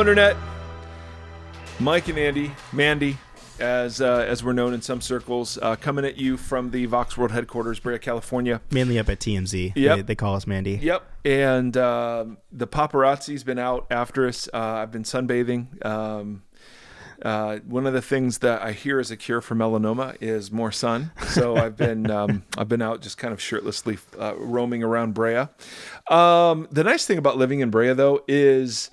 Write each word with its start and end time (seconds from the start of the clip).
Hello, 0.00 0.12
Internet. 0.12 0.34
Mike 1.78 2.08
and 2.08 2.18
Andy, 2.18 2.52
Mandy, 2.72 3.18
as 3.58 4.00
uh, 4.00 4.24
as 4.26 4.42
we're 4.42 4.54
known 4.54 4.72
in 4.72 4.80
some 4.80 5.02
circles, 5.02 5.58
uh, 5.60 5.76
coming 5.76 6.06
at 6.06 6.16
you 6.16 6.38
from 6.38 6.70
the 6.70 6.86
Vox 6.86 7.18
World 7.18 7.32
headquarters, 7.32 7.78
Brea, 7.80 7.98
California. 7.98 8.62
Mainly 8.70 8.98
up 8.98 9.10
at 9.10 9.18
TMZ. 9.18 9.72
Yep. 9.76 9.96
They, 9.96 10.02
they 10.02 10.14
call 10.14 10.36
us 10.36 10.46
Mandy. 10.46 10.78
Yep. 10.80 11.02
And 11.26 11.76
um 11.76 12.38
the 12.50 12.66
paparazzi's 12.66 13.44
been 13.44 13.58
out 13.58 13.88
after 13.90 14.26
us. 14.26 14.48
Uh, 14.54 14.56
I've 14.56 14.90
been 14.90 15.02
sunbathing. 15.02 15.84
Um, 15.84 16.44
uh, 17.20 17.58
one 17.66 17.86
of 17.86 17.92
the 17.92 18.00
things 18.00 18.38
that 18.38 18.62
I 18.62 18.72
hear 18.72 19.00
is 19.00 19.10
a 19.10 19.18
cure 19.18 19.42
for 19.42 19.54
melanoma 19.54 20.16
is 20.22 20.50
more 20.50 20.72
sun. 20.72 21.12
So 21.26 21.56
I've 21.62 21.76
been 21.76 22.10
um, 22.10 22.44
I've 22.56 22.70
been 22.70 22.80
out 22.80 23.02
just 23.02 23.18
kind 23.18 23.34
of 23.34 23.40
shirtlessly 23.42 23.98
uh, 24.18 24.34
roaming 24.38 24.82
around 24.82 25.12
Brea. 25.12 25.48
Um, 26.08 26.68
the 26.72 26.84
nice 26.84 27.04
thing 27.04 27.18
about 27.18 27.36
living 27.36 27.60
in 27.60 27.68
Brea 27.68 27.92
though 27.92 28.24
is. 28.26 28.88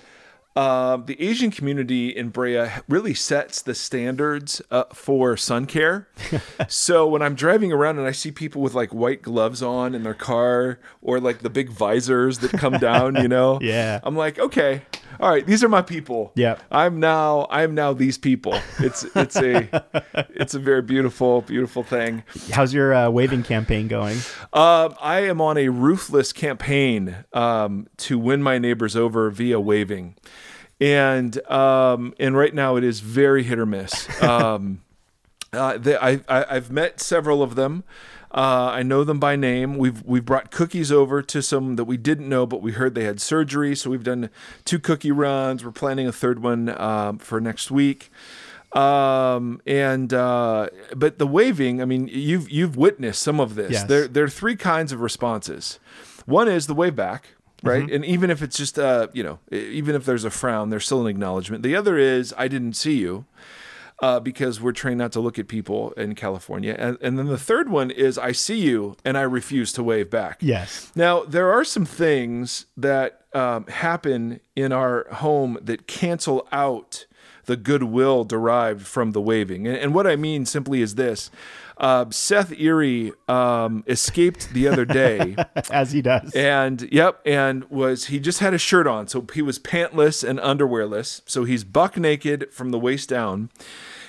Uh, 0.56 0.96
the 0.96 1.20
Asian 1.22 1.52
community 1.52 2.08
in 2.08 2.30
Brea 2.30 2.66
really 2.88 3.14
sets 3.14 3.62
the 3.62 3.74
standards 3.76 4.60
uh, 4.72 4.84
for 4.92 5.36
sun 5.36 5.66
care. 5.66 6.08
so 6.68 7.06
when 7.06 7.22
I'm 7.22 7.36
driving 7.36 7.72
around 7.72 7.98
and 7.98 8.08
I 8.08 8.12
see 8.12 8.32
people 8.32 8.60
with 8.60 8.74
like 8.74 8.92
white 8.92 9.22
gloves 9.22 9.62
on 9.62 9.94
in 9.94 10.02
their 10.02 10.14
car 10.14 10.80
or 11.00 11.20
like 11.20 11.40
the 11.40 11.50
big 11.50 11.70
visors 11.70 12.38
that 12.40 12.50
come 12.52 12.72
down, 12.78 13.14
you 13.16 13.28
know, 13.28 13.58
Yeah. 13.68 14.00
I'm 14.02 14.16
like, 14.16 14.38
okay, 14.40 14.82
all 15.20 15.30
right, 15.30 15.46
these 15.46 15.64
are 15.64 15.68
my 15.68 15.82
people. 15.82 16.32
Yep. 16.36 16.62
I'm 16.70 17.00
now 17.00 17.46
I'm 17.50 17.74
now 17.74 17.92
these 17.92 18.18
people. 18.18 18.58
It's 18.78 19.04
it's 19.16 19.36
a 19.36 19.84
it's 20.30 20.54
a 20.54 20.58
very 20.58 20.82
beautiful 20.82 21.42
beautiful 21.42 21.82
thing. 21.82 22.22
How's 22.52 22.72
your 22.72 22.94
uh, 22.94 23.10
waving 23.10 23.42
campaign 23.42 23.88
going? 23.88 24.18
Um, 24.52 24.94
I 25.00 25.20
am 25.20 25.40
on 25.40 25.56
a 25.56 25.68
ruthless 25.68 26.32
campaign 26.32 27.16
um, 27.32 27.88
to 27.98 28.18
win 28.18 28.42
my 28.42 28.58
neighbors 28.58 28.94
over 28.94 29.30
via 29.30 29.58
waving, 29.58 30.14
and 30.80 31.44
um, 31.50 32.14
and 32.20 32.36
right 32.36 32.54
now 32.54 32.76
it 32.76 32.84
is 32.84 33.00
very 33.00 33.42
hit 33.42 33.58
or 33.58 33.66
miss. 33.66 34.08
Um, 34.28 34.82
uh, 35.52 35.78
they, 35.78 35.96
I, 35.96 36.20
I 36.28 36.56
I've 36.56 36.70
met 36.70 37.00
several 37.00 37.42
of 37.42 37.54
them. 37.54 37.82
Uh, 38.30 38.70
I 38.74 38.82
know 38.82 39.04
them 39.04 39.18
by 39.18 39.36
name. 39.36 39.78
We've 39.78 40.02
we've 40.04 40.24
brought 40.24 40.50
cookies 40.50 40.92
over 40.92 41.22
to 41.22 41.42
some 41.42 41.76
that 41.76 41.84
we 41.84 41.96
didn't 41.96 42.28
know, 42.28 42.46
but 42.46 42.60
we 42.60 42.72
heard 42.72 42.94
they 42.94 43.04
had 43.04 43.20
surgery. 43.20 43.74
So 43.74 43.90
we've 43.90 44.04
done 44.04 44.30
two 44.64 44.78
cookie 44.78 45.12
runs. 45.12 45.64
We're 45.64 45.70
planning 45.70 46.06
a 46.06 46.12
third 46.12 46.42
one 46.42 46.68
um, 46.80 47.18
for 47.18 47.40
next 47.40 47.70
week. 47.70 48.10
Um, 48.72 49.62
and 49.66 50.12
uh, 50.12 50.68
but 50.94 51.18
the 51.18 51.26
waving. 51.26 51.80
I 51.80 51.86
mean, 51.86 52.08
you've 52.08 52.50
you've 52.50 52.76
witnessed 52.76 53.22
some 53.22 53.40
of 53.40 53.54
this. 53.54 53.72
Yes. 53.72 53.84
There 53.84 54.06
there 54.06 54.24
are 54.24 54.28
three 54.28 54.56
kinds 54.56 54.92
of 54.92 55.00
responses. 55.00 55.78
One 56.26 56.48
is 56.48 56.66
the 56.66 56.74
wave 56.74 56.94
back. 56.94 57.28
Right. 57.62 57.90
And 57.90 58.04
even 58.04 58.30
if 58.30 58.40
it's 58.40 58.56
just, 58.56 58.78
uh, 58.78 59.08
you 59.12 59.24
know, 59.24 59.40
even 59.50 59.96
if 59.96 60.04
there's 60.04 60.22
a 60.22 60.30
frown, 60.30 60.70
there's 60.70 60.84
still 60.84 61.00
an 61.00 61.08
acknowledgement. 61.08 61.64
The 61.64 61.74
other 61.74 61.98
is, 61.98 62.32
I 62.38 62.46
didn't 62.46 62.74
see 62.74 62.98
you 62.98 63.24
uh, 64.00 64.20
because 64.20 64.60
we're 64.60 64.72
trained 64.72 64.98
not 64.98 65.12
to 65.12 65.20
look 65.20 65.38
at 65.38 65.48
people 65.48 65.92
in 65.92 66.14
California. 66.14 66.74
And, 66.78 66.98
and 67.00 67.18
then 67.18 67.26
the 67.26 67.38
third 67.38 67.68
one 67.68 67.90
is 67.90 68.18
I 68.18 68.32
see 68.32 68.58
you 68.58 68.96
and 69.04 69.18
I 69.18 69.22
refuse 69.22 69.72
to 69.74 69.82
wave 69.82 70.10
back. 70.10 70.38
Yes. 70.40 70.92
Now, 70.94 71.24
there 71.24 71.52
are 71.52 71.64
some 71.64 71.84
things 71.84 72.66
that 72.76 73.22
um, 73.34 73.66
happen 73.66 74.40
in 74.54 74.72
our 74.72 75.06
home 75.14 75.58
that 75.62 75.86
cancel 75.86 76.46
out 76.52 77.06
the 77.48 77.56
goodwill 77.56 78.24
derived 78.24 78.86
from 78.86 79.12
the 79.12 79.20
waving. 79.22 79.66
And, 79.66 79.76
and 79.76 79.94
what 79.94 80.06
I 80.06 80.16
mean 80.16 80.44
simply 80.44 80.82
is 80.82 80.94
this 80.94 81.30
uh, 81.78 82.04
Seth 82.10 82.52
Erre 82.52 83.12
um, 83.26 83.84
escaped 83.86 84.52
the 84.52 84.68
other 84.68 84.84
day. 84.84 85.34
As 85.70 85.90
he 85.90 86.02
does. 86.02 86.32
And 86.34 86.86
yep, 86.92 87.20
and 87.24 87.64
was 87.64 88.06
he 88.06 88.20
just 88.20 88.40
had 88.40 88.52
a 88.52 88.58
shirt 88.58 88.86
on, 88.86 89.08
so 89.08 89.26
he 89.32 89.42
was 89.42 89.58
pantless 89.58 90.22
and 90.22 90.38
underwearless. 90.38 91.22
So 91.24 91.44
he's 91.44 91.64
buck 91.64 91.96
naked 91.96 92.52
from 92.52 92.70
the 92.70 92.78
waist 92.78 93.08
down. 93.08 93.48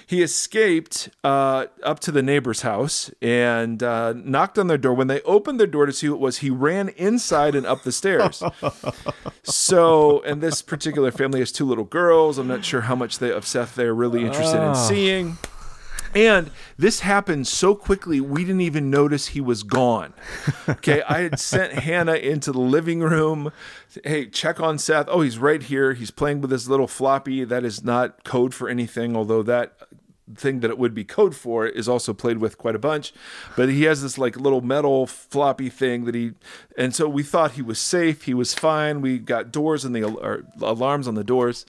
He 0.09 0.23
escaped 0.23 1.09
uh, 1.23 1.67
up 1.83 1.99
to 1.99 2.11
the 2.11 2.23
neighbor's 2.23 2.63
house 2.63 3.11
and 3.21 3.83
uh, 3.83 4.13
knocked 4.13 4.57
on 4.57 4.65
their 4.65 4.79
door. 4.79 4.95
When 4.95 5.05
they 5.05 5.21
opened 5.21 5.59
their 5.59 5.67
door 5.67 5.85
to 5.85 5.93
see 5.93 6.07
who 6.07 6.15
it 6.15 6.19
was, 6.19 6.39
he 6.39 6.49
ran 6.49 6.89
inside 6.89 7.53
and 7.53 7.63
up 7.63 7.83
the 7.83 7.91
stairs. 7.91 8.41
so, 9.43 10.23
and 10.23 10.41
this 10.41 10.63
particular 10.63 11.11
family 11.11 11.41
has 11.41 11.51
two 11.51 11.63
little 11.63 11.83
girls. 11.83 12.39
I'm 12.39 12.47
not 12.47 12.65
sure 12.65 12.81
how 12.81 12.95
much 12.95 13.19
they, 13.19 13.31
of 13.31 13.45
Seth 13.45 13.75
they're 13.75 13.93
really 13.93 14.25
interested 14.25 14.67
in 14.67 14.73
seeing. 14.73 15.37
And 16.15 16.49
this 16.77 17.01
happened 17.01 17.47
so 17.47 17.75
quickly, 17.75 18.19
we 18.19 18.43
didn't 18.43 18.61
even 18.61 18.89
notice 18.89 19.27
he 19.27 19.41
was 19.41 19.63
gone. 19.63 20.13
Okay. 20.67 21.01
I 21.03 21.21
had 21.21 21.39
sent 21.39 21.73
Hannah 21.73 22.15
into 22.15 22.51
the 22.51 22.59
living 22.59 23.01
room. 23.01 23.51
Hey, 24.03 24.27
check 24.27 24.59
on 24.59 24.77
Seth. 24.77 25.07
Oh, 25.09 25.21
he's 25.21 25.37
right 25.37 25.61
here. 25.61 25.93
He's 25.93 26.11
playing 26.11 26.41
with 26.41 26.51
his 26.51 26.69
little 26.69 26.87
floppy. 26.87 27.43
That 27.43 27.63
is 27.63 27.83
not 27.83 28.23
code 28.23 28.53
for 28.53 28.69
anything, 28.69 29.15
although 29.15 29.43
that 29.43 29.88
thing 30.35 30.59
that 30.59 30.69
it 30.69 30.77
would 30.77 30.93
be 30.93 31.03
code 31.03 31.35
for 31.35 31.65
is 31.65 31.87
also 31.87 32.13
played 32.13 32.37
with 32.37 32.57
quite 32.57 32.75
a 32.75 32.79
bunch 32.79 33.13
but 33.55 33.69
he 33.69 33.83
has 33.83 34.01
this 34.01 34.17
like 34.17 34.35
little 34.35 34.61
metal 34.61 35.07
floppy 35.07 35.69
thing 35.69 36.05
that 36.05 36.15
he 36.15 36.31
and 36.77 36.93
so 36.93 37.07
we 37.07 37.23
thought 37.23 37.51
he 37.51 37.61
was 37.61 37.79
safe 37.79 38.23
he 38.23 38.33
was 38.33 38.53
fine 38.53 39.01
we 39.01 39.17
got 39.17 39.51
doors 39.51 39.83
and 39.85 39.95
the 39.95 40.43
alarms 40.61 41.07
on 41.07 41.15
the 41.15 41.23
doors 41.23 41.65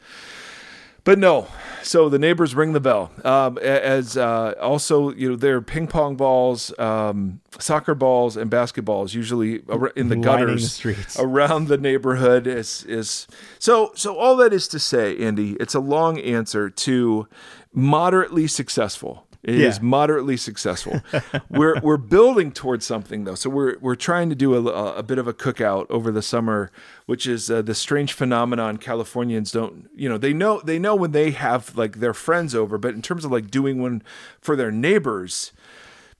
but 1.04 1.18
no. 1.18 1.48
So 1.82 2.08
the 2.08 2.18
neighbors 2.18 2.54
ring 2.54 2.72
the 2.72 2.80
bell. 2.80 3.10
Um, 3.24 3.56
as 3.58 4.16
uh, 4.16 4.54
also, 4.60 5.12
you 5.12 5.30
know, 5.30 5.36
there 5.36 5.56
are 5.56 5.62
ping 5.62 5.86
pong 5.86 6.16
balls, 6.16 6.78
um, 6.78 7.40
soccer 7.58 7.94
balls, 7.94 8.36
and 8.36 8.50
basketballs 8.50 9.14
usually 9.14 9.54
in 9.56 9.60
the 9.60 9.72
Lining 9.72 10.06
the 10.08 10.16
gutters 10.16 11.16
around 11.18 11.68
the 11.68 11.78
neighborhood. 11.78 12.46
Is 12.46 12.84
is 12.84 13.26
so 13.58 13.92
so. 13.94 14.16
All 14.16 14.36
that 14.36 14.52
is 14.52 14.68
to 14.68 14.78
say, 14.78 15.16
Andy, 15.18 15.52
it's 15.54 15.74
a 15.74 15.80
long 15.80 16.18
answer 16.18 16.68
to 16.68 17.26
moderately 17.72 18.46
successful. 18.46 19.26
It 19.42 19.54
is 19.54 19.76
Yeah. 19.78 19.82
moderately 19.82 20.36
successful. 20.36 21.00
we're 21.50 21.80
we're 21.80 21.96
building 21.96 22.52
towards 22.52 22.84
something 22.84 23.24
though. 23.24 23.34
So 23.34 23.48
we're 23.48 23.78
we're 23.78 23.94
trying 23.94 24.28
to 24.28 24.34
do 24.34 24.54
a, 24.54 24.94
a 24.96 25.02
bit 25.02 25.16
of 25.16 25.26
a 25.26 25.32
cookout 25.32 25.86
over 25.88 26.10
the 26.12 26.20
summer, 26.20 26.70
which 27.06 27.26
is 27.26 27.50
uh, 27.50 27.62
the 27.62 27.74
strange 27.74 28.12
phenomenon 28.12 28.76
Californians 28.76 29.50
don't. 29.50 29.88
You 29.96 30.10
know, 30.10 30.18
they 30.18 30.34
know 30.34 30.60
they 30.62 30.78
know 30.78 30.94
when 30.94 31.12
they 31.12 31.30
have 31.30 31.74
like 31.74 32.00
their 32.00 32.12
friends 32.12 32.54
over, 32.54 32.76
but 32.76 32.92
in 32.94 33.00
terms 33.00 33.24
of 33.24 33.30
like 33.32 33.50
doing 33.50 33.80
one 33.80 34.02
for 34.42 34.56
their 34.56 34.70
neighbors, 34.70 35.52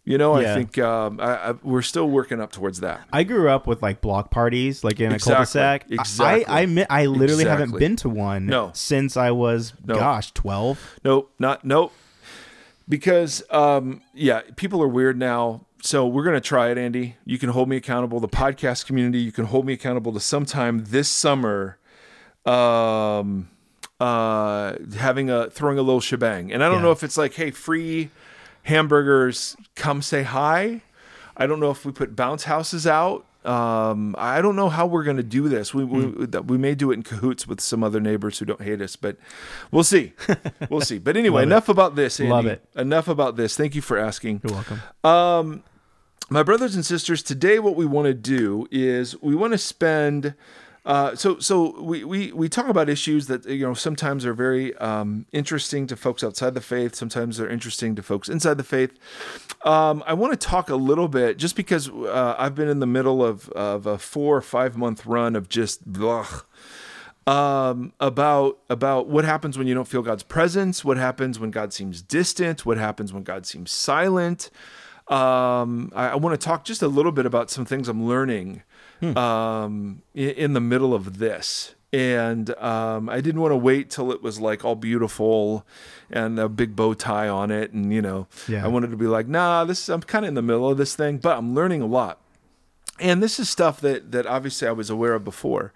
you 0.05 0.19
know, 0.19 0.35
I 0.35 0.45
think 0.55 0.79
um, 0.79 1.21
I, 1.21 1.51
I, 1.51 1.53
we're 1.63 1.83
still 1.83 2.09
working 2.09 2.41
up 2.41 2.53
towards 2.53 2.81
that. 2.81 3.07
I 3.13 3.23
grew 3.23 3.49
up 3.49 3.67
with 3.67 3.83
like 3.83 4.01
block 4.01 4.31
parties, 4.31 4.83
like 4.83 4.99
in 5.01 5.13
a 5.13 5.19
cul-de-sac. 5.19 5.85
I- 5.91 5.95
Exactly. 5.95 6.45
I 6.47 6.63
I, 6.63 7.03
I 7.03 7.07
literally 7.07 7.45
haven't 7.45 7.79
been 7.79 7.97
to 7.97 8.09
one 8.09 8.47
No. 8.47 8.71
since 8.75 9.17
I 9.17 9.31
was 9.31 9.73
No. 9.85 9.95
gosh 9.95 10.33
twelve. 10.33 10.99
Nope, 11.05 11.33
not 11.39 11.65
nope. 11.65 11.93
Because 12.89 13.43
um, 13.51 14.03
yeah, 14.15 14.41
people 14.57 14.83
are 14.83 14.89
weird 14.89 15.17
now. 15.19 15.67
So 15.83 16.07
we're 16.07 16.25
gonna 16.25 16.41
try 16.41 16.71
it, 16.71 16.77
Andy. 16.79 17.17
You 17.25 17.39
can 17.39 17.51
hold 17.51 17.69
me 17.69 17.77
accountable. 17.77 18.21
The 18.21 18.29
podcast 18.29 18.87
community, 18.87 19.19
you 19.21 19.33
can 19.33 19.45
hold 19.47 19.65
me 19.65 19.73
accountable 19.75 20.13
to 20.13 20.21
sometime 20.21 20.85
this 20.87 21.09
summer. 21.09 21.79
Um, 22.47 23.49
uh, 24.01 24.75
having 24.97 25.29
a 25.31 25.51
throwing 25.51 25.79
a 25.79 25.83
little 25.83 26.01
shebang, 26.01 26.51
and 26.53 26.65
I 26.65 26.69
don't 26.69 26.79
Yeah. 26.79 26.83
know 26.85 26.91
if 26.91 27.05
it's 27.05 27.17
like, 27.19 27.35
hey, 27.35 27.51
free 27.51 28.11
hamburgers, 28.63 29.57
come 29.75 30.03
say 30.03 30.23
hi. 30.23 30.83
I 31.37 31.47
don't 31.47 31.61
know 31.61 31.71
if 31.71 31.85
we 31.85 31.93
put 31.93 32.15
bounce 32.17 32.45
houses 32.45 32.87
out. 32.87 33.27
Um, 33.45 34.15
I 34.19 34.43
don't 34.43 34.55
know 34.57 34.69
how 34.69 34.87
we're 34.87 35.03
going 35.05 35.17
to 35.17 35.23
do 35.23 35.49
this. 35.49 35.73
We, 35.73 35.83
we 35.85 36.03
Hmm. 36.03 36.47
we 36.47 36.59
may 36.59 36.75
do 36.75 36.91
it 36.91 36.95
in 36.95 37.03
cahoots 37.03 37.49
with 37.49 37.59
some 37.61 37.83
other 37.83 37.99
neighbors 37.99 38.39
who 38.39 38.45
don't 38.45 38.61
hate 38.61 38.83
us, 38.83 38.97
but 38.97 39.17
we'll 39.71 39.85
see. 39.85 40.13
We'll 40.69 40.83
see. 40.83 40.99
But 40.99 41.17
anyway, 41.17 41.41
Love 41.43 41.49
it. 41.49 41.53
enough 41.53 41.69
about 41.71 41.97
this. 41.97 42.21
Andy. 42.21 42.31
Love 42.31 42.47
it. 42.47 42.65
Enough 42.77 43.09
about 43.09 43.37
this. 43.37 43.57
Thank 43.57 43.75
you 43.75 43.81
for 43.81 43.97
asking. 43.97 44.43
You're 44.45 44.53
welcome. 44.53 45.63
My 46.33 46.43
brothers 46.45 46.77
and 46.77 46.85
sisters, 46.87 47.23
today 47.25 47.59
what 47.59 47.75
we 47.75 47.87
want 47.87 48.07
to 48.07 48.15
do 48.15 48.69
is 48.71 49.21
we 49.23 49.35
want 49.35 49.53
to 49.53 49.59
spend. 49.59 50.35
Uh, 50.91 51.15
so 51.15 51.39
so 51.39 51.81
we, 51.81 52.03
we 52.03 52.33
we 52.33 52.49
talk 52.49 52.69
about 52.69 52.89
issues 52.89 53.29
that 53.29 53.47
you 53.47 53.65
know 53.65 53.75
sometimes 53.75 54.27
are 54.27 54.35
very 54.35 54.77
um, 54.79 55.25
interesting 55.31 55.87
to 55.87 55.95
folks 55.95 56.25
outside 56.25 56.53
the 56.53 56.61
faith. 56.61 56.97
Sometimes 56.97 57.37
they're 57.37 57.49
interesting 57.49 57.95
to 57.95 58.03
folks 58.03 58.29
inside 58.29 58.55
the 58.55 58.65
faith. 58.65 58.91
Um, 59.65 60.03
I 60.05 60.15
want 60.15 60.33
to 60.33 60.37
talk 60.49 60.69
a 60.69 60.75
little 60.75 61.07
bit 61.07 61.39
just 61.39 61.55
because 61.55 61.89
uh, 61.89 62.35
I've 62.37 62.57
been 62.57 62.67
in 62.67 62.81
the 62.81 62.89
middle 62.89 63.25
of 63.25 63.49
of 63.51 63.87
a 63.87 63.99
four 63.99 64.37
or 64.37 64.43
five 64.43 64.77
month 64.77 65.07
run 65.07 65.37
of 65.37 65.49
just 65.49 65.87
blah, 65.87 66.27
um, 67.25 67.93
about 68.01 68.59
about 68.69 69.07
what 69.07 69.25
happens 69.25 69.57
when 69.57 69.69
you 69.69 69.75
don't 69.75 69.87
feel 69.87 70.03
God's 70.03 70.25
presence, 70.25 70.85
what 70.85 70.97
happens 70.97 71.39
when 71.39 71.53
God 71.53 71.73
seems 71.73 72.03
distant, 72.03 72.67
what 72.67 72.79
happens 72.79 73.13
when 73.13 73.23
God 73.23 73.47
seems 73.47 73.71
silent. 73.71 74.51
Um, 75.07 75.93
I, 75.95 76.09
I 76.09 76.15
want 76.17 76.41
to 76.41 76.45
talk 76.45 76.65
just 76.65 76.83
a 76.83 76.89
little 76.89 77.13
bit 77.13 77.27
about 77.27 77.49
some 77.49 77.65
things 77.65 77.89
I'm 77.89 78.09
learning 78.09 78.65
um, 79.03 80.03
in, 80.15 80.31
in 80.31 80.53
the 80.53 80.61
middle 80.61 80.95
of 80.95 81.19
this. 81.19 81.75
And 81.93 82.51
um, 82.59 83.09
I 83.09 83.21
didn't 83.21 83.41
want 83.41 83.51
to 83.51 83.57
wait 83.57 83.91
till 83.91 84.13
it 84.13 84.23
was 84.23 84.39
like 84.41 84.65
all 84.65 84.77
beautiful 84.77 85.67
and 86.09 86.39
a 86.39 86.49
big 86.49 86.77
bow 86.77 86.95
tie 86.95 87.29
on 87.29 87.51
it. 87.51 87.73
And, 87.73 87.93
you 87.93 88.01
know, 88.01 88.29
Yeah. 88.47 88.65
I 88.65 88.69
wanted 88.69 88.93
to 88.93 88.97
be 88.97 89.07
like, 89.09 89.27
nah, 89.27 89.65
this 89.65 89.89
I'm 89.89 90.01
kind 90.03 90.25
of 90.25 90.29
in 90.29 90.35
the 90.35 90.43
middle 90.43 90.71
of 90.71 90.79
this 90.79 90.95
thing, 90.95 91.19
but 91.19 91.37
I'm 91.37 91.53
learning 91.55 91.83
a 91.83 91.87
lot. 91.87 92.19
And 93.01 93.21
this 93.23 93.41
is 93.41 93.51
stuff 93.51 93.81
that, 93.81 94.13
that 94.13 94.27
obviously 94.27 94.69
I 94.69 94.73
was 94.73 94.89
aware 94.89 95.15
of 95.15 95.25
before. 95.25 95.73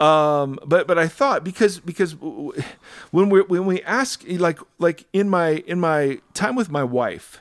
Um, 0.00 0.58
but 0.64 0.86
but 0.88 0.98
I 0.98 1.06
thought 1.06 1.44
because 1.44 1.78
because 1.78 2.16
when 2.16 3.28
we 3.28 3.42
when 3.42 3.66
we 3.66 3.82
ask 3.82 4.24
like 4.26 4.58
like 4.78 5.04
in 5.12 5.28
my 5.28 5.62
in 5.66 5.78
my 5.78 6.18
time 6.34 6.56
with 6.56 6.70
my 6.70 6.82
wife, 6.82 7.40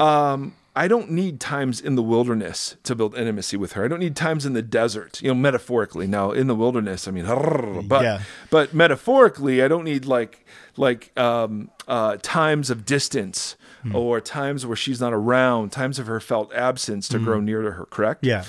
um, 0.00 0.54
I 0.76 0.88
don't 0.88 1.10
need 1.10 1.40
times 1.40 1.80
in 1.80 1.94
the 1.94 2.02
wilderness 2.02 2.76
to 2.82 2.94
build 2.94 3.16
intimacy 3.16 3.56
with 3.56 3.72
her. 3.72 3.84
I 3.84 3.88
don't 3.88 3.98
need 4.00 4.14
times 4.14 4.44
in 4.44 4.52
the 4.52 4.60
desert, 4.62 5.22
you 5.22 5.28
know, 5.28 5.34
metaphorically. 5.34 6.06
Now, 6.06 6.32
in 6.32 6.46
the 6.48 6.54
wilderness, 6.54 7.08
I 7.08 7.10
mean, 7.12 7.24
but 7.88 8.02
Yeah. 8.02 8.20
but 8.50 8.74
metaphorically, 8.74 9.62
I 9.62 9.68
don't 9.68 9.84
need 9.84 10.04
like 10.04 10.44
like 10.76 11.18
um, 11.18 11.70
uh, 11.88 12.18
times 12.20 12.68
of 12.70 12.84
distance 12.84 13.56
or 13.94 14.20
times 14.20 14.66
where 14.66 14.74
she's 14.76 15.00
not 15.00 15.12
around, 15.12 15.70
times 15.70 16.00
of 16.00 16.08
her 16.08 16.18
felt 16.18 16.52
absence 16.52 17.06
to 17.08 17.20
grow 17.20 17.38
near 17.40 17.62
to 17.62 17.70
her. 17.70 17.86
Correct? 17.86 18.24
Yeah. 18.26 18.42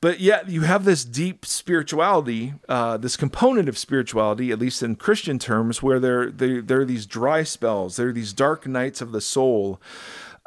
But 0.00 0.20
yet 0.20 0.48
you 0.48 0.60
have 0.60 0.84
this 0.84 1.04
deep 1.04 1.44
spirituality, 1.44 2.54
uh, 2.68 2.96
this 2.96 3.16
component 3.16 3.68
of 3.68 3.76
spirituality, 3.76 4.52
at 4.52 4.58
least 4.60 4.82
in 4.84 4.94
Christian 4.94 5.38
terms, 5.40 5.82
where 5.82 5.98
there 5.98 6.30
there, 6.30 6.62
there 6.62 6.80
are 6.82 6.84
these 6.84 7.04
dry 7.04 7.42
spells, 7.42 7.96
there 7.96 8.08
are 8.08 8.12
these 8.12 8.32
dark 8.32 8.66
nights 8.66 9.00
of 9.00 9.10
the 9.12 9.20
soul. 9.20 9.80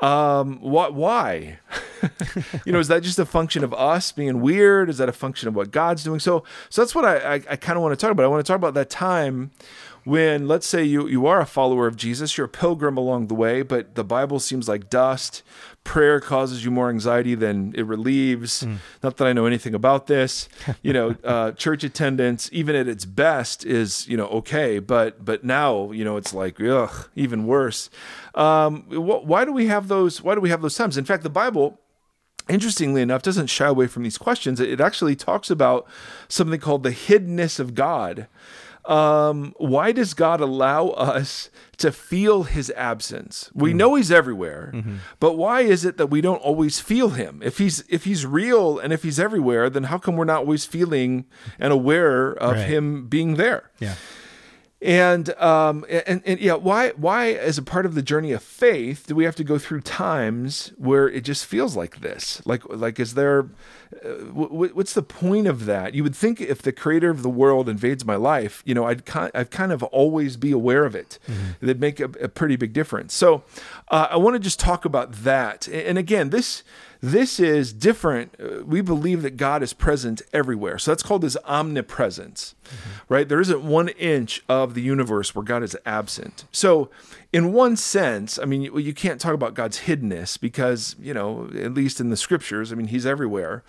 Um, 0.01 0.59
what? 0.61 0.93
Why? 0.93 1.59
you 2.65 2.71
know, 2.71 2.79
is 2.79 2.87
that 2.87 3.03
just 3.03 3.19
a 3.19 3.25
function 3.25 3.63
of 3.63 3.73
us 3.73 4.11
being 4.11 4.41
weird? 4.41 4.89
Is 4.89 4.97
that 4.97 5.09
a 5.09 5.13
function 5.13 5.47
of 5.47 5.55
what 5.55 5.71
God's 5.71 6.03
doing? 6.03 6.19
So, 6.19 6.43
so 6.69 6.81
that's 6.81 6.95
what 6.95 7.05
I 7.05 7.17
I, 7.17 7.33
I 7.49 7.55
kind 7.55 7.77
of 7.77 7.83
want 7.83 7.97
to 7.97 8.01
talk 8.01 8.11
about. 8.11 8.23
I 8.23 8.27
want 8.27 8.45
to 8.45 8.49
talk 8.49 8.57
about 8.57 8.73
that 8.75 8.89
time 8.89 9.51
when, 10.05 10.47
let's 10.47 10.65
say, 10.67 10.83
you 10.83 11.07
you 11.07 11.27
are 11.27 11.41
a 11.41 11.45
follower 11.45 11.87
of 11.87 11.95
Jesus, 11.95 12.37
you're 12.37 12.45
a 12.45 12.49
pilgrim 12.49 12.97
along 12.97 13.27
the 13.27 13.35
way, 13.35 13.61
but 13.61 13.95
the 13.95 14.03
Bible 14.03 14.39
seems 14.39 14.67
like 14.67 14.89
dust. 14.89 15.43
Prayer 15.89 16.19
causes 16.19 16.63
you 16.63 16.69
more 16.69 16.91
anxiety 16.91 17.33
than 17.33 17.73
it 17.75 17.81
relieves. 17.81 18.63
Not 19.01 19.17
that 19.17 19.25
I 19.25 19.33
know 19.33 19.47
anything 19.47 19.73
about 19.73 20.05
this. 20.05 20.47
You 20.83 20.93
know, 20.93 21.15
uh, 21.23 21.53
church 21.53 21.83
attendance, 21.83 22.47
even 22.53 22.75
at 22.75 22.87
its 22.87 23.05
best, 23.05 23.65
is 23.65 24.07
you 24.07 24.15
know 24.15 24.27
okay, 24.27 24.77
but 24.77 25.25
but 25.25 25.43
now 25.43 25.91
you 25.91 26.03
know 26.03 26.15
it's 26.15 26.31
like 26.31 26.61
ugh, 26.61 27.09
even 27.15 27.47
worse. 27.47 27.89
Um, 28.35 28.83
wh- 28.83 29.25
why 29.25 29.45
do 29.45 29.51
we 29.51 29.65
have 29.65 29.87
those? 29.87 30.21
Why 30.21 30.35
do 30.35 30.41
we 30.41 30.51
have 30.51 30.61
those 30.61 30.75
times? 30.75 30.95
In 30.95 31.05
fact, 31.05 31.23
the 31.23 31.29
Bible 31.29 31.79
interestingly 32.47 33.01
enough, 33.01 33.21
doesn't 33.21 33.47
shy 33.47 33.67
away 33.67 33.87
from 33.87 34.03
these 34.03 34.17
questions. 34.17 34.59
It 34.59 34.81
actually 34.81 35.15
talks 35.15 35.49
about 35.49 35.87
something 36.27 36.59
called 36.59 36.83
the 36.83 36.91
hiddenness 36.91 37.59
of 37.59 37.75
God. 37.75 38.27
Um, 38.89 39.53
why 39.57 39.91
does 39.91 40.15
God 40.15 40.41
allow 40.41 40.87
us 40.89 41.51
to 41.77 41.91
feel 41.91 42.43
his 42.43 42.71
absence? 42.75 43.51
We 43.53 43.71
know 43.73 43.93
he's 43.93 44.11
everywhere, 44.11 44.73
but 45.19 45.33
why 45.37 45.61
is 45.61 45.85
it 45.85 45.97
that 45.97 46.07
we 46.07 46.21
don't 46.21 46.41
always 46.41 46.79
feel 46.79 47.09
him? 47.09 47.39
If 47.43 47.59
he's 47.59 47.83
if 47.87 48.05
he's 48.05 48.25
real 48.25 48.79
and 48.79 48.91
if 48.91 49.03
he's 49.03 49.19
everywhere, 49.19 49.69
then 49.69 49.83
how 49.83 49.99
come 49.99 50.17
we're 50.17 50.25
not 50.25 50.39
always 50.39 50.65
feeling 50.65 51.25
and 51.59 51.71
aware 51.71 52.31
of 52.31 52.55
Right. 52.55 52.67
him 52.67 53.07
being 53.07 53.35
there? 53.35 53.69
Yeah. 53.79 53.93
And 54.81 55.29
um 55.35 55.85
and, 55.89 56.21
and 56.25 56.39
yeah, 56.39 56.53
why 56.53 56.91
why 56.91 57.31
as 57.31 57.57
a 57.57 57.61
part 57.61 57.85
of 57.85 57.95
the 57.95 58.01
journey 58.01 58.31
of 58.31 58.41
faith 58.41 59.05
do 59.07 59.15
we 59.15 59.25
have 59.25 59.35
to 59.35 59.43
go 59.43 59.57
through 59.57 59.81
times 59.81 60.71
where 60.77 61.09
it 61.09 61.25
just 61.25 61.45
feels 61.45 61.75
like 61.75 61.99
this? 61.99 62.41
Like 62.45 62.63
like 62.69 62.97
is 62.97 63.13
there 63.13 63.49
uh, 64.05 64.09
w- 64.33 64.71
what's 64.73 64.93
the 64.93 65.01
point 65.01 65.47
of 65.47 65.65
that? 65.65 65.95
You 65.95 66.03
would 66.03 66.15
think 66.15 66.39
if 66.39 66.61
the 66.61 66.71
creator 66.71 67.09
of 67.09 67.23
the 67.23 67.29
world 67.29 67.67
invades 67.67 68.05
my 68.05 68.15
life, 68.15 68.63
you 68.65 68.73
know, 68.73 68.85
I'd 68.85 69.05
kind 69.05 69.31
I'd 69.33 69.51
kind 69.51 69.73
of 69.73 69.83
always 69.83 70.37
be 70.37 70.51
aware 70.51 70.85
of 70.85 70.95
it. 70.95 71.19
That'd 71.59 71.81
make 71.81 71.99
a, 71.99 72.05
a 72.21 72.29
pretty 72.29 72.55
big 72.55 72.71
difference. 72.71 73.13
So 73.13 73.43
uh, 73.89 74.07
I 74.11 74.17
want 74.17 74.35
to 74.35 74.39
just 74.39 74.59
talk 74.61 74.85
about 74.85 75.11
that. 75.23 75.67
And 75.67 75.97
again, 75.97 76.29
this 76.29 76.63
this 77.01 77.39
is 77.39 77.71
different. 77.71 78.35
Uh, 78.39 78.63
We 78.65 78.81
believe 78.81 79.21
that 79.21 79.37
God 79.37 79.63
is 79.63 79.73
present 79.73 80.21
everywhere. 80.33 80.77
So 80.77 80.91
that's 80.91 81.03
called 81.03 81.23
his 81.23 81.37
omnipresence, 81.45 82.55
right? 83.07 83.27
There 83.27 83.39
isn't 83.39 83.63
one 83.63 83.89
inch 83.89 84.43
of 84.49 84.73
the 84.73 84.81
universe 84.81 85.33
where 85.33 85.43
God 85.43 85.63
is 85.63 85.77
absent. 85.85 86.45
So, 86.51 86.89
in 87.31 87.53
one 87.53 87.75
sense, 87.75 88.39
I 88.39 88.45
mean, 88.45 88.63
you, 88.63 88.77
you 88.79 88.93
can't 88.93 89.21
talk 89.21 89.33
about 89.35 89.53
God's 89.53 89.81
hiddenness 89.81 90.39
because, 90.39 90.95
you 90.99 91.13
know, 91.13 91.49
at 91.55 91.73
least 91.75 92.01
in 92.01 92.09
the 92.09 92.17
scriptures, 92.17 92.71
I 92.71 92.75
mean, 92.75 92.87
he's 92.87 93.05
everywhere. 93.05 93.63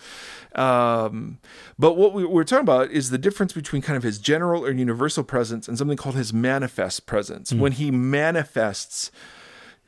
Um, 0.55 1.39
but 1.79 1.97
what 1.97 2.15
we, 2.15 2.25
we're 2.25 2.45
talking 2.45 2.63
about 2.63 2.91
is 2.91 3.11
the 3.11 3.19
difference 3.19 3.53
between 3.53 3.83
kind 3.83 3.97
of 3.99 4.03
his 4.03 4.19
general 4.19 4.65
or 4.65 4.73
universal 4.73 5.25
presence 5.25 5.69
and 5.69 5.77
something 5.77 5.99
called 5.99 6.17
his 6.17 6.33
manifest 6.33 7.07
presence. 7.07 7.53
When 7.53 7.73
he 7.73 7.91
manifests 7.91 9.13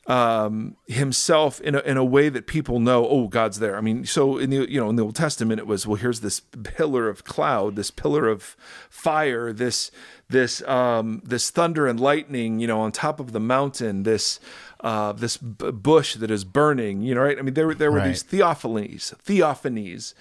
um, 0.06 0.76
himself 0.88 1.60
in 1.60 1.74
a, 1.76 1.78
in 1.80 1.96
a 1.96 2.04
way 2.04 2.28
that 2.28 2.46
people 2.46 2.80
know, 2.80 3.06
oh, 3.08 3.28
God's 3.28 3.60
there. 3.60 3.76
I 3.76 3.80
mean, 3.80 4.04
so 4.04 4.36
in 4.36 4.50
the 4.50 4.68
you 4.70 4.80
know 4.80 4.90
in 4.90 4.96
the 4.96 5.04
Old 5.04 5.14
Testament, 5.14 5.60
it 5.60 5.66
was 5.66 5.86
well, 5.86 5.96
here's 5.96 6.20
this 6.20 6.40
pillar 6.40 7.08
of 7.08 7.24
cloud, 7.24 7.76
this 7.76 7.90
pillar 7.90 8.28
of 8.28 8.56
fire, 8.90 9.52
this 9.52 9.90
this 10.28 10.60
um, 10.68 11.22
this 11.24 11.50
thunder 11.50 11.86
and 11.86 12.00
lightning, 12.00 12.58
you 12.58 12.66
know, 12.66 12.80
on 12.80 12.90
top 12.90 13.20
of 13.20 13.32
the 13.32 13.40
mountain, 13.40 14.02
this 14.02 14.40
uh, 14.80 15.12
this 15.12 15.36
b- 15.36 15.70
bush 15.70 16.16
that 16.16 16.30
is 16.30 16.44
burning, 16.44 17.02
you 17.02 17.14
know, 17.14 17.20
right? 17.22 17.38
I 17.38 17.42
mean, 17.42 17.54
there 17.54 17.68
were- 17.68 17.74
there 17.74 17.92
were 17.92 17.98
Right. 17.98 18.08
these 18.08 18.24
theophanies, 18.24 19.14
theophanies, 19.24 20.14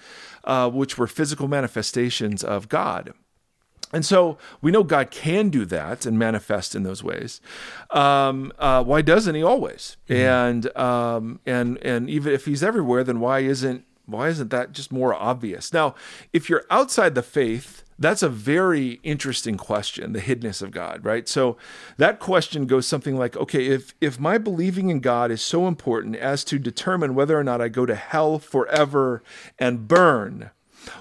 uh, 0.44 0.70
which 0.70 0.96
were 0.96 1.08
physical 1.08 1.48
manifestations 1.48 2.44
of 2.44 2.68
God. 2.68 3.12
And 3.92 4.06
so 4.06 4.38
we 4.62 4.70
know 4.70 4.82
God 4.82 5.10
can 5.10 5.50
do 5.50 5.66
that 5.66 6.06
and 6.06 6.18
manifest 6.18 6.74
in 6.74 6.82
those 6.82 7.04
ways. 7.04 7.40
Um, 7.90 8.52
uh, 8.58 8.82
why 8.82 9.02
doesn't 9.02 9.34
He 9.34 9.42
always? 9.42 9.98
And 10.08 10.74
um, 10.76 11.40
and 11.44 11.78
and 11.78 12.08
even 12.08 12.32
if 12.32 12.46
He's 12.46 12.62
everywhere, 12.62 13.04
then 13.04 13.20
why 13.20 13.40
isn't 13.40 13.84
why 14.06 14.28
isn't 14.28 14.50
that 14.50 14.72
just 14.72 14.92
more 14.92 15.14
obvious? 15.14 15.72
Now, 15.72 15.94
if 16.32 16.48
you're 16.48 16.64
outside 16.70 17.14
the 17.14 17.22
faith, 17.22 17.84
that's 17.98 18.22
a 18.22 18.28
very 18.28 19.00
interesting 19.02 19.56
question, 19.56 20.12
the 20.12 20.20
hiddenness 20.20 20.60
of 20.60 20.70
God, 20.70 21.04
right? 21.04 21.28
So 21.28 21.56
that 21.98 22.18
question 22.18 22.66
goes 22.66 22.86
something 22.86 23.16
like, 23.16 23.36
okay, 23.36 23.66
if 23.66 23.94
if 24.00 24.18
my 24.18 24.38
believing 24.38 24.90
in 24.90 25.00
God 25.00 25.30
is 25.30 25.42
so 25.42 25.68
important 25.68 26.16
as 26.16 26.44
to 26.44 26.58
determine 26.58 27.14
whether 27.14 27.38
or 27.38 27.44
not 27.44 27.60
I 27.60 27.68
go 27.68 27.86
to 27.86 27.94
hell 27.94 28.38
forever 28.38 29.22
and 29.58 29.86
burn, 29.86 30.50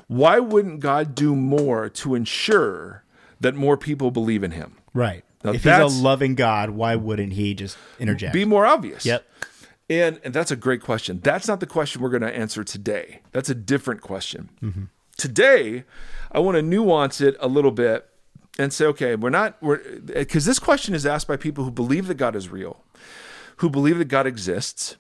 why 0.08 0.40
wouldn't 0.40 0.80
God 0.80 1.16
do 1.16 1.36
more 1.36 1.90
to 1.90 2.16
ensure 2.16 3.04
that 3.40 3.56
more 3.56 3.78
people 3.78 4.12
believe 4.12 4.44
in 4.44 4.52
him? 4.52 4.78
Right. 4.94 5.24
Now 5.44 5.52
if 5.52 5.64
he's 5.64 5.74
a 5.74 5.88
loving 5.88 6.36
God, 6.36 6.72
why 6.72 6.96
wouldn't 6.96 7.34
he 7.34 7.54
just 7.54 7.78
interject? 8.00 8.34
Be 8.34 8.46
more 8.46 8.66
obvious. 8.66 9.06
Yep. 9.06 9.26
And, 9.90 10.22
and 10.24 10.34
that's 10.34 10.52
a 10.52 10.56
great 10.56 10.82
question. 10.82 11.20
That's 11.22 11.48
not 11.48 11.60
the 11.60 11.66
question 11.66 12.02
we're 12.02 12.10
going 12.10 12.22
to 12.22 12.34
answer 12.34 12.64
today. 12.64 13.22
That's 13.32 13.50
a 13.50 13.56
different 13.56 14.02
question. 14.02 14.50
Mm-hmm. 14.62 14.84
Today, 15.18 15.84
I 16.32 16.40
want 16.40 16.56
to 16.56 16.62
nuance 16.62 17.20
it 17.20 17.36
a 17.40 17.48
little 17.48 17.72
bit 17.72 18.08
and 18.58 18.72
say, 18.72 18.86
okay, 18.86 19.16
we're 19.16 19.30
not, 19.30 19.62
we're, 19.62 19.80
uh, 19.80 20.00
because 20.14 20.46
this 20.46 20.60
question 20.60 20.94
is 20.94 21.06
asked 21.06 21.28
by 21.28 21.36
people 21.36 21.64
who 21.64 21.72
believe 21.72 22.08
that 22.08 22.16
God 22.16 22.36
is 22.36 22.50
real, 22.50 22.84
who 23.58 23.70
believe 23.70 23.98
that 23.98 24.06
God 24.06 24.26
exists, 24.26 24.96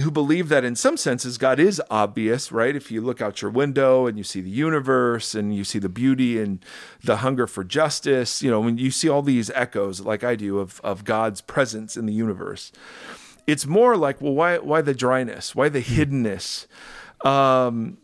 who 0.00 0.10
believe 0.10 0.48
that 0.48 0.64
in 0.64 0.74
some 0.74 0.96
senses 0.96 1.38
God 1.38 1.60
is 1.60 1.80
obvious, 1.88 2.50
right? 2.50 2.74
If 2.74 2.90
you 2.90 3.00
look 3.00 3.20
out 3.20 3.42
your 3.42 3.50
window 3.50 4.06
and 4.06 4.18
you 4.18 4.24
see 4.24 4.40
the 4.40 4.50
universe 4.50 5.34
and 5.34 5.54
you 5.54 5.62
see 5.62 5.78
the 5.78 5.88
beauty 5.88 6.40
and 6.40 6.58
the 7.02 7.18
hunger 7.18 7.46
for 7.46 7.62
justice, 7.62 8.42
you 8.42 8.50
know, 8.50 8.60
when 8.60 8.76
you 8.76 8.90
see 8.90 9.08
all 9.08 9.22
these 9.22 9.50
echoes, 9.50 10.00
like 10.00 10.24
I 10.24 10.34
do, 10.34 10.58
of, 10.58 10.80
of 10.82 11.04
God's 11.04 11.40
presence 11.40 11.96
in 11.96 12.06
the 12.06 12.12
universe, 12.12 12.72
it's 13.46 13.66
more 13.66 13.96
like, 13.96 14.20
well, 14.20 14.34
why 14.34 14.58
why 14.58 14.80
the 14.80 14.94
dryness? 14.94 15.54
Why 15.54 15.68
the 15.68 15.82
hiddenness? 15.82 16.66
Um, 17.24 17.98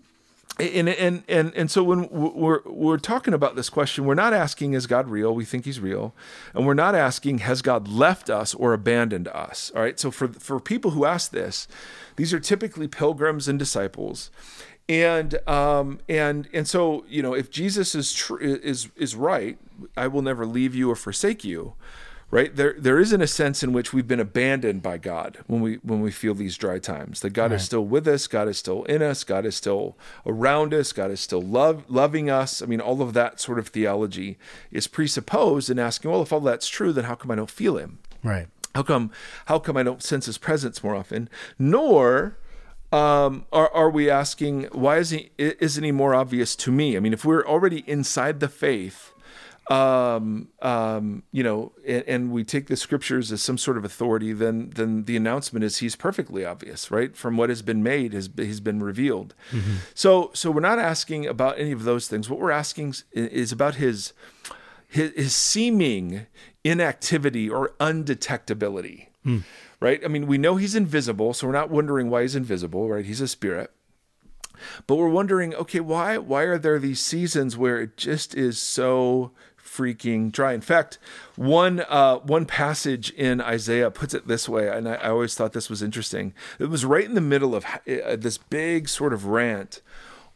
and 0.60 0.88
and 0.88 1.22
and 1.28 1.52
and 1.54 1.70
so 1.70 1.82
when 1.82 2.08
we're 2.10 2.60
we're 2.64 2.98
talking 2.98 3.34
about 3.34 3.56
this 3.56 3.70
question, 3.70 4.04
we're 4.04 4.14
not 4.14 4.32
asking 4.32 4.74
is 4.74 4.86
God 4.86 5.08
real? 5.08 5.34
We 5.34 5.44
think 5.44 5.64
He's 5.64 5.80
real, 5.80 6.14
and 6.54 6.66
we're 6.66 6.74
not 6.74 6.94
asking 6.94 7.38
has 7.38 7.62
God 7.62 7.88
left 7.88 8.30
us 8.30 8.54
or 8.54 8.72
abandoned 8.72 9.28
us? 9.28 9.72
All 9.74 9.82
right. 9.82 9.98
So 9.98 10.10
for 10.10 10.28
for 10.28 10.60
people 10.60 10.92
who 10.92 11.04
ask 11.04 11.30
this, 11.30 11.66
these 12.16 12.32
are 12.32 12.40
typically 12.40 12.88
pilgrims 12.88 13.48
and 13.48 13.58
disciples, 13.58 14.30
and 14.88 15.36
um 15.48 16.00
and 16.08 16.48
and 16.52 16.68
so 16.68 17.04
you 17.08 17.22
know 17.22 17.34
if 17.34 17.50
Jesus 17.50 17.94
is 17.94 18.12
true 18.12 18.38
is 18.38 18.88
is 18.96 19.16
right, 19.16 19.58
I 19.96 20.06
will 20.06 20.22
never 20.22 20.46
leave 20.46 20.74
you 20.74 20.90
or 20.90 20.96
forsake 20.96 21.44
you 21.44 21.74
right 22.30 22.54
there 22.56 22.74
there 22.78 22.98
isn't 23.00 23.20
a 23.20 23.26
sense 23.26 23.62
in 23.62 23.72
which 23.72 23.92
we've 23.92 24.06
been 24.06 24.20
abandoned 24.20 24.82
by 24.82 24.96
god 24.96 25.38
when 25.46 25.60
we 25.60 25.76
when 25.82 26.00
we 26.00 26.10
feel 26.10 26.34
these 26.34 26.56
dry 26.56 26.78
times 26.78 27.20
that 27.20 27.30
god 27.30 27.50
is 27.52 27.64
still 27.64 27.84
with 27.84 28.06
us 28.06 28.26
god 28.26 28.46
is 28.48 28.56
still 28.58 28.84
in 28.84 29.02
us 29.02 29.24
god 29.24 29.44
is 29.44 29.56
still 29.56 29.96
around 30.24 30.72
us 30.72 30.92
god 30.92 31.10
is 31.10 31.20
still 31.20 31.42
love 31.42 31.84
loving 31.88 32.30
us 32.30 32.62
i 32.62 32.66
mean 32.66 32.80
all 32.80 33.02
of 33.02 33.12
that 33.14 33.40
sort 33.40 33.58
of 33.58 33.68
theology 33.68 34.38
is 34.70 34.86
presupposed 34.86 35.68
in 35.70 35.78
asking 35.78 36.10
well 36.10 36.22
if 36.22 36.32
all 36.32 36.40
that's 36.40 36.68
true 36.68 36.92
then 36.92 37.04
how 37.04 37.14
come 37.14 37.30
i 37.30 37.34
don't 37.34 37.50
feel 37.50 37.76
him 37.76 37.98
Right. 38.22 38.46
how 38.74 38.82
come 38.82 39.10
how 39.46 39.58
come 39.58 39.76
I 39.76 39.82
don't 39.82 40.02
sense 40.02 40.26
his 40.26 40.36
presence 40.38 40.84
more 40.84 40.94
often? 40.94 41.28
Nor 41.58 42.36
um, 42.92 43.46
are, 43.52 43.70
are 43.72 43.88
we 43.88 44.10
asking 44.10 44.64
why 44.72 44.98
is 44.98 45.10
he 45.10 45.30
isn't 45.38 45.82
he 45.84 45.90
more 45.92 46.14
obvious 46.14 46.54
to 46.56 46.70
me? 46.70 46.96
I 46.96 47.00
mean, 47.00 47.12
if 47.12 47.24
we're 47.24 47.46
already 47.46 47.82
inside 47.88 48.40
the 48.40 48.48
faith, 48.48 49.09
um, 49.70 50.48
um, 50.62 51.22
you 51.30 51.44
know, 51.44 51.70
and, 51.86 52.04
and, 52.08 52.32
we 52.32 52.42
take 52.42 52.66
the 52.66 52.76
scriptures 52.76 53.30
as 53.30 53.40
some 53.40 53.56
sort 53.56 53.76
of 53.76 53.84
authority, 53.84 54.32
then 54.32 54.70
then 54.74 55.04
the 55.04 55.16
announcement 55.16 55.64
is 55.64 55.78
he's 55.78 55.94
perfectly 55.94 56.44
obvious, 56.44 56.90
right? 56.90 57.16
From 57.16 57.36
what 57.36 57.50
has 57.50 57.62
been 57.62 57.80
made, 57.80 58.12
has 58.12 58.28
he's 58.36 58.58
been 58.58 58.82
revealed. 58.82 59.32
Mm-hmm. 59.52 59.76
So 59.94 60.32
so 60.34 60.50
we're 60.50 60.60
not 60.60 60.80
asking 60.80 61.26
about 61.26 61.56
any 61.58 61.70
of 61.70 61.84
those 61.84 62.08
things. 62.08 62.28
What 62.28 62.40
we're 62.40 62.50
asking 62.50 62.96
is 63.12 63.52
about 63.52 63.76
his 63.76 64.12
his, 64.88 65.12
his 65.12 65.36
seeming 65.36 66.26
inactivity 66.64 67.48
or 67.48 67.74
undetectability. 67.78 69.06
Mm. 69.24 69.44
Right? 69.78 70.04
I 70.04 70.08
mean, 70.08 70.26
we 70.26 70.36
know 70.36 70.56
he's 70.56 70.74
invisible, 70.74 71.32
so 71.32 71.46
we're 71.46 71.52
not 71.52 71.70
wondering 71.70 72.10
why 72.10 72.22
he's 72.22 72.34
invisible, 72.34 72.88
right? 72.88 73.04
He's 73.04 73.20
a 73.20 73.28
spirit. 73.28 73.70
But 74.86 74.96
we're 74.96 75.08
wondering, 75.08 75.54
okay, 75.54 75.80
why 75.80 76.18
why 76.18 76.42
are 76.42 76.58
there 76.58 76.78
these 76.78 77.00
seasons 77.00 77.56
where 77.56 77.80
it 77.80 77.96
just 77.96 78.34
is 78.34 78.58
so 78.58 79.32
freaking 79.70 80.32
dry. 80.32 80.52
In 80.52 80.60
fact, 80.60 80.98
one 81.36 81.84
uh, 81.88 82.16
one 82.16 82.46
passage 82.46 83.10
in 83.10 83.40
Isaiah 83.40 83.90
puts 83.90 84.14
it 84.14 84.26
this 84.26 84.48
way, 84.48 84.68
and 84.68 84.88
I, 84.88 84.94
I, 84.94 85.10
always 85.10 85.34
thought 85.34 85.52
this 85.52 85.70
was 85.70 85.82
interesting. 85.82 86.34
It 86.58 86.66
was 86.66 86.84
right 86.84 87.04
in 87.04 87.14
the 87.14 87.20
middle 87.20 87.54
of 87.54 87.64
uh, 87.64 88.16
this 88.16 88.38
big 88.38 88.88
sort 88.88 89.12
of 89.12 89.26
rant 89.26 89.82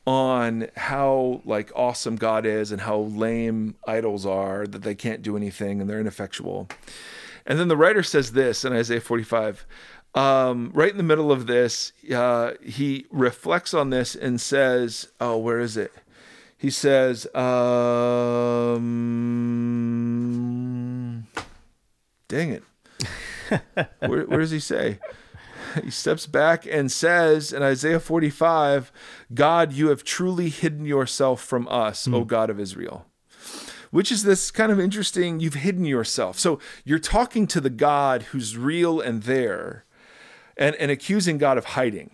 on 0.06 0.68
how 0.76 1.40
like 1.44 1.72
awesome 1.74 2.16
God 2.16 2.44
is 2.44 2.70
and 2.70 2.82
how 2.82 2.98
lame 2.98 3.74
idols 3.86 4.26
are 4.26 4.66
that 4.66 4.82
they 4.82 4.94
can't 4.94 5.22
do 5.22 5.36
anything 5.36 5.80
and 5.80 5.88
they're 5.88 6.00
ineffectual. 6.00 6.68
And 7.46 7.58
then 7.58 7.68
the 7.68 7.76
writer 7.76 8.02
says 8.02 8.32
this 8.32 8.64
in 8.64 8.72
Isaiah 8.72 9.00
45. 9.00 9.66
Um, 10.14 10.70
right 10.74 10.90
in 10.90 10.96
the 10.96 11.02
middle 11.02 11.32
of 11.32 11.46
this, 11.46 11.92
uh, 12.14 12.52
he 12.62 13.06
reflects 13.10 13.74
on 13.74 13.90
this 13.90 14.14
and 14.14 14.40
says, 14.40 15.08
"Oh, 15.20 15.38
where 15.38 15.58
is 15.58 15.76
it?" 15.76 15.92
He 16.64 16.70
says, 16.70 17.26
um, 17.34 18.80
"Dang 22.26 22.52
it! 22.52 22.62
where, 24.00 24.24
where 24.24 24.38
does 24.38 24.50
he 24.50 24.60
say?" 24.60 24.98
he 25.82 25.90
steps 25.90 26.26
back 26.26 26.64
and 26.64 26.90
says 26.90 27.52
in 27.52 27.62
Isaiah 27.62 28.00
45, 28.00 28.90
God, 29.34 29.74
you 29.74 29.88
have 29.88 30.04
truly 30.04 30.48
hidden 30.48 30.86
yourself 30.86 31.42
from 31.42 31.68
us, 31.68 32.08
mm. 32.08 32.14
O 32.14 32.24
God 32.24 32.48
of 32.48 32.58
Israel. 32.58 33.04
Which 33.90 34.10
is 34.10 34.22
this 34.22 34.50
kind 34.50 34.72
of 34.72 34.80
interesting, 34.80 35.40
you've 35.40 35.52
hidden 35.52 35.84
yourself. 35.84 36.38
So 36.38 36.60
you're 36.82 36.98
talking 36.98 37.46
to 37.48 37.60
the 37.60 37.68
God 37.68 38.22
who's 38.22 38.56
real 38.56 39.02
and 39.02 39.24
there 39.24 39.84
and, 40.56 40.74
and 40.76 40.90
accusing 40.90 41.36
God 41.36 41.58
of 41.58 41.66
hiding. 41.66 42.12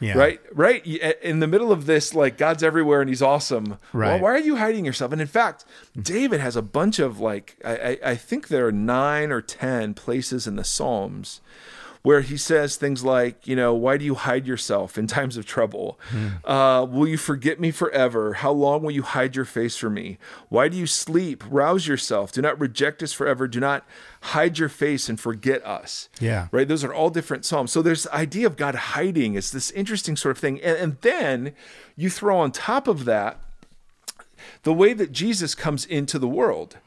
Yeah. 0.00 0.18
Right, 0.18 0.40
right. 0.52 0.86
In 0.86 1.40
the 1.40 1.46
middle 1.46 1.72
of 1.72 1.86
this, 1.86 2.14
like 2.14 2.36
God's 2.36 2.62
everywhere 2.62 3.00
and 3.00 3.08
He's 3.08 3.22
awesome. 3.22 3.78
Right. 3.92 4.12
Well, 4.12 4.20
why 4.20 4.30
are 4.32 4.38
you 4.38 4.56
hiding 4.56 4.84
yourself? 4.84 5.12
And 5.12 5.20
in 5.20 5.26
fact, 5.26 5.64
David 6.00 6.40
has 6.40 6.56
a 6.56 6.62
bunch 6.62 6.98
of 6.98 7.18
like 7.18 7.56
I, 7.64 7.98
I 8.04 8.14
think 8.14 8.48
there 8.48 8.66
are 8.66 8.72
nine 8.72 9.32
or 9.32 9.40
ten 9.40 9.94
places 9.94 10.46
in 10.46 10.56
the 10.56 10.64
Psalms 10.64 11.40
where 12.06 12.20
he 12.20 12.36
says 12.36 12.76
things 12.76 13.02
like, 13.04 13.48
you 13.48 13.56
know, 13.56 13.74
why 13.74 13.96
do 13.96 14.04
you 14.04 14.14
hide 14.14 14.46
yourself 14.46 14.96
in 14.96 15.08
times 15.08 15.36
of 15.36 15.44
trouble? 15.44 15.98
Mm. 16.12 16.34
Uh, 16.44 16.86
will 16.86 17.08
you 17.08 17.16
forget 17.16 17.58
me 17.58 17.72
forever? 17.72 18.34
How 18.34 18.52
long 18.52 18.84
will 18.84 18.92
you 18.92 19.02
hide 19.02 19.34
your 19.34 19.44
face 19.44 19.76
from 19.76 19.94
me? 19.94 20.16
Why 20.48 20.68
do 20.68 20.76
you 20.76 20.86
sleep? 20.86 21.42
Rouse 21.50 21.88
yourself. 21.88 22.30
Do 22.30 22.40
not 22.40 22.60
reject 22.60 23.02
us 23.02 23.12
forever. 23.12 23.48
Do 23.48 23.58
not 23.58 23.84
hide 24.20 24.56
your 24.56 24.68
face 24.68 25.08
and 25.08 25.18
forget 25.18 25.66
us. 25.66 26.08
Yeah. 26.20 26.46
Right. 26.52 26.68
Those 26.68 26.84
are 26.84 26.94
all 26.94 27.10
different 27.10 27.44
Psalms. 27.44 27.72
So 27.72 27.82
there's 27.82 28.04
the 28.04 28.14
idea 28.14 28.46
of 28.46 28.56
God 28.56 28.76
hiding. 28.76 29.34
It's 29.34 29.50
this 29.50 29.72
interesting 29.72 30.14
sort 30.14 30.36
of 30.36 30.40
thing. 30.40 30.62
And, 30.62 30.78
and 30.78 30.96
then 31.00 31.54
you 31.96 32.08
throw 32.08 32.38
on 32.38 32.52
top 32.52 32.86
of 32.86 33.04
that 33.06 33.40
the 34.62 34.72
way 34.72 34.92
that 34.92 35.10
Jesus 35.10 35.56
comes 35.56 35.84
into 35.84 36.20
the 36.20 36.28
world 36.28 36.78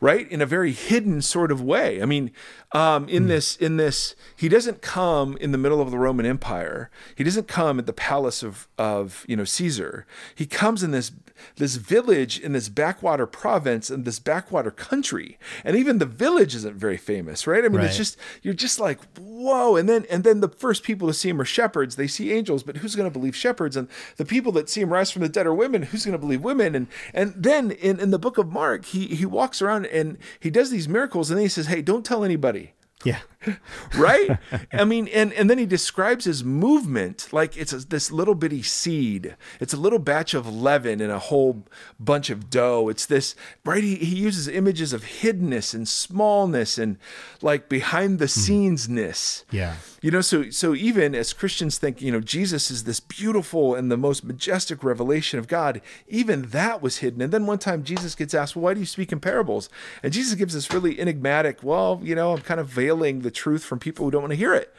right? 0.00 0.30
In 0.30 0.42
a 0.42 0.46
very 0.46 0.72
hidden 0.72 1.22
sort 1.22 1.50
of 1.50 1.60
way. 1.60 2.02
I 2.02 2.04
mean 2.04 2.30
um, 2.72 3.08
in 3.08 3.24
mm. 3.24 3.28
this 3.28 3.56
in 3.56 3.76
this 3.76 4.14
he 4.36 4.48
doesn't 4.48 4.82
come 4.82 5.36
in 5.38 5.52
the 5.52 5.58
middle 5.58 5.80
of 5.80 5.90
the 5.90 5.98
roman 5.98 6.26
empire. 6.26 6.90
He 7.14 7.24
doesn't 7.24 7.48
come 7.48 7.78
at 7.78 7.86
the 7.86 7.92
palace 7.92 8.42
of 8.42 8.68
of 8.76 9.24
you 9.28 9.36
know 9.36 9.44
caesar. 9.44 10.06
He 10.34 10.46
comes 10.46 10.82
in 10.82 10.90
this 10.90 11.12
this 11.56 11.76
village 11.76 12.40
in 12.40 12.52
this 12.52 12.68
backwater 12.68 13.26
province 13.26 13.88
and 13.88 14.04
this 14.04 14.18
backwater 14.18 14.70
country. 14.70 15.38
And 15.64 15.76
even 15.76 15.98
the 15.98 16.06
village 16.06 16.54
isn't 16.54 16.76
very 16.76 16.96
famous 16.96 17.46
right? 17.46 17.64
I 17.64 17.68
mean 17.68 17.78
right. 17.78 17.86
it's 17.86 17.96
just 17.96 18.18
you're 18.42 18.52
just 18.52 18.80
like 18.80 18.98
whoa. 19.16 19.76
And 19.76 19.88
then 19.88 20.04
and 20.10 20.24
then 20.24 20.40
the 20.40 20.48
first 20.48 20.82
people 20.82 21.08
to 21.08 21.14
see 21.14 21.30
him 21.30 21.40
are 21.40 21.46
shepherds. 21.46 21.96
They 21.96 22.08
see 22.08 22.32
angels 22.32 22.62
but 22.62 22.78
who's 22.78 22.96
going 22.96 23.10
to 23.10 23.18
believe 23.18 23.36
shepherds? 23.36 23.76
And 23.76 23.88
the 24.16 24.24
people 24.24 24.52
that 24.52 24.68
see 24.68 24.82
him 24.82 24.92
rise 24.92 25.10
from 25.10 25.22
the 25.22 25.28
dead 25.28 25.46
are 25.46 25.54
women. 25.54 25.82
Who's 25.82 26.04
going 26.04 26.12
to 26.12 26.18
believe 26.18 26.42
women? 26.42 26.74
And 26.74 26.88
and 27.14 27.32
then 27.36 27.70
in, 27.70 28.00
in 28.00 28.10
the 28.10 28.18
book 28.18 28.38
of 28.38 28.52
mark 28.52 28.86
he 28.86 29.06
he 29.06 29.24
walks 29.24 29.62
around 29.62 29.85
and 29.92 30.18
he 30.40 30.50
does 30.50 30.70
these 30.70 30.88
miracles 30.88 31.30
and 31.30 31.38
then 31.38 31.44
he 31.44 31.48
says 31.48 31.66
hey 31.66 31.82
don't 31.82 32.04
tell 32.04 32.24
anybody 32.24 32.72
yeah. 33.04 33.18
right? 33.96 34.38
I 34.72 34.84
mean, 34.84 35.08
and, 35.08 35.32
and 35.32 35.48
then 35.48 35.58
he 35.58 35.66
describes 35.66 36.24
his 36.24 36.44
movement 36.44 37.28
like 37.32 37.56
it's 37.56 37.72
a, 37.72 37.78
this 37.78 38.10
little 38.10 38.34
bitty 38.34 38.62
seed. 38.62 39.36
It's 39.60 39.72
a 39.72 39.76
little 39.76 39.98
batch 39.98 40.34
of 40.34 40.52
leaven 40.52 41.00
in 41.00 41.10
a 41.10 41.18
whole 41.18 41.64
bunch 41.98 42.30
of 42.30 42.50
dough. 42.50 42.88
It's 42.88 43.06
this, 43.06 43.34
right? 43.64 43.82
He, 43.82 43.96
he 43.96 44.16
uses 44.16 44.48
images 44.48 44.92
of 44.92 45.04
hiddenness 45.04 45.74
and 45.74 45.88
smallness 45.88 46.78
and 46.78 46.98
like 47.42 47.68
behind 47.68 48.18
the 48.18 48.26
hmm. 48.26 48.40
scenes 48.40 48.88
ness. 48.88 49.44
Yeah. 49.50 49.76
You 50.02 50.10
know, 50.10 50.20
so 50.20 50.50
so 50.50 50.74
even 50.74 51.14
as 51.14 51.32
Christians 51.32 51.78
think, 51.78 52.00
you 52.00 52.12
know, 52.12 52.20
Jesus 52.20 52.70
is 52.70 52.84
this 52.84 53.00
beautiful 53.00 53.74
and 53.74 53.90
the 53.90 53.96
most 53.96 54.24
majestic 54.24 54.84
revelation 54.84 55.38
of 55.38 55.48
God, 55.48 55.80
even 56.08 56.42
that 56.50 56.82
was 56.82 56.98
hidden. 56.98 57.20
And 57.22 57.32
then 57.32 57.46
one 57.46 57.58
time 57.58 57.82
Jesus 57.82 58.14
gets 58.14 58.34
asked, 58.34 58.54
Well, 58.54 58.64
why 58.64 58.74
do 58.74 58.80
you 58.80 58.86
speak 58.86 59.12
in 59.12 59.20
parables? 59.20 59.68
And 60.02 60.12
Jesus 60.12 60.34
gives 60.34 60.54
this 60.54 60.72
really 60.72 61.00
enigmatic, 61.00 61.62
well, 61.62 62.00
you 62.02 62.14
know, 62.14 62.32
I'm 62.32 62.42
kind 62.42 62.60
of 62.60 62.68
veiling 62.68 63.20
the 63.20 63.30
truth 63.36 63.64
from 63.64 63.78
people 63.78 64.04
who 64.04 64.10
don't 64.10 64.22
want 64.22 64.32
to 64.32 64.36
hear 64.36 64.54
it. 64.54 64.74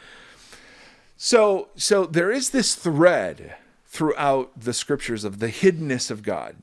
So 1.16 1.70
so 1.76 2.06
there 2.06 2.32
is 2.32 2.50
this 2.50 2.76
thread 2.76 3.56
throughout 3.86 4.60
the 4.60 4.74
scriptures 4.74 5.24
of 5.24 5.40
the 5.40 5.48
hiddenness 5.48 6.12
of 6.12 6.22
God. 6.24 6.58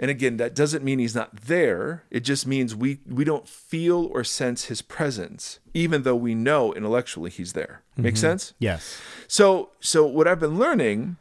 And 0.00 0.10
again, 0.12 0.36
that 0.36 0.54
doesn't 0.54 0.84
mean 0.84 1.00
he's 1.00 1.14
not 1.14 1.34
there. 1.34 2.04
It 2.10 2.20
just 2.20 2.46
means 2.46 2.74
we 2.76 3.00
we 3.04 3.24
don't 3.24 3.48
feel 3.48 4.06
or 4.12 4.22
sense 4.22 4.66
his 4.66 4.80
presence, 4.80 5.58
even 5.74 6.02
though 6.02 6.14
we 6.14 6.34
know 6.34 6.72
intellectually 6.72 7.30
he's 7.30 7.52
there. 7.54 7.82
Make 7.96 8.14
mm-hmm. 8.14 8.20
sense? 8.20 8.54
Yes. 8.60 9.00
So 9.26 9.70
so 9.80 10.06
what 10.06 10.28
I've 10.28 10.38
been 10.38 10.58
learning 10.58 11.16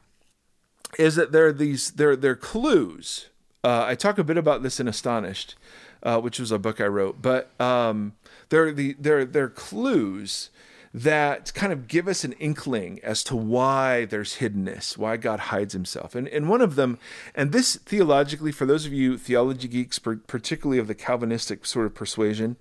is 0.99 1.15
that 1.15 1.31
there 1.31 1.47
are 1.47 1.53
these 1.53 1.91
there 1.91 2.15
there 2.15 2.33
are 2.33 2.35
clues. 2.35 3.29
Uh, 3.63 3.85
I 3.87 3.95
talk 3.95 4.19
a 4.19 4.23
bit 4.23 4.37
about 4.37 4.61
this 4.61 4.79
in 4.79 4.87
Astonished, 4.87 5.55
uh, 6.03 6.19
which 6.19 6.39
was 6.39 6.51
a 6.51 6.59
book 6.59 6.79
I 6.81 6.87
wrote, 6.87 7.21
but 7.21 7.49
um, 7.59 8.13
there 8.49 8.67
are 8.67 8.71
the 8.71 8.95
there 8.99 9.25
there 9.25 9.45
are 9.45 9.49
clues 9.49 10.49
that 10.93 11.53
kind 11.53 11.71
of 11.71 11.87
give 11.87 12.07
us 12.07 12.23
an 12.23 12.33
inkling 12.33 12.99
as 13.03 13.23
to 13.23 13.35
why 13.35 14.05
there's 14.05 14.37
hiddenness, 14.37 14.97
why 14.97 15.15
God 15.17 15.39
hides 15.39 15.73
himself. 15.73 16.15
And, 16.15 16.27
and 16.29 16.49
one 16.49 16.61
of 16.61 16.75
them, 16.75 16.97
and 17.35 17.51
this 17.51 17.75
theologically, 17.75 18.51
for 18.51 18.65
those 18.65 18.85
of 18.85 18.93
you 18.93 19.17
theology 19.17 19.67
geeks, 19.67 19.99
particularly 19.99 20.79
of 20.79 20.87
the 20.87 20.95
Calvinistic 20.95 21.67
sort 21.67 21.85
of 21.85 21.93
persuasion, 21.93 22.55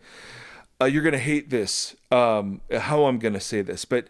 uh, 0.80 0.84
you're 0.84 1.02
going 1.02 1.12
to 1.12 1.18
hate 1.18 1.48
this, 1.48 1.96
um, 2.10 2.60
how 2.70 3.06
I'm 3.06 3.18
going 3.18 3.32
to 3.32 3.40
say 3.40 3.62
this, 3.62 3.86
but 3.86 4.08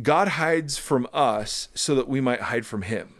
God 0.00 0.28
hides 0.28 0.78
from 0.78 1.08
us 1.12 1.68
so 1.74 1.94
that 1.96 2.08
we 2.08 2.20
might 2.20 2.42
hide 2.42 2.66
from 2.66 2.82
him. 2.82 3.14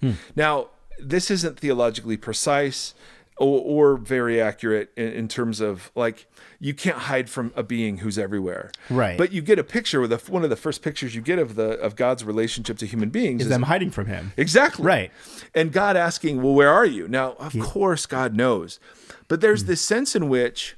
Hmm. 0.00 0.12
Now, 0.34 0.68
this 0.98 1.30
isn't 1.30 1.60
theologically 1.60 2.16
precise 2.16 2.94
or, 3.40 3.92
or 3.92 3.96
very 3.96 4.40
accurate 4.40 4.92
in, 4.96 5.08
in, 5.08 5.26
terms 5.26 5.60
of 5.60 5.90
like 5.94 6.26
you 6.60 6.74
can't 6.74 6.98
hide 6.98 7.30
from 7.30 7.52
a 7.56 7.62
being 7.62 7.98
who's 7.98 8.18
everywhere. 8.18 8.70
Right. 8.90 9.16
But 9.16 9.32
you 9.32 9.40
get 9.40 9.58
a 9.58 9.64
picture 9.64 10.00
with 10.00 10.28
one 10.28 10.44
of 10.44 10.50
the 10.50 10.56
first 10.56 10.82
pictures 10.82 11.14
you 11.14 11.22
get 11.22 11.38
of 11.38 11.54
the 11.54 11.70
of 11.80 11.96
God's 11.96 12.22
relationship 12.22 12.76
to 12.78 12.86
human 12.86 13.08
beings 13.08 13.40
is, 13.40 13.46
is 13.46 13.50
them 13.50 13.62
hiding 13.62 13.90
from 13.90 14.06
him. 14.06 14.34
Exactly. 14.36 14.84
Right. 14.84 15.10
And 15.54 15.72
God 15.72 15.96
asking, 15.96 16.42
"Well, 16.42 16.52
where 16.52 16.70
are 16.70 16.84
you?" 16.84 17.08
Now, 17.08 17.32
of 17.32 17.54
yeah. 17.54 17.64
course 17.64 18.04
God 18.04 18.36
knows. 18.36 18.78
But 19.26 19.40
there's 19.40 19.64
mm. 19.64 19.68
this 19.68 19.80
sense 19.80 20.14
in 20.14 20.28
which 20.28 20.76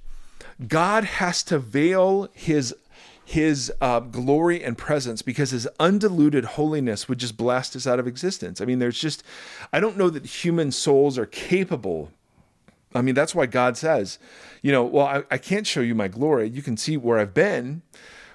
God 0.69 1.03
has 1.05 1.43
to 1.45 1.59
veil 1.59 2.29
his 2.33 2.73
his 3.25 3.73
uh, 3.81 4.01
glory 4.01 4.63
and 4.63 4.79
presence 4.79 5.23
because 5.23 5.51
his 5.51 5.67
undiluted 5.81 6.45
holiness 6.45 7.09
would 7.09 7.19
just 7.19 7.37
blast 7.37 7.75
us 7.75 7.87
out 7.87 7.99
of 7.99 8.07
existence. 8.07 8.61
I 8.61 8.65
mean, 8.65 8.79
there's 8.79 8.99
just, 8.99 9.23
I 9.73 9.81
don't 9.81 9.97
know 9.97 10.11
that 10.11 10.27
human 10.27 10.73
souls 10.73 11.17
are 11.17 11.27
capable 11.27 12.11
I 12.95 13.03
mean, 13.03 13.15
that's 13.15 13.35
why 13.35 13.47
God 13.47 13.77
says, 13.77 14.19
you 14.63 14.73
know, 14.73 14.85
well, 14.85 15.07
I, 15.07 15.25
I 15.31 15.39
can't 15.39 15.67
show 15.67 15.81
you 15.81 15.95
my 15.95 16.09
glory. 16.09 16.49
You 16.49 16.63
can 16.63 16.77
see 16.77 16.97
where 16.97 17.19
I've 17.19 17.35
been, 17.35 17.83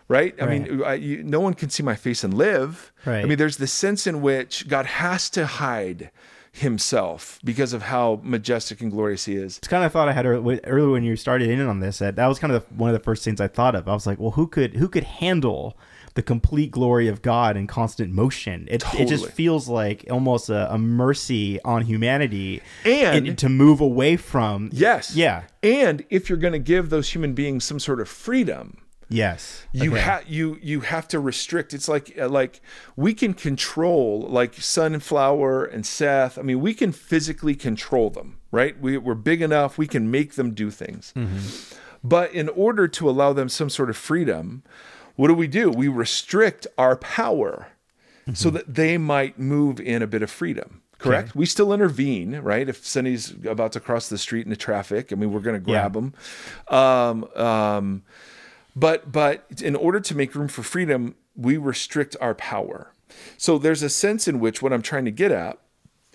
right? 0.08 0.36
I 0.40 0.46
right. 0.46 0.62
mean, 0.62 0.84
I, 0.84 0.94
you, 0.96 1.24
no 1.24 1.40
one 1.40 1.54
can 1.54 1.70
see 1.70 1.84
my 1.84 1.96
face 1.96 2.24
and 2.24 2.34
live. 2.34 2.92
Right. 3.06 3.24
I 3.24 3.26
mean, 3.26 3.38
there's 3.38 3.58
the 3.58 3.68
sense 3.68 4.08
in 4.08 4.22
which 4.22 4.68
God 4.68 4.86
has 4.86 5.30
to 5.32 5.46
hide 5.46 6.12
himself 6.52 7.40
because 7.44 7.72
of 7.72 7.84
how 7.84 8.20
majestic 8.24 8.82
and 8.82 8.92
glorious 8.92 9.26
he 9.26 9.36
is. 9.36 9.58
It's 9.60 9.68
kind 9.68 9.84
of 9.86 9.92
thought 9.92 10.10
I 10.10 10.14
had 10.14 10.26
earlier 10.26 10.90
when 10.90 11.04
you 11.04 11.16
started 11.16 11.50
in 11.50 11.62
on 11.62 11.80
this. 11.80 12.00
That 12.00 12.16
that 12.16 12.28
was 12.28 12.40
kind 12.40 12.52
of 12.52 12.68
the, 12.68 12.76
one 12.76 12.90
of 12.90 12.94
the 12.94 13.04
first 13.04 13.24
things 13.24 13.40
I 13.40 13.48
thought 13.48 13.76
of. 13.76 13.88
I 13.88 13.94
was 13.94 14.08
like, 14.08 14.20
well, 14.20 14.32
who 14.32 14.48
could 14.48 14.76
who 14.76 14.90
could 14.90 15.04
handle 15.04 15.78
the 16.18 16.22
complete 16.24 16.72
glory 16.72 17.08
of 17.08 17.22
God 17.22 17.56
in 17.56 17.68
constant 17.68 18.12
motion? 18.12 18.68
It 18.70 18.84
it 19.00 19.08
just 19.08 19.30
feels 19.30 19.70
like 19.70 20.06
almost 20.12 20.50
a, 20.50 20.74
a 20.74 20.78
mercy 20.78 21.62
on 21.64 21.84
humanity 21.84 22.62
And- 22.84 23.38
to 23.38 23.48
move 23.48 23.80
away 23.80 24.18
from. 24.18 24.70
Yes. 24.74 25.16
Yeah. 25.16 25.44
And 25.64 26.04
if 26.10 26.28
you're 26.28 26.38
going 26.46 26.54
to 26.62 26.66
give 26.74 26.90
those 26.90 27.08
human 27.16 27.34
beings 27.34 27.64
some 27.64 27.80
sort 27.80 28.02
of 28.02 28.10
freedom, 28.10 28.78
Yes. 29.10 29.64
you 29.72 29.92
Okay. 29.94 30.02
have 30.02 30.28
you 30.28 30.58
you 30.62 30.82
have 30.82 31.08
to 31.14 31.18
restrict 31.22 31.74
it's 31.74 31.88
like 31.88 32.14
uh, 32.20 32.28
like 32.28 32.60
we 32.98 33.14
can 33.14 33.34
control 33.34 34.28
like 34.40 34.56
sunflower 34.56 35.64
and 35.64 35.86
seth 35.86 36.38
i 36.38 36.42
mean 36.42 36.60
we 36.60 36.74
can 36.74 36.92
physically 36.92 37.56
control 37.56 38.10
them 38.10 38.38
right 38.52 38.74
we, 38.82 38.98
we're 38.98 39.16
big 39.32 39.42
enough 39.42 39.78
we 39.78 39.88
can 39.88 40.12
make 40.12 40.34
them 40.36 40.54
do 40.54 40.70
things 40.70 41.14
but 42.04 42.34
in 42.34 42.50
order 42.50 42.86
to 42.88 43.10
allow 43.10 43.32
them 43.34 43.48
some 43.50 43.70
sort 43.70 43.90
of 43.90 43.96
freedom 43.96 44.62
what 45.18 45.28
do 45.28 45.34
we 45.34 45.48
do? 45.48 45.70
We 45.70 45.88
restrict 45.90 46.66
our 46.78 46.96
power 46.96 47.68
so 48.34 48.50
that 48.50 48.74
they 48.76 48.98
might 48.98 49.38
move 49.40 49.80
in 49.80 50.02
a 50.02 50.08
bit 50.08 50.22
of 50.22 50.30
freedom 50.32 50.82
correct? 51.00 51.36
We 51.36 51.46
still 51.46 51.72
intervene 51.74 52.38
right? 52.40 52.68
If 52.68 52.86
Sonny's 52.86 53.32
about 53.46 53.72
to 53.74 53.80
cross 53.80 54.10
the 54.10 54.18
street 54.18 54.46
into 54.48 54.58
traffic 54.58 55.12
i 55.14 55.16
mean 55.16 55.32
we're 55.32 55.42
going 55.42 55.56
to 55.56 55.66
grab 55.66 55.96
Yeah. 55.96 56.02
him 56.02 56.14
um, 56.76 57.42
um, 57.42 58.04
but 58.76 59.12
but 59.12 59.62
in 59.64 59.76
order 59.76 60.00
to 60.00 60.16
make 60.16 60.34
room 60.36 60.48
for 60.48 60.64
freedom 60.64 61.16
we 61.36 61.56
restrict 61.58 62.16
our 62.20 62.34
power. 62.34 62.92
So 63.38 63.58
there's 63.60 63.84
a 63.84 63.90
sense 63.90 64.28
in 64.28 64.40
which 64.40 64.62
what 64.62 64.74
i'm 64.74 64.82
trying 64.82 65.06
to 65.06 65.12
get 65.12 65.32
at 65.32 65.60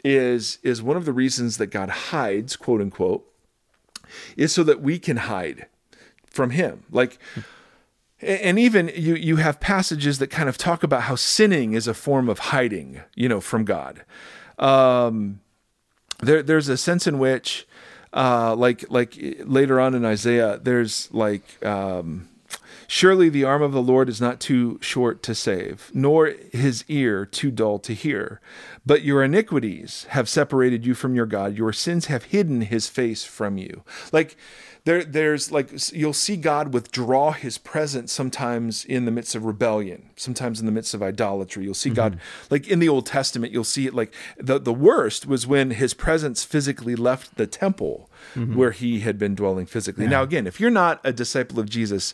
is 0.05 0.59
is 0.63 0.83
one 0.83 0.97
of 0.97 1.05
the 1.05 1.13
reasons 1.13 1.57
that 1.59 1.69
god 1.69 1.89
hides 2.11 2.57
quote 2.57 2.81
unquote 2.81 3.25
is 4.37 4.53
so 4.53 4.63
that 4.65 4.83
we 4.83 4.99
can 4.99 5.17
hide 5.17 5.67
from 6.27 6.51
him. 6.51 6.83
Like 6.91 7.19
and 8.23 8.59
even 8.59 8.91
you 8.95 9.15
you 9.15 9.37
have 9.37 9.61
passages 9.61 10.19
that 10.19 10.29
kind 10.29 10.49
of 10.49 10.57
talk 10.57 10.83
about 10.83 11.03
how 11.03 11.15
sinning 11.15 11.73
is 11.73 11.87
a 11.87 11.95
form 11.95 12.29
of 12.29 12.39
hiding 12.39 13.01
you 13.15 13.29
know 13.29 13.41
from 13.41 13.65
god 13.65 14.05
um 14.59 15.41
there 16.21 16.43
there's 16.43 16.69
a 16.69 16.77
sense 16.77 17.07
in 17.07 17.19
which 17.19 17.67
uh 18.15 18.55
like 18.55 18.85
like 18.91 19.17
later 19.45 19.81
on 19.81 19.95
in 19.95 20.05
isaiah 20.05 20.59
there's 20.63 21.13
like 21.13 21.65
um 21.65 22.29
Surely 22.95 23.31
the 23.31 23.43
arm 23.43 23.63
of 23.63 23.73
the 23.73 23.81
Lord 23.81 24.11
is 24.11 24.21
not 24.21 24.39
too 24.39 24.79
short 24.83 25.23
to 25.23 25.35
save, 25.35 25.91
nor 25.95 26.35
his 26.53 26.85
ear 26.89 27.25
too 27.25 27.51
dull 27.51 27.79
to 27.79 27.95
hear. 27.95 28.39
But 28.85 29.01
your 29.01 29.23
iniquities 29.23 30.05
have 30.11 30.29
separated 30.29 30.85
you 30.85 30.93
from 30.93 31.15
your 31.15 31.25
God. 31.25 31.57
Your 31.57 31.73
sins 31.73 32.07
have 32.07 32.25
hidden 32.25 32.61
his 32.61 32.89
face 32.89 33.25
from 33.25 33.57
you. 33.57 33.83
Like 34.13 34.37
there, 34.85 35.05
there's 35.05 35.53
like 35.53 35.71
you'll 35.93 36.13
see 36.13 36.37
God 36.37 36.75
withdraw 36.75 37.31
his 37.33 37.57
presence 37.57 38.13
sometimes 38.13 38.85
in 38.85 39.05
the 39.05 39.13
midst 39.13 39.35
of 39.35 39.45
rebellion, 39.45 40.11
sometimes 40.17 40.59
in 40.59 40.67
the 40.67 40.73
midst 40.73 40.93
of 40.93 41.03
idolatry. 41.03 41.65
You'll 41.65 41.75
see 41.75 41.91
mm-hmm. 41.91 41.97
God 41.97 42.21
like 42.51 42.67
in 42.67 42.81
the 42.81 42.89
Old 42.89 43.07
Testament, 43.07 43.53
you'll 43.53 43.63
see 43.63 43.87
it 43.87 43.95
like 43.95 44.13
the, 44.39 44.59
the 44.59 44.73
worst 44.73 45.27
was 45.27 45.47
when 45.47 45.71
his 45.71 45.95
presence 45.95 46.43
physically 46.43 46.97
left 46.97 47.37
the 47.37 47.47
temple 47.47 48.11
mm-hmm. 48.35 48.57
where 48.57 48.73
he 48.73 49.01
had 49.01 49.19
been 49.19 49.37
dwelling 49.37 49.67
physically. 49.67 50.09
Now, 50.09 50.23
again, 50.23 50.47
if 50.47 50.59
you're 50.59 50.71
not 50.71 51.01
a 51.05 51.13
disciple 51.13 51.61
of 51.61 51.71
Jesus, 51.71 52.13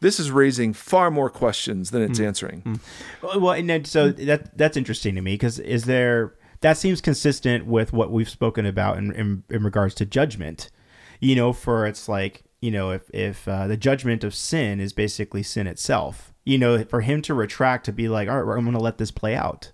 this 0.00 0.18
is 0.18 0.32
raising 0.32 0.72
far 0.72 1.10
more 1.10 1.30
questions 1.30 1.92
than 1.92 2.02
it's 2.02 2.18
mm-hmm. 2.18 2.26
answering. 2.26 2.80
Well, 3.22 3.52
and 3.52 3.70
then, 3.70 3.84
so 3.84 4.10
that 4.10 4.56
that's 4.58 4.76
interesting 4.76 5.14
to 5.14 5.20
me 5.20 5.34
because 5.34 5.60
is 5.60 5.84
there 5.84 6.34
that 6.60 6.76
seems 6.76 7.00
consistent 7.00 7.66
with 7.66 7.92
what 7.92 8.10
we've 8.10 8.28
spoken 8.28 8.66
about 8.66 8.98
in, 8.98 9.12
in 9.12 9.44
in 9.48 9.62
regards 9.62 9.94
to 9.96 10.06
judgment. 10.06 10.70
You 11.20 11.36
know, 11.36 11.52
for 11.52 11.86
it's 11.86 12.08
like 12.08 12.44
you 12.60 12.70
know 12.70 12.90
if 12.90 13.10
if 13.14 13.46
uh, 13.46 13.66
the 13.66 13.76
judgment 13.76 14.24
of 14.24 14.34
sin 14.34 14.80
is 14.80 14.92
basically 14.92 15.42
sin 15.42 15.66
itself. 15.66 16.32
You 16.44 16.58
know, 16.58 16.82
for 16.84 17.02
him 17.02 17.22
to 17.22 17.34
retract 17.34 17.84
to 17.84 17.92
be 17.92 18.08
like, 18.08 18.28
all 18.28 18.42
right, 18.42 18.56
I'm 18.56 18.64
going 18.64 18.74
to 18.74 18.82
let 18.82 18.98
this 18.98 19.10
play 19.10 19.36
out. 19.36 19.72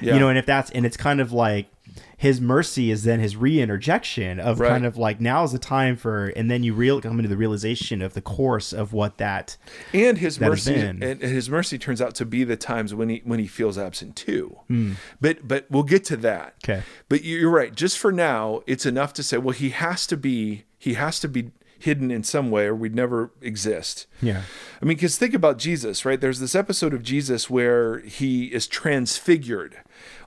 Yeah. 0.00 0.14
You 0.14 0.20
know, 0.20 0.28
and 0.28 0.38
if 0.38 0.46
that's 0.46 0.70
and 0.70 0.86
it's 0.86 0.96
kind 0.96 1.20
of 1.20 1.32
like 1.32 1.68
his 2.16 2.40
mercy 2.40 2.90
is 2.90 3.04
then 3.04 3.20
his 3.20 3.36
re-interjection 3.36 4.40
of 4.40 4.60
Right. 4.60 4.68
kind 4.70 4.86
of 4.86 4.96
like 4.96 5.20
now 5.20 5.44
is 5.44 5.52
the 5.52 5.58
time 5.58 5.96
for 5.96 6.28
and 6.28 6.50
then 6.50 6.62
you 6.62 6.72
real 6.74 7.00
come 7.00 7.18
into 7.18 7.28
the 7.28 7.36
realization 7.36 8.02
of 8.02 8.14
the 8.14 8.20
course 8.22 8.72
of 8.72 8.92
what 8.92 9.18
that 9.18 9.56
and 9.92 10.18
his 10.18 10.38
that 10.38 10.48
mercy 10.50 10.74
and 10.74 11.02
his 11.02 11.48
mercy 11.50 11.78
turns 11.78 12.00
out 12.00 12.14
to 12.16 12.24
be 12.24 12.44
the 12.44 12.56
times 12.56 12.94
when 12.94 13.08
he 13.08 13.22
when 13.24 13.38
he 13.38 13.46
feels 13.46 13.76
absent 13.78 14.16
too. 14.16 14.56
Hmm. 14.68 14.92
But 15.20 15.46
but 15.46 15.66
we'll 15.70 15.82
get 15.82 16.04
to 16.06 16.16
that. 16.18 16.54
Okay. 16.64 16.82
but 17.08 17.22
you're 17.24 17.50
right. 17.50 17.74
Just 17.74 17.98
for 17.98 18.12
now 18.12 18.62
it's 18.66 18.86
enough 18.86 19.12
to 19.14 19.22
say 19.22 19.38
well 19.38 19.54
he 19.54 19.70
has 19.70 20.06
to 20.08 20.16
be 20.16 20.64
he 20.78 20.94
has 20.94 21.20
to 21.20 21.28
be 21.28 21.50
hidden 21.78 22.10
in 22.10 22.22
some 22.24 22.50
way 22.50 22.64
or 22.66 22.74
we'd 22.74 22.94
never 22.94 23.30
exist. 23.42 24.06
Yeah. 24.22 24.42
i 24.80 24.84
mean 24.86 24.96
because 24.96 25.18
think 25.18 25.34
about 25.34 25.58
jesus 25.58 26.04
right? 26.06 26.20
There's 26.20 26.40
this 26.40 26.54
episode 26.54 26.94
of 26.94 27.02
jesus 27.02 27.50
where 27.50 27.98
he 28.00 28.46
is 28.46 28.66
transfigured 28.66 29.76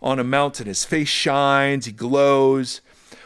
on 0.02 0.20
a 0.20 0.24
mountain 0.24 0.68
his 0.68 0.86
face 0.86 1.10
shines 1.10 1.86
he 1.86 1.92
glows 1.92 2.82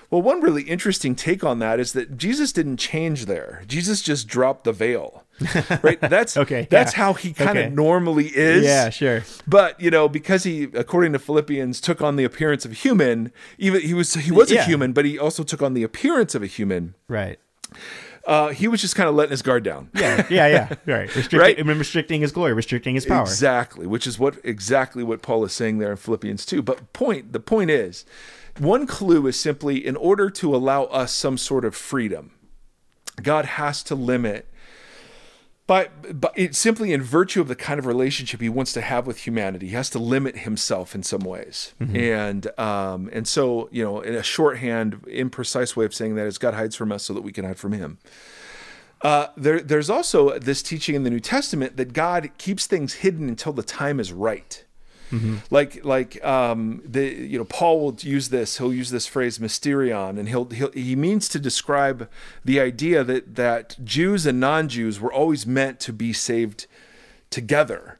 well, 0.10 0.22
one 0.22 0.42
really 0.42 0.62
interesting 0.64 1.16
take 1.16 1.44
on 1.44 1.58
that 1.58 1.80
is 1.80 1.94
that 1.94 2.18
Jesus 2.20 2.52
didn't 2.52 2.78
change 2.78 3.26
there. 3.26 3.64
Jesus 3.68 4.00
just 4.00 4.28
dropped 4.28 4.64
the 4.64 4.72
veil. 4.72 5.24
Right? 5.82 6.00
That's 6.00 6.38
Okay, 6.38 6.68
That's 6.70 6.94
yeah. 6.94 6.98
how 7.00 7.14
he 7.14 7.34
kind 7.34 7.58
of 7.58 7.66
Okay. 7.66 7.74
normally 7.74 8.28
is. 8.28 8.64
Yeah, 8.64 8.92
sure. 8.92 9.24
But 9.48 9.82
you 9.82 9.90
know, 9.90 10.08
because 10.08 10.44
he, 10.44 10.66
according 10.76 11.14
to 11.14 11.20
Philippians, 11.20 11.82
took 11.82 12.04
on 12.04 12.16
the 12.16 12.26
appearance 12.26 12.64
of 12.64 12.74
a 12.74 12.76
human. 12.76 13.32
Even 13.58 13.82
he 13.82 13.96
was 13.96 14.14
he 14.14 14.32
was 14.32 14.52
a 14.52 14.62
human, 14.64 14.94
but 14.94 15.04
he 15.06 15.18
also 15.18 15.42
took 15.42 15.64
on 15.64 15.74
the 15.74 15.82
appearance 15.82 16.36
of 16.36 16.44
a 16.44 16.48
human. 16.48 16.94
Right. 17.08 17.40
Uh, 18.26 18.50
he 18.50 18.70
was 18.70 18.80
just 18.80 18.96
kind 18.96 19.10
of 19.10 19.16
letting 19.16 19.32
his 19.32 19.42
guard 19.42 19.64
down. 19.64 19.90
Yeah, 19.94 20.26
yeah, 20.30 20.48
yeah. 20.48 20.76
Right. 20.86 21.08
Restricting, 21.14 21.40
Right? 21.40 21.60
I 21.60 21.64
mean, 21.64 21.78
restricting 21.78 22.22
his 22.22 22.32
glory, 22.32 22.54
restricting 22.54 22.96
his 22.96 23.06
power. 23.06 23.22
Exactly, 23.24 23.86
which 23.86 24.08
is 24.08 24.18
what 24.18 24.38
exactly 24.44 25.04
what 25.04 25.22
Paul 25.22 25.44
is 25.44 25.52
saying 25.52 25.80
there 25.80 25.92
in 25.92 25.98
Philippians 25.98 26.46
2. 26.46 26.62
But 26.62 26.94
point 26.94 27.34
the 27.34 27.42
point 27.42 27.70
is, 27.70 28.06
one 28.58 28.88
clue 28.88 29.28
is 29.28 29.38
simply 29.40 29.86
in 29.86 29.96
order 29.98 30.30
to 30.30 30.56
allow 30.56 30.84
us 30.86 31.12
some 31.12 31.38
sort 31.38 31.66
of 31.66 31.76
freedom, 31.76 32.32
God 33.22 33.46
has 33.46 33.84
to 33.84 33.96
limit 33.96 34.48
by, 35.66 35.90
but 36.14 36.34
it's 36.36 36.58
simply 36.58 36.92
in 36.92 37.02
virtue 37.02 37.40
of 37.40 37.48
the 37.48 37.56
kind 37.56 37.80
of 37.80 37.86
relationship 37.86 38.42
he 38.42 38.50
wants 38.50 38.74
to 38.74 38.82
have 38.82 39.08
with 39.08 39.26
humanity. 39.26 39.68
He 39.68 39.76
has 39.76 39.90
to 39.92 40.00
limit 40.00 40.40
himself 40.40 40.94
in 40.94 41.04
some 41.04 41.22
ways, 41.22 41.74
and 41.96 42.60
um, 42.60 43.10
and 43.14 43.28
so 43.28 43.70
you 43.72 43.84
know, 43.84 44.02
in 44.02 44.14
a 44.14 44.24
shorthand, 44.24 45.02
imprecise 45.04 45.76
way 45.76 45.86
of 45.86 45.94
saying 45.94 46.16
that 46.16 46.28
is 46.28 46.38
God 46.38 46.54
hides 46.54 46.76
from 46.76 46.92
us 46.92 47.04
so 47.04 47.14
that 47.14 47.22
we 47.22 47.32
can 47.32 47.46
hide 47.46 47.58
from 47.58 47.72
Him. 47.72 47.98
Uh, 49.02 49.28
there, 49.36 49.60
there's 49.60 49.90
also 49.90 50.38
this 50.40 50.64
teaching 50.64 50.96
in 50.96 51.04
the 51.04 51.10
New 51.10 51.20
Testament 51.20 51.76
that 51.78 51.92
God 51.92 52.30
keeps 52.38 52.66
things 52.66 52.96
hidden 52.96 53.28
until 53.28 53.52
the 53.52 53.64
time 53.64 54.00
is 54.00 54.14
right. 54.14 54.64
Like, 55.50 55.84
like 55.86 56.24
um, 56.24 56.82
the 56.86 57.06
you 57.06 57.38
know 57.38 57.46
Paul 57.46 57.80
will 57.82 57.96
use 58.00 58.30
this. 58.30 58.58
He'll 58.58 58.74
use 58.74 58.90
this 58.90 59.08
phrase 59.08 59.40
mysterion, 59.40 60.18
and 60.20 60.28
he'll, 60.30 60.46
he'll 60.46 60.72
he 60.72 60.96
means 60.96 61.28
to 61.30 61.40
describe 61.40 62.10
the 62.44 62.60
idea 62.60 63.04
that 63.04 63.36
that 63.36 63.78
Jews 63.84 64.26
and 64.26 64.40
non-Jews 64.40 65.00
were 65.00 65.14
always 65.14 65.46
meant 65.46 65.80
to 65.82 65.94
be 65.94 66.14
saved 66.14 66.68
together. 67.30 68.00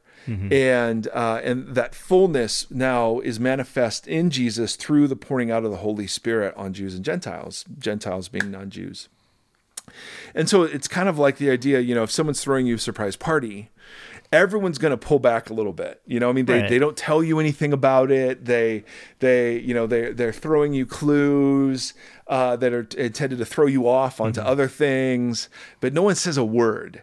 And 0.52 1.08
uh, 1.08 1.40
and 1.44 1.74
that 1.74 1.94
fullness 1.94 2.70
now 2.70 3.20
is 3.20 3.38
manifest 3.38 4.06
in 4.06 4.30
Jesus 4.30 4.74
through 4.74 5.06
the 5.08 5.16
pouring 5.16 5.50
out 5.50 5.64
of 5.64 5.70
the 5.70 5.78
Holy 5.78 6.06
Spirit 6.06 6.54
on 6.56 6.72
Jews 6.72 6.94
and 6.94 7.04
Gentiles, 7.04 7.66
Gentiles 7.78 8.28
being 8.30 8.50
non-Jews. 8.50 9.10
And 10.34 10.48
so 10.48 10.62
it's 10.62 10.88
kind 10.88 11.10
of 11.10 11.18
like 11.18 11.36
the 11.36 11.50
idea, 11.50 11.80
you 11.80 11.94
know, 11.94 12.04
if 12.04 12.10
someone's 12.10 12.42
throwing 12.42 12.66
you 12.66 12.76
a 12.76 12.78
surprise 12.78 13.16
party, 13.16 13.70
everyone's 14.34 14.78
going 14.78 14.90
to 14.90 14.96
pull 14.96 15.18
back 15.18 15.50
a 15.50 15.54
little 15.54 15.72
bit. 15.72 16.00
You 16.06 16.20
know, 16.20 16.28
I 16.28 16.32
mean, 16.32 16.46
they, 16.46 16.60
Right. 16.60 16.68
they 16.68 16.78
don't 16.78 16.96
tell 16.96 17.22
you 17.22 17.38
anything 17.40 17.72
about 17.72 18.10
it. 18.10 18.44
They, 18.44 18.84
they, 19.20 19.58
you 19.60 19.72
know, 19.74 19.86
they, 19.86 20.12
they're 20.12 20.32
throwing 20.32 20.72
you 20.74 20.86
clues 20.86 21.94
uh, 22.26 22.56
that 22.56 22.72
are 22.72 22.86
intended 22.96 23.38
to 23.38 23.44
throw 23.44 23.66
you 23.66 23.88
off 23.88 24.20
onto 24.20 24.40
other 24.40 24.66
things, 24.68 25.48
but 25.80 25.92
no 25.92 26.02
one 26.02 26.14
says 26.14 26.36
a 26.36 26.44
word. 26.44 27.02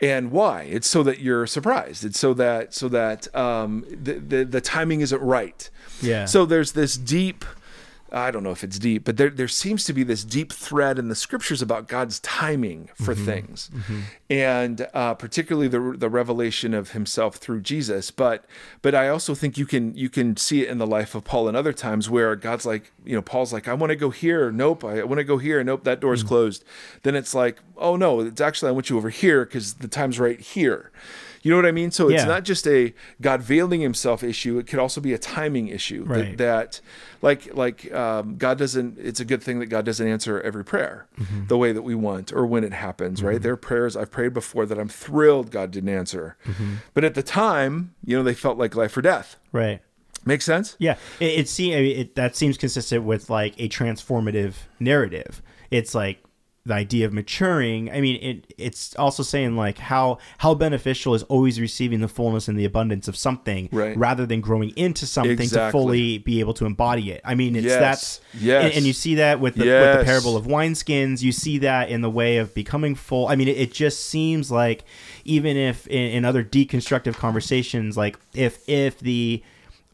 And 0.00 0.30
why? 0.30 0.62
It's 0.62 0.86
so 0.88 1.02
that 1.02 1.20
you're 1.20 1.46
surprised. 1.46 2.04
It's 2.04 2.18
so 2.18 2.32
that, 2.34 2.72
so 2.74 2.88
that 2.88 3.34
um, 3.36 3.84
the, 3.90 4.14
the, 4.14 4.44
the 4.44 4.60
timing 4.60 5.00
isn't 5.02 5.20
right. 5.20 5.68
Yeah. 6.00 6.24
So 6.24 6.46
there's 6.46 6.72
this 6.72 6.96
deep, 6.96 7.44
I 8.12 8.30
don't 8.30 8.42
know 8.42 8.50
if 8.50 8.62
it's 8.62 8.78
deep, 8.78 9.04
but 9.04 9.16
there, 9.16 9.30
there 9.30 9.48
seems 9.48 9.84
to 9.86 9.92
be 9.92 10.02
this 10.02 10.22
deep 10.22 10.52
thread 10.52 10.98
in 10.98 11.08
the 11.08 11.14
scriptures 11.14 11.62
about 11.62 11.88
God's 11.88 12.20
timing 12.20 12.90
for 12.94 13.14
mm-hmm. 13.14 13.24
things, 13.24 13.70
mm-hmm. 13.74 14.00
and 14.28 14.86
uh, 14.92 15.14
particularly 15.14 15.68
the 15.68 15.96
the 15.96 16.10
revelation 16.10 16.74
of 16.74 16.90
Himself 16.90 17.36
through 17.36 17.62
Jesus. 17.62 18.10
But 18.10 18.44
but 18.82 18.94
I 18.94 19.08
also 19.08 19.34
think 19.34 19.56
you 19.56 19.64
can 19.64 19.94
you 19.94 20.10
can 20.10 20.36
see 20.36 20.62
it 20.62 20.68
in 20.68 20.78
the 20.78 20.86
life 20.86 21.14
of 21.14 21.24
Paul 21.24 21.48
and 21.48 21.56
other 21.56 21.72
times 21.72 22.10
where 22.10 22.36
God's 22.36 22.66
like 22.66 22.92
you 23.04 23.16
know 23.16 23.22
Paul's 23.22 23.52
like 23.52 23.66
I 23.66 23.74
want 23.74 23.90
to 23.90 23.96
go 23.96 24.10
here, 24.10 24.52
nope, 24.52 24.84
I 24.84 25.02
want 25.04 25.18
to 25.18 25.24
go 25.24 25.38
here, 25.38 25.64
nope, 25.64 25.84
that 25.84 26.00
door's 26.00 26.22
mm. 26.22 26.28
closed. 26.28 26.64
Then 27.02 27.14
it's 27.14 27.34
like 27.34 27.60
oh 27.78 27.96
no, 27.96 28.20
it's 28.20 28.40
actually 28.40 28.68
I 28.68 28.72
want 28.72 28.90
you 28.90 28.98
over 28.98 29.10
here 29.10 29.44
because 29.44 29.74
the 29.74 29.88
time's 29.88 30.20
right 30.20 30.38
here. 30.38 30.90
You 31.42 31.50
know 31.50 31.56
what 31.56 31.66
I 31.66 31.72
mean? 31.72 31.90
So 31.90 32.08
it's 32.08 32.22
Yeah. 32.22 32.28
not 32.28 32.44
just 32.44 32.66
a 32.68 32.94
God 33.20 33.42
veiling 33.42 33.80
himself 33.80 34.22
issue. 34.22 34.58
It 34.58 34.66
could 34.66 34.78
also 34.78 35.00
be 35.00 35.12
a 35.12 35.18
timing 35.18 35.68
issue. 35.68 36.04
that- 36.04 36.10
Right. 36.10 36.36
That, 36.38 36.80
like, 37.20 37.54
like 37.54 37.92
um, 37.92 38.36
God 38.36 38.58
doesn't. 38.58 38.98
It's 38.98 39.20
a 39.20 39.24
good 39.24 39.42
thing 39.42 39.58
that 39.58 39.66
God 39.66 39.84
doesn't 39.84 40.06
answer 40.06 40.40
every 40.40 40.64
prayer 40.64 41.06
Mm-hmm. 41.20 41.46
the 41.48 41.58
way 41.58 41.72
that 41.72 41.82
we 41.82 41.94
want 41.94 42.32
or 42.32 42.46
when 42.46 42.64
it 42.64 42.72
happens. 42.72 43.22
Right? 43.22 43.42
There 43.42 43.52
are 43.52 43.56
prayers 43.56 43.96
I've 43.96 44.10
prayed 44.10 44.32
before 44.34 44.66
that 44.66 44.78
I'm 44.78 44.88
thrilled 44.88 45.50
God 45.50 45.70
didn't 45.72 45.88
answer, 45.90 46.36
Mm-hmm. 46.46 46.74
but 46.94 47.04
at 47.04 47.14
the 47.14 47.22
time, 47.22 47.94
you 48.04 48.16
know, 48.16 48.22
they 48.22 48.34
felt 48.34 48.56
like 48.58 48.74
life 48.76 48.96
or 48.96 49.02
death. 49.02 49.36
Right. 49.52 49.80
Makes 50.24 50.44
sense? 50.44 50.76
Yeah, 50.78 50.96
it, 51.18 51.40
it 51.40 51.48
seems 51.48 51.98
it, 51.98 52.14
that 52.14 52.36
seems 52.36 52.56
consistent 52.56 53.02
with 53.02 53.28
like 53.28 53.54
a 53.58 53.68
transformative 53.68 54.54
narrative. 54.78 55.42
It's 55.72 55.94
like 55.96 56.22
the 56.64 56.74
idea 56.74 57.04
of 57.04 57.12
maturing. 57.12 57.90
I 57.90 58.00
mean, 58.00 58.22
it 58.22 58.54
it's 58.56 58.94
also 58.96 59.24
saying 59.24 59.56
like 59.56 59.78
how 59.78 60.18
how 60.38 60.54
beneficial 60.54 61.12
is 61.14 61.24
always 61.24 61.60
receiving 61.60 62.00
the 62.00 62.06
fullness 62.08 62.46
and 62.46 62.56
the 62.56 62.64
abundance 62.64 63.08
of 63.08 63.16
something, 63.16 63.68
Right. 63.72 63.96
rather 63.96 64.26
than 64.26 64.40
growing 64.40 64.70
into 64.76 65.04
something 65.06 65.48
to 65.48 65.70
fully 65.72 66.18
be 66.18 66.38
able 66.38 66.54
to 66.54 66.64
embody 66.66 67.10
it. 67.10 67.20
I 67.24 67.34
mean, 67.34 67.56
it's 67.56 67.66
Yes. 67.66 67.80
that's 67.80 68.20
Yes. 68.40 68.64
and, 68.66 68.74
and 68.74 68.86
you 68.86 68.92
see 68.92 69.16
that 69.16 69.40
with 69.40 69.56
the, 69.56 69.64
with 69.66 69.98
the 69.98 70.04
parable 70.04 70.36
of 70.36 70.46
wineskins. 70.46 71.20
You 71.22 71.32
see 71.32 71.58
that 71.58 71.88
in 71.88 72.00
the 72.00 72.10
way 72.10 72.36
of 72.36 72.54
becoming 72.54 72.94
full. 72.94 73.26
I 73.26 73.34
mean, 73.34 73.48
it, 73.48 73.56
it 73.56 73.72
just 73.72 74.06
seems 74.06 74.50
like 74.52 74.84
even 75.24 75.56
if 75.56 75.86
in, 75.88 76.10
in 76.12 76.24
other 76.24 76.44
deconstructive 76.44 77.16
conversations, 77.16 77.96
like 77.96 78.18
if 78.34 78.60
if 78.68 79.00
the 79.00 79.42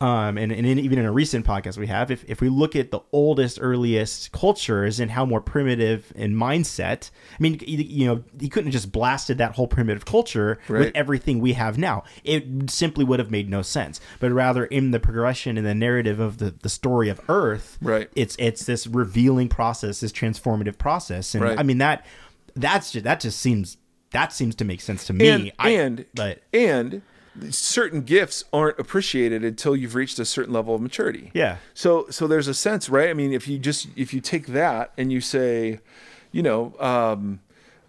um, 0.00 0.38
and, 0.38 0.52
and 0.52 0.64
in, 0.66 0.78
even 0.78 0.98
in 0.98 1.04
a 1.04 1.12
recent 1.12 1.44
podcast 1.44 1.76
we 1.76 1.86
have, 1.88 2.10
if, 2.10 2.24
if 2.28 2.40
we 2.40 2.48
look 2.48 2.76
at 2.76 2.90
the 2.90 3.00
oldest, 3.12 3.58
earliest 3.60 4.30
cultures 4.32 5.00
and 5.00 5.10
how 5.10 5.24
more 5.26 5.40
primitive 5.40 6.12
in 6.14 6.34
mindset, 6.34 7.10
I 7.32 7.36
mean, 7.42 7.60
you, 7.66 8.06
know, 8.06 8.24
he 8.38 8.48
couldn't 8.48 8.68
have 8.68 8.72
just 8.72 8.92
blasted 8.92 9.38
that 9.38 9.52
whole 9.56 9.66
primitive 9.66 10.04
culture 10.04 10.58
with 10.68 10.92
everything 10.94 11.40
we 11.40 11.54
have 11.54 11.78
now. 11.78 12.04
It 12.24 12.70
simply 12.70 13.04
would 13.04 13.18
have 13.18 13.30
made 13.30 13.50
no 13.50 13.62
sense. 13.62 14.00
But 14.20 14.30
rather, 14.32 14.64
in 14.66 14.90
the 14.92 15.00
progression 15.00 15.56
and 15.58 15.66
the 15.66 15.74
narrative 15.74 16.20
of 16.20 16.38
the, 16.38 16.50
the 16.62 16.68
story 16.68 17.08
of 17.08 17.20
Earth, 17.28 17.78
Right. 17.80 18.08
it's 18.14 18.36
it's 18.38 18.64
this 18.66 18.86
revealing 18.86 19.48
process, 19.48 20.00
this 20.00 20.12
transformative 20.12 20.78
process, 20.78 21.34
and 21.34 21.42
Right. 21.44 21.58
I 21.58 21.62
mean 21.62 21.78
that 21.78 22.06
that's 22.54 22.92
just, 22.92 23.04
that 23.04 23.20
just 23.20 23.38
seems 23.40 23.76
that 24.10 24.32
seems 24.32 24.54
to 24.56 24.64
make 24.64 24.80
sense 24.80 25.06
to 25.06 25.12
me. 25.12 25.28
and 25.28 25.52
I- 25.58 25.70
and 25.70 26.06
but 26.14 26.42
and 26.52 27.02
certain 27.50 28.02
gifts 28.02 28.44
aren't 28.52 28.78
appreciated 28.78 29.44
until 29.44 29.74
you've 29.76 29.94
reached 29.94 30.18
a 30.18 30.24
certain 30.24 30.52
level 30.52 30.74
of 30.74 30.80
maturity. 30.80 31.30
Yeah. 31.34 31.56
So 31.74 32.06
so 32.10 32.26
there's 32.26 32.48
a 32.48 32.54
sense, 32.54 32.88
right? 32.88 33.08
I 33.10 33.14
mean, 33.14 33.32
if 33.32 33.46
you 33.48 33.58
just 33.58 33.88
if 33.96 34.12
you 34.14 34.20
take 34.20 34.46
that 34.48 34.92
and 34.98 35.12
you 35.12 35.20
say, 35.20 35.80
you 36.32 36.42
know, 36.42 36.74
um, 36.80 37.40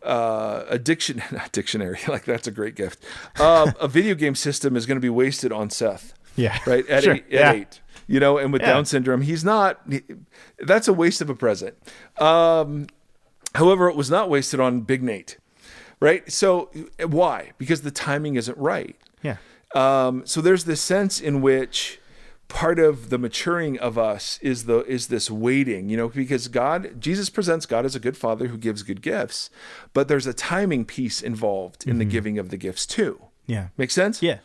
uh, 0.03 0.63
a 0.69 0.79
diction, 0.79 1.21
not 1.31 1.51
dictionary, 1.51 1.99
like 2.07 2.25
that's 2.25 2.47
a 2.47 2.51
great 2.51 2.75
gift. 2.75 3.03
Um, 3.39 3.73
a 3.79 3.87
video 3.87 4.15
game 4.15 4.35
system 4.35 4.75
is 4.75 4.85
going 4.85 4.95
to 4.97 5.01
be 5.01 5.09
wasted 5.09 5.51
on 5.51 5.69
Seth. 5.69 6.13
Yeah. 6.35 6.57
Right 6.65 6.87
at 6.87 7.03
Sure. 7.03 7.15
eight, 7.15 7.25
at 7.25 7.31
Yeah. 7.31 7.51
eight. 7.53 7.81
You 8.07 8.19
know, 8.19 8.37
and 8.37 8.51
with 8.51 8.61
Yeah. 8.63 8.73
Down 8.73 8.85
syndrome, 8.85 9.21
he's 9.21 9.43
not. 9.43 9.81
he- 9.89 10.01
that's 10.59 10.87
a 10.87 10.93
waste 10.93 11.21
of 11.21 11.29
a 11.29 11.35
present. 11.35 11.75
Um, 12.17 12.87
however, 13.55 13.87
it 13.89 13.95
was 13.95 14.09
not 14.09 14.29
wasted 14.29 14.59
on 14.59 14.81
Big 14.81 15.03
Nate. 15.03 15.37
Right. 15.99 16.31
So 16.31 16.71
why? 17.05 17.51
Because 17.57 17.81
the 17.81 17.91
timing 17.91 18.35
isn't 18.35 18.57
right. 18.57 18.95
Yeah, 19.23 19.37
Um, 19.75 20.23
so 20.25 20.41
there's 20.41 20.63
this 20.65 20.81
sense 20.81 21.19
in 21.21 21.41
which 21.41 21.99
part 22.47 22.79
of 22.79 23.11
the 23.11 23.19
maturing 23.19 23.77
of 23.79 23.95
us 23.97 24.39
is 24.41 24.65
the 24.65 24.79
is 24.85 25.07
this 25.07 25.29
waiting, 25.29 25.89
you 25.89 25.95
know, 25.97 26.09
because 26.09 26.47
God, 26.47 26.99
Jesus 26.99 27.29
presents 27.29 27.65
God 27.67 27.85
as 27.85 27.95
a 27.95 27.99
good 27.99 28.17
father 28.17 28.47
who 28.47 28.57
gives 28.57 28.81
good 28.83 29.01
gifts, 29.01 29.49
but 29.93 30.07
there's 30.07 30.25
a 30.25 30.33
timing 30.33 30.85
piece 30.85 31.21
involved 31.21 31.85
in 31.87 31.99
the 31.99 32.05
giving 32.05 32.39
of 32.39 32.49
the 32.49 32.57
gifts 32.57 32.85
too. 32.87 33.21
yeah, 33.45 33.67
Make 33.77 33.91
sense? 33.91 34.23
yeah. 34.23 34.39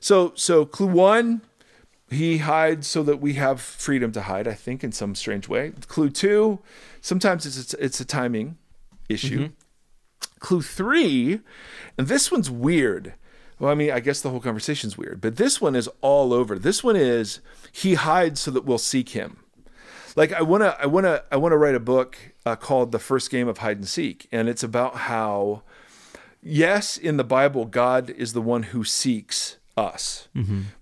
So 0.00 0.32
so 0.36 0.64
clue 0.64 0.86
one, 0.86 1.40
he 2.10 2.38
hides 2.38 2.86
so 2.86 3.02
that 3.02 3.20
we 3.20 3.34
have 3.34 3.60
freedom 3.60 4.12
to 4.12 4.22
hide. 4.22 4.46
I 4.46 4.54
think 4.54 4.84
in 4.84 4.92
some 4.92 5.14
strange 5.16 5.48
way. 5.48 5.72
Clue 5.88 6.10
two, 6.10 6.60
sometimes 7.00 7.44
it's 7.44 7.74
a, 7.74 7.84
it's 7.84 8.00
a 8.00 8.04
timing 8.04 8.56
issue. 9.08 9.48
Clue 10.38 10.62
three, 10.62 11.40
and 11.98 12.06
this 12.06 12.30
one's 12.30 12.48
weird. 12.50 13.14
Well, 13.58 13.70
I 13.70 13.74
mean, 13.74 13.90
I 13.90 14.00
guess 14.00 14.20
the 14.20 14.30
whole 14.30 14.40
conversation's 14.40 14.96
weird, 14.96 15.20
but 15.20 15.36
this 15.36 15.60
one 15.60 15.74
is 15.74 15.88
all 16.00 16.32
over. 16.32 16.58
This 16.58 16.84
one 16.84 16.96
is 16.96 17.40
he 17.72 17.94
hides 17.94 18.40
so 18.40 18.50
that 18.52 18.64
we'll 18.64 18.78
seek 18.78 19.10
him. 19.10 19.38
Like 20.16 20.32
I 20.32 20.42
wanna, 20.42 20.76
I 20.78 20.86
wanna, 20.86 21.22
I 21.30 21.36
wanna 21.36 21.56
write 21.56 21.74
a 21.74 21.80
book 21.80 22.16
uh, 22.46 22.56
called 22.56 22.92
"The 22.92 22.98
First 22.98 23.30
Game 23.30 23.48
of 23.48 23.58
Hide 23.58 23.78
and 23.78 23.88
Seek," 23.88 24.28
and 24.32 24.48
it's 24.48 24.62
about 24.62 24.96
how 24.96 25.62
yes, 26.42 26.96
in 26.96 27.16
the 27.16 27.24
Bible, 27.24 27.64
God 27.64 28.10
is 28.10 28.32
the 28.32 28.42
one 28.42 28.64
who 28.64 28.84
seeks 28.84 29.56
us, 29.76 30.28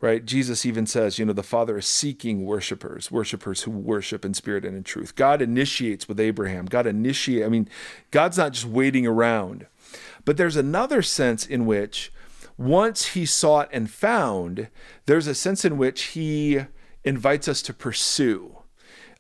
right? 0.01 0.25
Jesus 0.25 0.65
even 0.65 0.87
says, 0.87 1.19
you 1.19 1.25
know, 1.27 1.35
the 1.35 1.43
Father 1.43 1.77
is 1.77 1.87
seeking 1.87 2.47
worshipers, 2.47 3.11
worshipers 3.11 3.63
who 3.63 3.71
worship 3.71 4.25
in 4.25 4.33
spirit 4.33 4.65
and 4.65 4.75
in 4.75 4.85
truth. 4.85 5.15
God 5.15 5.43
initiates 5.43 6.09
with 6.09 6.19
Abraham. 6.19 6.65
God 6.65 6.87
initiate. 6.87 7.45
I 7.45 7.49
mean, 7.49 7.69
God's 8.11 8.39
not 8.39 8.53
just 8.53 8.65
waiting 8.65 9.07
around. 9.07 9.67
But 10.25 10.39
there's 10.39 10.57
another 10.57 11.03
sense 11.03 11.47
in 11.47 11.67
which 11.67 12.11
once 12.59 13.09
he 13.09 13.27
sought 13.27 13.69
and 13.73 13.91
found, 13.91 14.69
there's 15.07 15.27
a 15.27 15.35
sense 15.35 15.65
in 15.65 15.77
which 15.77 16.03
he 16.15 16.61
invites 17.05 17.49
us 17.49 17.63
to 17.63 17.75
pursue. 17.75 18.57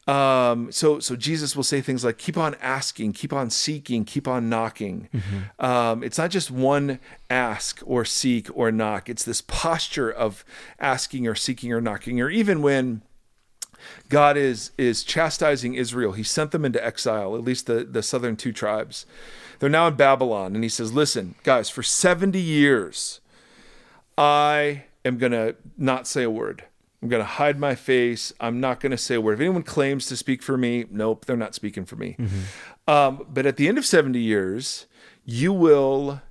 Um, 0.08 0.70
so 0.70 1.00
so 1.00 1.16
Jesus 1.16 1.56
will 1.56 1.64
say 1.64 1.80
things 1.80 2.04
like, 2.04 2.16
"Keep 2.16 2.38
on 2.38 2.54
asking, 2.62 3.12
keep 3.12 3.32
on 3.32 3.50
seeking, 3.50 4.04
keep 4.04 4.28
on 4.28 4.48
knocking." 4.48 5.08
Um, 5.58 6.04
it's 6.04 6.16
not 6.16 6.30
just 6.30 6.48
one 6.50 7.00
ask 7.28 7.80
or 7.84 8.04
seek 8.04 8.48
or 8.56 8.70
knock. 8.70 9.08
It's 9.08 9.24
this 9.24 9.40
posture 9.40 10.10
of 10.10 10.44
asking 10.78 11.26
or 11.26 11.34
seeking 11.34 11.72
or 11.72 11.80
knocking. 11.80 12.20
Or 12.20 12.30
even 12.30 12.62
when 12.62 13.02
God 14.08 14.36
is 14.36 14.70
is 14.78 15.02
chastising 15.02 15.74
Israel, 15.74 16.12
He 16.12 16.22
sent 16.22 16.52
them 16.52 16.64
into 16.64 16.84
exile. 16.84 17.34
At 17.34 17.42
least 17.42 17.66
the 17.66 17.82
the 17.84 18.02
southern 18.02 18.36
two 18.36 18.52
tribes. 18.52 19.06
They're 19.58 19.68
now 19.68 19.88
in 19.88 19.94
Babylon, 19.94 20.54
and 20.54 20.62
He 20.62 20.70
says, 20.70 20.92
"Listen, 20.92 21.34
guys, 21.42 21.68
for 21.68 21.82
seventy 21.82 22.40
years, 22.40 23.20
I 24.18 24.84
am 25.04 25.18
gonna 25.18 25.54
not 25.76 26.06
say 26.06 26.22
a 26.22 26.30
word." 26.30 26.64
I'm 27.02 27.10
going 27.10 27.22
to 27.22 27.26
hide 27.28 27.58
my 27.60 27.74
face. 27.74 28.32
I'm 28.40 28.58
not 28.58 28.80
going 28.80 28.90
to 28.90 28.96
say 28.96 29.16
a 29.16 29.20
word. 29.20 29.34
If 29.34 29.40
anyone 29.40 29.62
claims 29.62 30.06
to 30.06 30.16
speak 30.16 30.42
for 30.42 30.56
me, 30.56 30.86
nope, 30.90 31.26
they're 31.26 31.36
not 31.36 31.54
speaking 31.54 31.84
for 31.84 31.94
me. 31.94 32.16
Um, 32.88 33.26
but 33.28 33.44
at 33.46 33.58
the 33.58 33.68
end 33.68 33.76
of 33.76 33.84
70 33.84 34.18
years, 34.18 34.86
you 35.24 35.52
will 35.52 36.22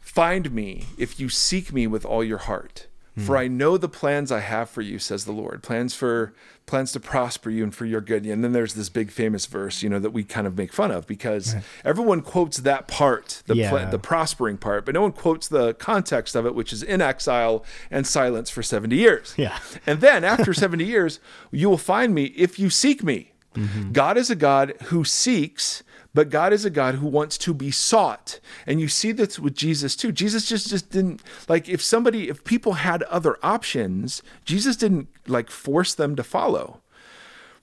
find 0.00 0.50
me 0.50 0.84
if 0.98 1.20
you 1.20 1.28
seek 1.28 1.72
me 1.72 1.86
with 1.86 2.04
all 2.04 2.24
your 2.24 2.38
heart. 2.38 2.88
For 3.18 3.38
I 3.38 3.48
know 3.48 3.78
the 3.78 3.88
plans 3.88 4.30
I 4.30 4.40
have 4.40 4.68
for 4.68 4.82
you, 4.82 4.98
says 4.98 5.24
the 5.24 5.32
Lord. 5.32 5.62
Plans 5.62 5.94
for 5.94 6.34
plans 6.66 6.92
to 6.92 7.00
prosper 7.00 7.48
you 7.48 7.62
and 7.64 7.74
for 7.74 7.86
your 7.86 8.02
good. 8.02 8.26
And 8.26 8.44
then 8.44 8.52
there's 8.52 8.74
this 8.74 8.90
big 8.90 9.10
famous 9.10 9.46
verse, 9.46 9.82
you 9.82 9.88
know, 9.88 9.98
that 9.98 10.10
we 10.10 10.22
kind 10.22 10.46
of 10.46 10.58
make 10.58 10.70
fun 10.70 10.90
of 10.90 11.06
because 11.06 11.54
everyone 11.82 12.20
quotes 12.20 12.58
that 12.58 12.88
part, 12.88 13.42
the 13.46 13.56
Yeah. 13.56 13.86
the 13.86 13.98
prospering 13.98 14.58
part, 14.58 14.84
but 14.84 14.92
no 14.92 15.00
one 15.00 15.12
quotes 15.12 15.48
the 15.48 15.72
context 15.74 16.34
of 16.34 16.44
it, 16.44 16.54
which 16.54 16.74
is 16.74 16.82
in 16.82 17.00
exile 17.00 17.64
and 17.90 18.06
silence 18.06 18.50
for 18.50 18.62
70 18.62 18.94
years. 18.96 19.32
Yeah. 19.38 19.58
And 19.86 20.02
then 20.02 20.22
after 20.22 20.52
70 20.52 20.84
years, 20.84 21.18
you 21.50 21.70
will 21.70 21.78
find 21.78 22.14
me 22.14 22.24
if 22.36 22.58
you 22.58 22.68
seek 22.68 23.02
me. 23.02 23.32
Mm-hmm. 23.54 23.92
God 23.92 24.18
is 24.18 24.28
a 24.28 24.36
God 24.36 24.74
who 24.88 25.04
seeks, 25.04 25.82
but 26.16 26.30
God 26.30 26.54
is 26.54 26.64
a 26.64 26.70
God 26.70 26.94
who 26.94 27.06
wants 27.06 27.36
to 27.36 27.52
be 27.52 27.70
sought. 27.70 28.40
And 28.66 28.80
you 28.80 28.88
see 28.88 29.12
this 29.12 29.38
with 29.38 29.54
Jesus 29.54 29.94
too. 29.94 30.12
Jesus 30.12 30.48
just 30.48 30.66
just 30.70 30.90
didn't 30.90 31.20
like 31.46 31.68
if 31.68 31.82
somebody 31.82 32.30
if 32.30 32.42
people 32.42 32.72
had 32.72 33.02
other 33.04 33.36
options, 33.42 34.22
Jesus 34.46 34.76
didn't 34.76 35.08
like 35.26 35.50
force 35.50 35.94
them 35.94 36.16
to 36.16 36.24
follow. 36.24 36.80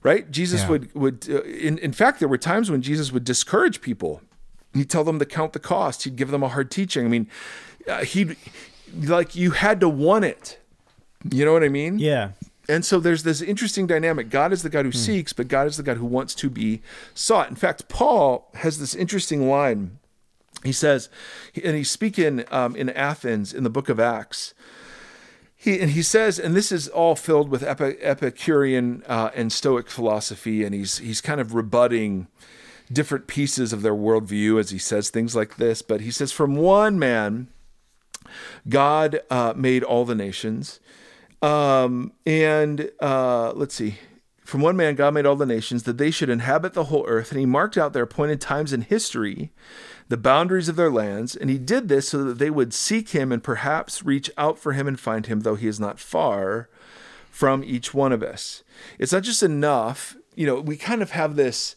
Right? 0.04 0.30
Jesus 0.30 0.60
Yeah. 0.62 0.68
would 0.70 0.94
would 0.94 1.26
uh, 1.28 1.42
in 1.42 1.78
in 1.78 1.92
fact 1.92 2.20
there 2.20 2.28
were 2.28 2.38
times 2.38 2.70
when 2.70 2.80
Jesus 2.80 3.10
would 3.12 3.24
discourage 3.24 3.80
people. 3.80 4.22
He'd 4.72 4.88
tell 4.88 5.04
them 5.04 5.18
to 5.18 5.26
count 5.26 5.52
the 5.52 5.58
cost. 5.58 6.04
He'd 6.04 6.16
give 6.16 6.30
them 6.30 6.44
a 6.44 6.48
hard 6.48 6.70
teaching. 6.70 7.04
I 7.04 7.08
mean, 7.08 7.26
uh, 7.88 8.04
he'd 8.04 8.36
like 9.02 9.34
you 9.34 9.50
had 9.50 9.80
to 9.80 9.88
want 9.88 10.24
it. 10.24 10.60
You 11.28 11.44
know 11.44 11.52
what 11.52 11.64
I 11.64 11.68
mean? 11.68 11.98
Yeah. 11.98 12.30
And 12.68 12.84
so 12.84 12.98
there's 12.98 13.24
this 13.24 13.42
interesting 13.42 13.86
dynamic. 13.86 14.30
God 14.30 14.52
is 14.52 14.62
the 14.62 14.70
God 14.70 14.86
who 14.86 14.92
seeks, 14.92 15.32
but 15.34 15.48
God 15.48 15.66
is 15.66 15.76
the 15.76 15.82
God 15.82 15.98
who 15.98 16.06
wants 16.06 16.34
to 16.36 16.48
be 16.48 16.80
sought. 17.12 17.50
In 17.50 17.56
fact, 17.56 17.88
Paul 17.88 18.50
has 18.54 18.78
this 18.78 18.94
interesting 18.94 19.50
line. 19.50 19.98
He 20.62 20.72
says, 20.72 21.10
and 21.62 21.76
he's 21.76 21.90
speaking 21.90 22.44
um, 22.50 22.74
in 22.74 22.88
Athens 22.88 23.52
in 23.52 23.64
the 23.64 23.70
book 23.70 23.90
of 23.90 24.00
Acts. 24.00 24.54
He, 25.54 25.78
and 25.78 25.90
he 25.90 26.02
says, 26.02 26.38
and 26.38 26.56
this 26.56 26.72
is 26.72 26.88
all 26.88 27.16
filled 27.16 27.50
with 27.50 27.62
Epi- 27.62 28.02
Epicurean 28.02 29.02
uh, 29.06 29.30
and 29.34 29.52
Stoic 29.52 29.90
philosophy, 29.90 30.64
and 30.64 30.74
he's 30.74 30.98
he's 30.98 31.20
kind 31.20 31.40
of 31.40 31.54
rebutting 31.54 32.28
different 32.92 33.26
pieces 33.26 33.72
of 33.72 33.82
their 33.82 33.94
worldview 33.94 34.58
as 34.58 34.70
he 34.70 34.78
says 34.78 35.10
things 35.10 35.34
like 35.34 35.56
this. 35.56 35.82
But 35.82 36.00
he 36.02 36.10
says, 36.10 36.32
from 36.32 36.56
one 36.56 36.98
man, 36.98 37.48
God 38.68 39.20
uh, 39.30 39.52
made 39.56 39.82
all 39.82 40.04
the 40.04 40.14
nations. 40.14 40.80
Um, 41.44 42.12
and 42.24 42.90
uh, 43.00 43.52
let's 43.54 43.74
see. 43.74 43.98
from 44.44 44.60
one 44.60 44.76
man 44.76 44.94
God 44.94 45.14
made 45.14 45.24
all 45.26 45.36
the 45.36 45.46
nations 45.46 45.84
that 45.84 45.96
they 45.96 46.10
should 46.10 46.28
inhabit 46.28 46.74
the 46.74 46.84
whole 46.84 47.06
earth, 47.08 47.30
and 47.30 47.40
he 47.40 47.46
marked 47.46 47.78
out 47.78 47.94
their 47.94 48.02
appointed 48.04 48.40
times 48.40 48.72
in 48.72 48.82
history, 48.82 49.50
the 50.08 50.18
boundaries 50.18 50.68
of 50.68 50.76
their 50.76 50.90
lands, 50.90 51.34
and 51.34 51.48
he 51.48 51.58
did 51.58 51.88
this 51.88 52.10
so 52.10 52.22
that 52.24 52.38
they 52.38 52.50
would 52.50 52.74
seek 52.74 53.08
him 53.10 53.32
and 53.32 53.42
perhaps 53.42 54.04
reach 54.04 54.30
out 54.36 54.58
for 54.58 54.72
him 54.74 54.86
and 54.86 55.00
find 55.00 55.26
him, 55.26 55.40
though 55.40 55.54
he 55.54 55.66
is 55.66 55.80
not 55.80 55.98
far 55.98 56.68
from 57.30 57.64
each 57.64 57.94
one 57.94 58.12
of 58.12 58.22
us. 58.22 58.62
It's 58.98 59.12
not 59.12 59.22
just 59.22 59.42
enough, 59.42 60.14
you 60.36 60.46
know, 60.46 60.60
we 60.60 60.76
kind 60.76 61.00
of 61.02 61.12
have 61.12 61.36
this, 61.36 61.74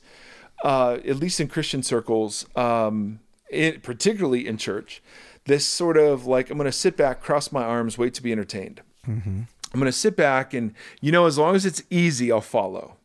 uh, 0.63 0.97
at 1.07 1.15
least 1.15 1.39
in 1.39 1.47
Christian 1.47 1.81
circles, 1.83 2.45
um, 2.57 3.21
it, 3.49 3.81
particularly 3.81 4.45
in 4.45 4.57
church, 4.57 5.01
this 5.45 5.65
sort 5.65 5.95
of 5.95 6.25
like, 6.25 6.49
I'm 6.49 6.57
going 6.57 6.65
to 6.65 6.71
sit 6.73 6.97
back, 6.97 7.21
cross 7.21 7.51
my 7.53 7.63
arms, 7.63 7.97
wait 7.97 8.13
to 8.15 8.21
be 8.21 8.33
entertained. 8.33 8.81
I'm 9.73 9.79
going 9.79 9.91
to 9.91 9.97
sit 9.97 10.15
back 10.15 10.53
and, 10.53 10.73
you 11.01 11.11
know, 11.11 11.25
as 11.25 11.37
long 11.37 11.55
as 11.55 11.65
it's 11.65 11.83
easy, 11.89 12.31
I'll 12.31 12.41
follow. 12.41 12.97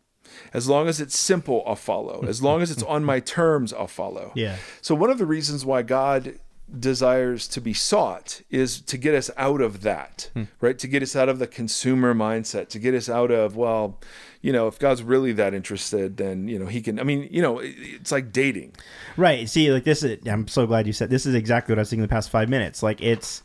As 0.53 0.69
long 0.69 0.89
as 0.89 1.01
it's 1.01 1.19
simple, 1.19 1.63
I'll 1.67 1.77
follow. 1.77 2.25
As 2.27 2.43
long 2.43 2.63
as 2.63 2.71
it's 2.71 2.83
on 2.83 3.05
my 3.05 3.21
terms, 3.39 3.73
I'll 3.73 3.87
follow. 3.87 4.33
Yeah. 4.35 4.57
So, 4.81 4.95
one 4.95 5.11
of 5.11 5.19
the 5.19 5.27
reasons 5.27 5.65
why 5.65 5.83
God 5.83 6.39
desires 6.79 7.47
to 7.49 7.61
be 7.61 7.75
sought 7.75 8.41
is 8.51 8.81
to 8.81 8.97
get 8.97 9.15
us 9.15 9.31
out 9.37 9.61
of 9.61 9.83
that, 9.83 10.31
hmm. 10.33 10.45
right? 10.61 10.79
To 10.79 10.87
get 10.87 11.03
us 11.03 11.15
out 11.15 11.29
of 11.29 11.39
the 11.39 11.47
consumer 11.47 12.15
mindset, 12.15 12.69
to 12.71 12.79
get 12.79 12.95
us 12.95 13.09
out 13.09 13.31
of, 13.31 13.57
well, 13.57 14.01
you 14.41 14.53
know, 14.53 14.69
if 14.69 14.79
God's 14.79 15.03
really 15.03 15.33
that 15.33 15.55
interested, 15.55 16.17
then, 16.17 16.49
you 16.49 16.59
know, 16.59 16.67
he 16.67 16.81
can, 16.81 16.99
I 16.99 17.05
mean, 17.05 17.29
you 17.31 17.43
know, 17.43 17.61
it's 17.63 18.11
like 18.11 18.33
dating. 18.33 18.75
Right. 19.17 19.49
See, 19.49 19.71
like 19.71 19.85
this 19.85 20.03
is. 20.03 20.27
I'm 20.27 20.49
so 20.49 20.67
glad 20.67 20.87
you 20.87 20.93
said 20.93 21.11
this 21.11 21.27
is 21.27 21.35
exactly 21.35 21.73
what 21.73 21.79
I 21.79 21.83
was 21.83 21.91
thinking 21.91 22.03
the 22.03 22.09
past 22.09 22.31
five 22.31 22.49
minutes. 22.49 22.83
Like 22.83 23.01
it's 23.01 23.43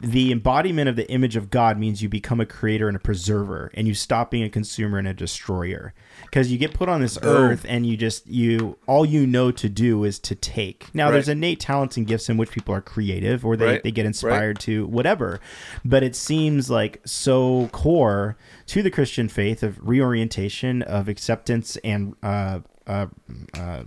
the 0.00 0.32
embodiment 0.32 0.88
of 0.88 0.96
the 0.96 1.08
image 1.10 1.36
of 1.36 1.50
God 1.50 1.78
means 1.78 2.02
you 2.02 2.08
become 2.08 2.40
a 2.40 2.46
creator 2.46 2.88
and 2.88 2.96
a 2.96 3.00
preserver, 3.00 3.70
and 3.74 3.86
you 3.86 3.94
stop 3.94 4.30
being 4.30 4.44
a 4.44 4.48
consumer 4.50 4.98
and 4.98 5.06
a 5.06 5.12
destroyer. 5.14 5.92
Because 6.22 6.50
you 6.50 6.58
get 6.58 6.72
put 6.74 6.88
on 6.88 7.00
this 7.00 7.18
earth, 7.22 7.66
and 7.68 7.86
you 7.86 7.96
just 7.96 8.26
you 8.26 8.76
all 8.86 9.04
you 9.04 9.26
know 9.26 9.50
to 9.52 9.68
do 9.68 10.04
is 10.04 10.18
to 10.20 10.34
take. 10.34 10.86
Now, 10.94 11.06
Right. 11.06 11.12
there's 11.12 11.28
innate 11.28 11.60
talents 11.60 11.96
and 11.96 12.06
gifts 12.06 12.28
in 12.28 12.36
which 12.36 12.50
people 12.50 12.74
are 12.74 12.80
creative, 12.80 13.44
or 13.44 13.56
they 13.56 13.64
Right. 13.66 13.82
they 13.82 13.90
get 13.90 14.02
Right. 14.02 14.06
inspired 14.08 14.58
to 14.60 14.86
whatever. 14.86 15.40
But 15.84 16.02
it 16.02 16.16
seems 16.16 16.70
like 16.70 17.00
so 17.04 17.68
core 17.72 18.36
to 18.68 18.82
the 18.82 18.90
Christian 18.90 19.28
faith 19.28 19.62
of 19.62 19.78
reorientation, 19.86 20.82
of 20.82 21.08
acceptance, 21.08 21.76
and 21.84 22.14
uh, 22.22 22.60
uh, 22.86 23.06
uh, 23.54 23.82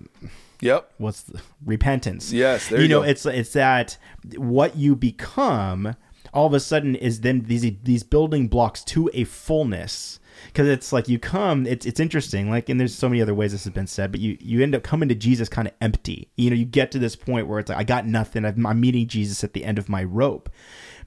Yep. 0.63 0.91
what's 0.97 1.21
the 1.23 1.41
repentance. 1.65 2.32
Yes, 2.32 2.69
there 2.69 2.82
you 2.82 2.88
know 2.88 3.02
it's 3.02 3.26
it's 3.26 3.54
that 3.54 3.97
what 4.38 4.76
you 4.76 4.95
become 4.95 5.95
all 6.34 6.47
of 6.47 6.54
a 6.54 6.60
sudden 6.60 6.95
is 6.95 7.21
then 7.21 7.43
these 7.43 7.69
these 7.84 8.04
building 8.04 8.47
blocks 8.47 8.84
to 8.86 9.10
a 9.13 9.23
fullness. 9.23 10.19
Because 10.47 10.67
it's 10.67 10.91
like 10.91 11.08
you 11.08 11.19
come 11.19 11.65
it's 11.67 11.86
it's 11.86 11.99
interesting 11.99 12.49
like 12.49 12.67
and 12.67 12.80
there's 12.80 12.95
so 12.95 13.08
many 13.08 13.21
other 13.21 13.36
ways 13.36 13.52
this 13.52 13.63
has 13.65 13.73
been 13.73 13.88
said 13.88 14.12
but 14.12 14.19
you 14.19 14.36
you 14.41 14.62
end 14.63 14.73
up 14.76 14.84
coming 14.84 15.08
to 15.10 15.15
jesus 15.15 15.47
kind 15.47 15.67
of 15.67 15.73
empty. 15.80 16.32
You 16.36 16.49
know 16.49 16.56
you 16.56 16.65
get 16.65 16.91
to 16.91 16.99
this 16.99 17.15
point 17.15 17.47
where 17.47 17.60
it's 17.60 17.69
like 17.69 17.78
i 17.78 17.84
got 17.84 18.08
nothing. 18.08 18.43
I'm 18.45 18.80
meeting 18.80 19.08
jesus 19.08 19.43
at 19.43 19.54
the 19.54 19.63
end 19.63 19.78
of 19.78 19.89
my 19.89 20.04
rope 20.04 20.49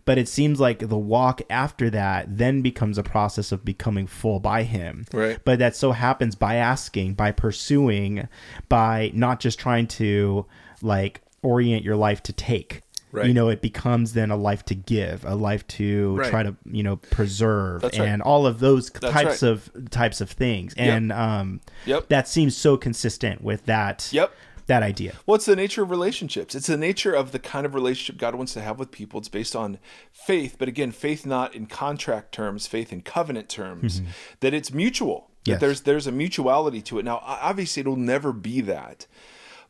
but 0.06 0.16
it 0.16 0.28
seems 0.28 0.58
like 0.58 0.88
the 0.88 0.96
walk 0.96 1.42
after 1.50 1.90
that 1.90 2.38
then 2.38 2.62
becomes 2.62 2.96
a 2.96 3.02
process 3.02 3.52
of 3.52 3.64
becoming 3.64 4.06
full 4.06 4.40
by 4.40 4.62
him 4.62 5.04
Right. 5.12 5.38
but 5.44 5.58
that 5.58 5.76
so 5.76 5.92
happens 5.92 6.34
by 6.34 6.54
asking 6.54 7.14
by 7.14 7.32
pursuing 7.32 8.28
by 8.70 9.10
not 9.12 9.40
just 9.40 9.58
trying 9.58 9.86
to 9.88 10.46
like 10.80 11.20
orient 11.42 11.84
your 11.84 11.96
life 11.96 12.22
to 12.24 12.32
take 12.32 12.82
Right. 13.12 13.26
you 13.28 13.34
know 13.34 13.48
it 13.48 13.62
becomes 13.62 14.12
then 14.14 14.30
a 14.30 14.36
life 14.36 14.64
to 14.66 14.74
give 14.74 15.24
a 15.24 15.34
life 15.36 15.66
to 15.68 16.16
Right. 16.16 16.28
try 16.30 16.42
to 16.42 16.56
you 16.70 16.82
know 16.82 16.96
preserve 16.96 17.82
right. 17.84 17.94
and 18.00 18.20
all 18.20 18.46
of 18.46 18.58
those 18.58 18.90
That's 18.90 19.12
types 19.12 19.42
of 19.42 19.70
types 19.90 20.20
of 20.20 20.30
things 20.30 20.74
and 20.76 21.12
um 21.12 21.60
Yep. 21.86 22.08
that 22.08 22.28
seems 22.28 22.56
so 22.56 22.76
consistent 22.76 23.42
with 23.42 23.64
that 23.66 24.08
Yep. 24.12 24.32
That 24.66 24.82
idea 24.82 25.14
What's 25.24 25.46
the 25.46 25.56
nature 25.56 25.82
of 25.82 25.90
relationships? 25.90 26.54
It's 26.54 26.66
the 26.66 26.76
nature 26.76 27.12
of 27.12 27.32
the 27.32 27.38
kind 27.38 27.66
of 27.66 27.74
relationship 27.74 28.18
God 28.18 28.34
wants 28.34 28.52
to 28.54 28.60
have 28.60 28.78
with 28.78 28.90
people. 28.90 29.20
It's 29.20 29.28
based 29.28 29.56
on 29.56 29.78
faith, 30.12 30.56
but 30.58 30.68
again, 30.68 30.92
faith 30.92 31.24
not 31.26 31.54
in 31.54 31.66
contract 31.66 32.32
terms, 32.32 32.66
faith 32.66 32.92
in 32.92 33.02
covenant 33.02 33.48
terms. 33.48 34.00
Mm-hmm. 34.00 34.10
That 34.40 34.54
it's 34.54 34.72
mutual. 34.72 35.30
That 35.44 35.60
there's 35.60 35.82
there's 35.82 36.06
a 36.06 36.12
mutuality 36.12 36.82
to 36.82 36.98
it. 36.98 37.04
Now, 37.04 37.20
obviously, 37.22 37.80
it'll 37.80 37.96
never 37.96 38.32
be 38.32 38.60
that. 38.62 39.06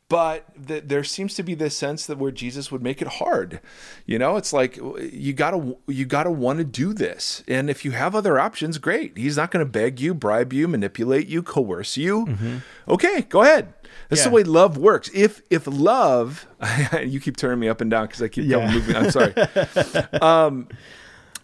But 0.09 0.69
th- 0.69 0.85
there 0.87 1.03
seems 1.03 1.35
to 1.35 1.43
be 1.43 1.55
this 1.55 1.77
sense 1.77 2.07
that 2.07 2.17
where 2.19 2.31
Jesus 2.31 2.71
would 2.71 2.81
make 2.81 3.03
it 3.03 3.09
hard, 3.09 3.61
you 4.05 4.21
know, 4.21 4.37
it's 4.37 4.53
like 4.53 4.77
you 4.77 5.33
gotta 5.33 5.77
you 5.89 6.05
gotta 6.05 6.31
want 6.31 6.61
to 6.61 6.65
do 6.65 6.93
this, 6.93 7.43
and 7.49 7.69
if 7.69 7.85
you 7.85 7.91
have 7.91 8.15
other 8.15 8.39
options, 8.39 8.79
great. 8.79 9.19
He's 9.19 9.37
not 9.37 9.51
going 9.51 9.67
to 9.67 9.71
beg 9.71 9.99
you, 9.99 10.15
bribe 10.15 10.53
you, 10.53 10.69
manipulate 10.69 11.27
you, 11.27 11.43
coerce 11.43 11.97
you. 11.97 12.25
Mm-hmm. 12.27 12.57
Okay, 12.89 13.23
go 13.23 13.43
ahead. 13.43 13.75
That's 14.09 14.25
the 14.25 14.31
way 14.31 14.43
love 14.45 14.77
works. 14.77 15.11
If 15.15 15.43
if 15.51 15.67
love, 15.67 16.47
you 17.05 17.21
keep 17.21 17.37
turning 17.37 17.59
me 17.61 17.69
up 17.69 17.81
and 17.81 17.91
down 17.91 18.07
because 18.07 18.23
I 18.23 18.29
keep 18.29 18.45
Yeah. 18.47 18.71
moving. 18.73 18.97
I'm 18.97 19.11
sorry. 19.11 19.35
um, 20.21 20.69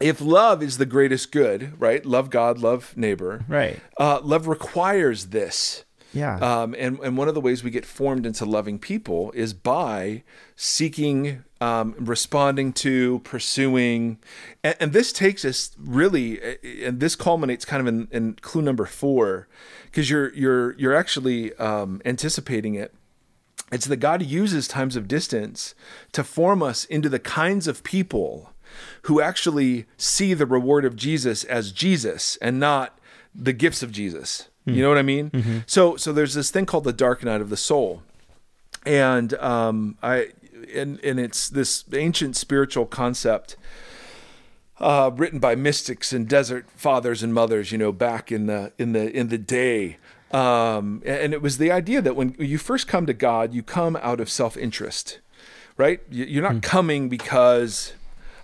if 0.00 0.20
love 0.20 0.62
is 0.62 0.78
the 0.78 0.86
greatest 0.86 1.30
good, 1.32 1.80
right? 1.80 2.04
Love 2.04 2.30
God, 2.30 2.58
love 2.58 2.96
neighbor. 2.96 3.44
Right. 3.48 3.80
Uh, 3.98 4.20
love 4.22 4.46
requires 4.48 5.26
this. 5.26 5.84
Yeah. 6.14 6.36
Um, 6.40 6.74
and 6.78 6.98
and 7.00 7.16
one 7.16 7.28
of 7.28 7.34
the 7.34 7.40
ways 7.40 7.64
we 7.64 7.70
get 7.70 7.86
formed 7.86 8.26
into 8.26 8.44
loving 8.44 8.78
people 8.78 9.32
is 9.34 9.54
by 9.54 10.24
seeking, 10.56 11.42
um, 11.60 11.94
responding 11.98 12.72
to, 12.74 13.20
pursuing, 13.20 14.18
and, 14.62 14.74
and 14.78 14.92
this 14.92 15.12
takes 15.12 15.44
us 15.44 15.70
really, 15.78 16.38
and 16.84 17.00
this 17.00 17.16
culminates 17.16 17.64
kind 17.64 17.80
of 17.80 17.86
in, 17.86 18.08
in 18.10 18.34
clue 18.42 18.60
number 18.62 18.84
four, 18.84 19.48
because 19.92 20.08
you're 20.08 20.32
you're 20.34 20.72
you're 20.78 20.94
actually 20.94 21.54
um, 21.56 22.00
anticipating 22.04 22.74
it. 22.74 22.94
It's 23.70 23.86
that 23.86 23.98
God 23.98 24.22
uses 24.22 24.66
times 24.66 24.96
of 24.96 25.06
distance 25.06 25.74
to 26.12 26.24
form 26.24 26.62
us 26.62 26.84
into 26.86 27.08
the 27.08 27.18
kinds 27.18 27.66
of 27.68 27.84
people 27.84 28.52
who 29.02 29.20
actually 29.20 29.86
see 29.98 30.34
the 30.34 30.46
reward 30.46 30.84
of 30.86 30.96
Jesus 30.96 31.44
as 31.44 31.72
Jesus 31.72 32.36
and 32.40 32.58
not 32.58 32.98
the 33.34 33.52
gifts 33.52 33.82
of 33.82 33.92
Jesus. 33.92 34.48
You 34.64 34.80
know 34.82 34.88
what 34.88 34.98
I 34.98 35.02
mean? 35.02 35.64
So 35.66 35.96
so 35.96 36.12
there's 36.12 36.34
this 36.34 36.50
thing 36.50 36.66
called 36.66 36.84
the 36.84 36.92
dark 36.92 37.22
night 37.24 37.40
of 37.40 37.50
the 37.50 37.56
soul. 37.56 38.02
And 38.86 39.34
um 39.34 39.96
I 40.02 40.28
and 40.74 41.00
and 41.04 41.18
it's 41.20 41.48
this 41.50 41.84
ancient 41.92 42.36
spiritual 42.36 42.86
concept 42.86 43.56
uh, 44.82 45.10
written 45.14 45.38
by 45.38 45.54
mystics 45.54 46.12
and 46.12 46.28
desert 46.28 46.66
fathers 46.74 47.22
and 47.22 47.32
mothers, 47.32 47.72
you 47.72 47.78
know, 47.78 47.92
back 47.92 48.30
in 48.32 48.46
the 48.46 48.72
in 48.78 48.92
the 48.92 49.10
in 49.16 49.28
the 49.28 49.38
day. 49.38 49.96
Um, 50.32 51.02
and 51.06 51.32
it 51.34 51.42
was 51.42 51.58
the 51.58 51.70
idea 51.70 52.00
that 52.02 52.16
when 52.16 52.34
you 52.38 52.58
first 52.58 52.88
come 52.88 53.04
to 53.06 53.12
God, 53.14 53.52
you 53.54 53.62
come 53.62 53.96
out 54.02 54.18
of 54.20 54.28
self 54.30 54.56
interest, 54.56 55.20
right? 55.76 56.00
You- 56.10 56.24
You're 56.24 56.42
not 56.42 56.62
coming 56.62 57.08
because 57.08 57.92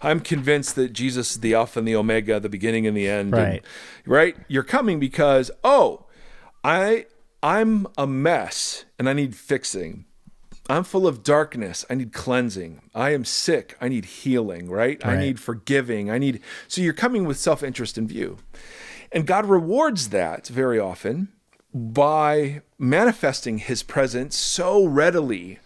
I'm 0.02 0.20
convinced 0.20 0.76
that 0.76 0.92
Jesus 0.92 1.32
is 1.32 1.40
the 1.40 1.54
Alpha 1.54 1.78
and 1.80 1.88
the 1.88 1.96
Omega, 1.96 2.38
the 2.38 2.48
beginning 2.50 2.86
and 2.86 2.96
the 2.96 3.08
end, 3.08 3.34
and- 3.34 3.42
Right. 3.42 3.64
right? 4.06 4.36
You're 4.48 4.62
coming 4.64 5.00
because 5.00 5.50
oh, 5.64 6.04
I 6.62 7.06
I'm 7.42 7.86
a 7.96 8.06
mess 8.06 8.84
and 8.98 9.08
I 9.08 9.12
need 9.12 9.34
fixing. 9.34 10.04
I'm 10.68 10.84
full 10.84 11.06
of 11.06 11.22
darkness. 11.22 11.84
I 11.88 11.94
need 11.94 12.12
cleansing. 12.12 12.82
I 12.94 13.10
am 13.10 13.24
sick. 13.24 13.76
I 13.80 13.88
need 13.88 14.04
healing, 14.04 14.70
right? 14.70 15.04
I 15.04 15.16
need 15.16 15.40
forgiving. 15.40 16.10
I 16.10 16.18
need. 16.18 16.40
So 16.66 16.82
you're 16.82 16.92
coming 16.92 17.24
with 17.24 17.38
self 17.38 17.62
interest 17.62 17.96
in 17.96 18.06
view. 18.06 18.38
And 19.10 19.26
God 19.26 19.46
rewards 19.46 20.10
that 20.10 20.46
very 20.48 20.78
often 20.78 21.28
by 21.72 22.62
manifesting 22.78 23.58
his 23.58 23.82
presence 23.82 24.36
so 24.36 24.84
readily 24.84 25.58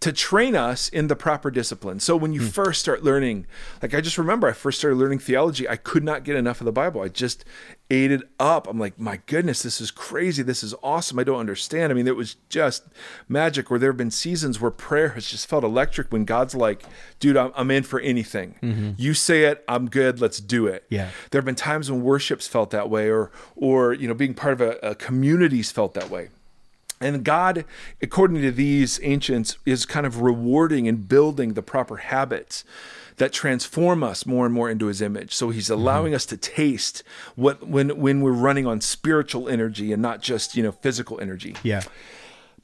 to 0.00 0.12
train 0.12 0.56
us 0.56 0.88
in 0.88 1.08
the 1.08 1.16
proper 1.16 1.50
discipline. 1.50 2.00
So 2.00 2.16
when 2.16 2.32
you 2.32 2.40
hmm. 2.40 2.48
first 2.48 2.80
start 2.80 3.04
learning, 3.04 3.46
like 3.82 3.94
I 3.94 4.00
just 4.00 4.16
remember 4.16 4.48
I 4.48 4.52
first 4.52 4.78
started 4.78 4.96
learning 4.96 5.18
theology, 5.18 5.68
I 5.68 5.76
could 5.76 6.02
not 6.02 6.24
get 6.24 6.36
enough 6.36 6.60
of 6.62 6.64
the 6.64 6.72
Bible. 6.72 7.02
I 7.02 7.08
just 7.08 7.44
ate 7.90 8.10
it 8.10 8.22
up. 8.38 8.66
I'm 8.66 8.78
like, 8.78 8.98
my 8.98 9.20
goodness, 9.26 9.62
this 9.62 9.78
is 9.78 9.90
crazy. 9.90 10.42
This 10.42 10.62
is 10.62 10.74
awesome. 10.82 11.18
I 11.18 11.24
don't 11.24 11.38
understand. 11.38 11.92
I 11.92 11.94
mean, 11.94 12.06
it 12.06 12.16
was 12.16 12.36
just 12.48 12.84
magic 13.28 13.68
where 13.68 13.78
there 13.78 13.90
have 13.90 13.98
been 13.98 14.10
seasons 14.10 14.58
where 14.58 14.70
prayer 14.70 15.10
has 15.10 15.26
just 15.26 15.46
felt 15.46 15.64
electric 15.64 16.10
when 16.10 16.24
God's 16.24 16.54
like, 16.54 16.84
dude, 17.18 17.36
I'm, 17.36 17.52
I'm 17.54 17.70
in 17.70 17.82
for 17.82 18.00
anything. 18.00 18.54
Mm-hmm. 18.62 18.92
You 18.96 19.12
say 19.12 19.44
it, 19.44 19.62
I'm 19.68 19.90
good. 19.90 20.18
Let's 20.18 20.40
do 20.40 20.66
it. 20.66 20.84
Yeah. 20.88 21.10
There 21.30 21.40
have 21.40 21.46
been 21.46 21.56
times 21.56 21.90
when 21.90 22.02
worship's 22.02 22.46
felt 22.46 22.70
that 22.70 22.88
way 22.88 23.10
or, 23.10 23.30
or, 23.54 23.92
you 23.92 24.08
know, 24.08 24.14
being 24.14 24.34
part 24.34 24.54
of 24.54 24.60
a, 24.62 24.78
a 24.82 24.94
community's 24.94 25.70
felt 25.70 25.92
that 25.92 26.08
way. 26.08 26.30
And 27.00 27.24
God, 27.24 27.64
according 28.02 28.42
to 28.42 28.52
these 28.52 29.00
ancients, 29.02 29.56
is 29.64 29.86
kind 29.86 30.04
of 30.04 30.20
rewarding 30.20 30.86
and 30.86 31.08
building 31.08 31.54
the 31.54 31.62
proper 31.62 31.96
habits 31.96 32.62
that 33.16 33.32
transform 33.32 34.02
us 34.02 34.26
more 34.26 34.44
and 34.44 34.54
more 34.54 34.70
into 34.70 34.86
his 34.86 35.00
image. 35.00 35.34
So 35.34 35.50
he's 35.50 35.64
mm-hmm. 35.64 35.80
allowing 35.80 36.14
us 36.14 36.26
to 36.26 36.36
taste 36.36 37.02
what 37.36 37.66
when 37.66 37.98
when 37.98 38.20
we're 38.20 38.32
running 38.32 38.66
on 38.66 38.80
spiritual 38.80 39.48
energy 39.48 39.92
and 39.92 40.02
not 40.02 40.20
just, 40.20 40.56
you 40.56 40.62
know, 40.62 40.72
physical 40.72 41.20
energy. 41.20 41.54
Yeah. 41.62 41.82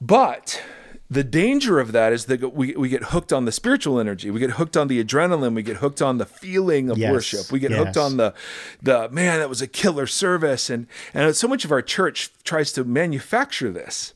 But 0.00 0.62
the 1.08 1.22
danger 1.22 1.78
of 1.78 1.92
that 1.92 2.12
is 2.12 2.26
that 2.26 2.52
we, 2.52 2.74
we 2.74 2.88
get 2.88 3.04
hooked 3.04 3.32
on 3.32 3.44
the 3.44 3.52
spiritual 3.52 4.00
energy. 4.00 4.30
We 4.30 4.40
get 4.40 4.52
hooked 4.52 4.76
on 4.76 4.88
the 4.88 5.02
adrenaline. 5.02 5.54
We 5.54 5.62
get 5.62 5.76
hooked 5.76 6.02
on 6.02 6.18
the 6.18 6.26
feeling 6.26 6.90
of 6.90 6.98
Yes, 6.98 7.12
worship. 7.12 7.52
We 7.52 7.60
get 7.60 7.70
yes. 7.70 7.78
hooked 7.84 7.96
on 7.96 8.16
the 8.16 8.34
the 8.82 9.08
man 9.10 9.38
that 9.38 9.48
was 9.48 9.62
a 9.62 9.66
killer 9.68 10.06
service, 10.06 10.68
and 10.68 10.86
and 11.14 11.36
so 11.36 11.46
much 11.46 11.64
of 11.64 11.70
our 11.70 11.82
church 11.82 12.32
tries 12.42 12.72
to 12.72 12.82
manufacture 12.84 13.70
this, 13.70 14.14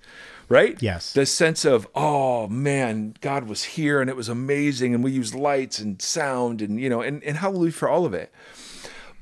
right? 0.48 0.76
Yes. 0.82 1.12
the 1.12 1.26
sense 1.26 1.64
of 1.64 1.86
oh 1.94 2.48
man, 2.48 3.14
God 3.20 3.44
was 3.44 3.62
here 3.64 4.00
and 4.00 4.10
it 4.10 4.16
was 4.16 4.28
amazing, 4.28 4.92
and 4.94 5.04
we 5.04 5.12
used 5.12 5.34
lights 5.34 5.78
and 5.78 6.02
sound 6.02 6.60
and 6.60 6.80
you 6.80 6.88
know 6.88 7.02
and 7.02 7.22
and 7.22 7.36
hallelujah 7.36 7.72
for 7.72 7.88
all 7.88 8.04
of 8.04 8.14
it. 8.14 8.32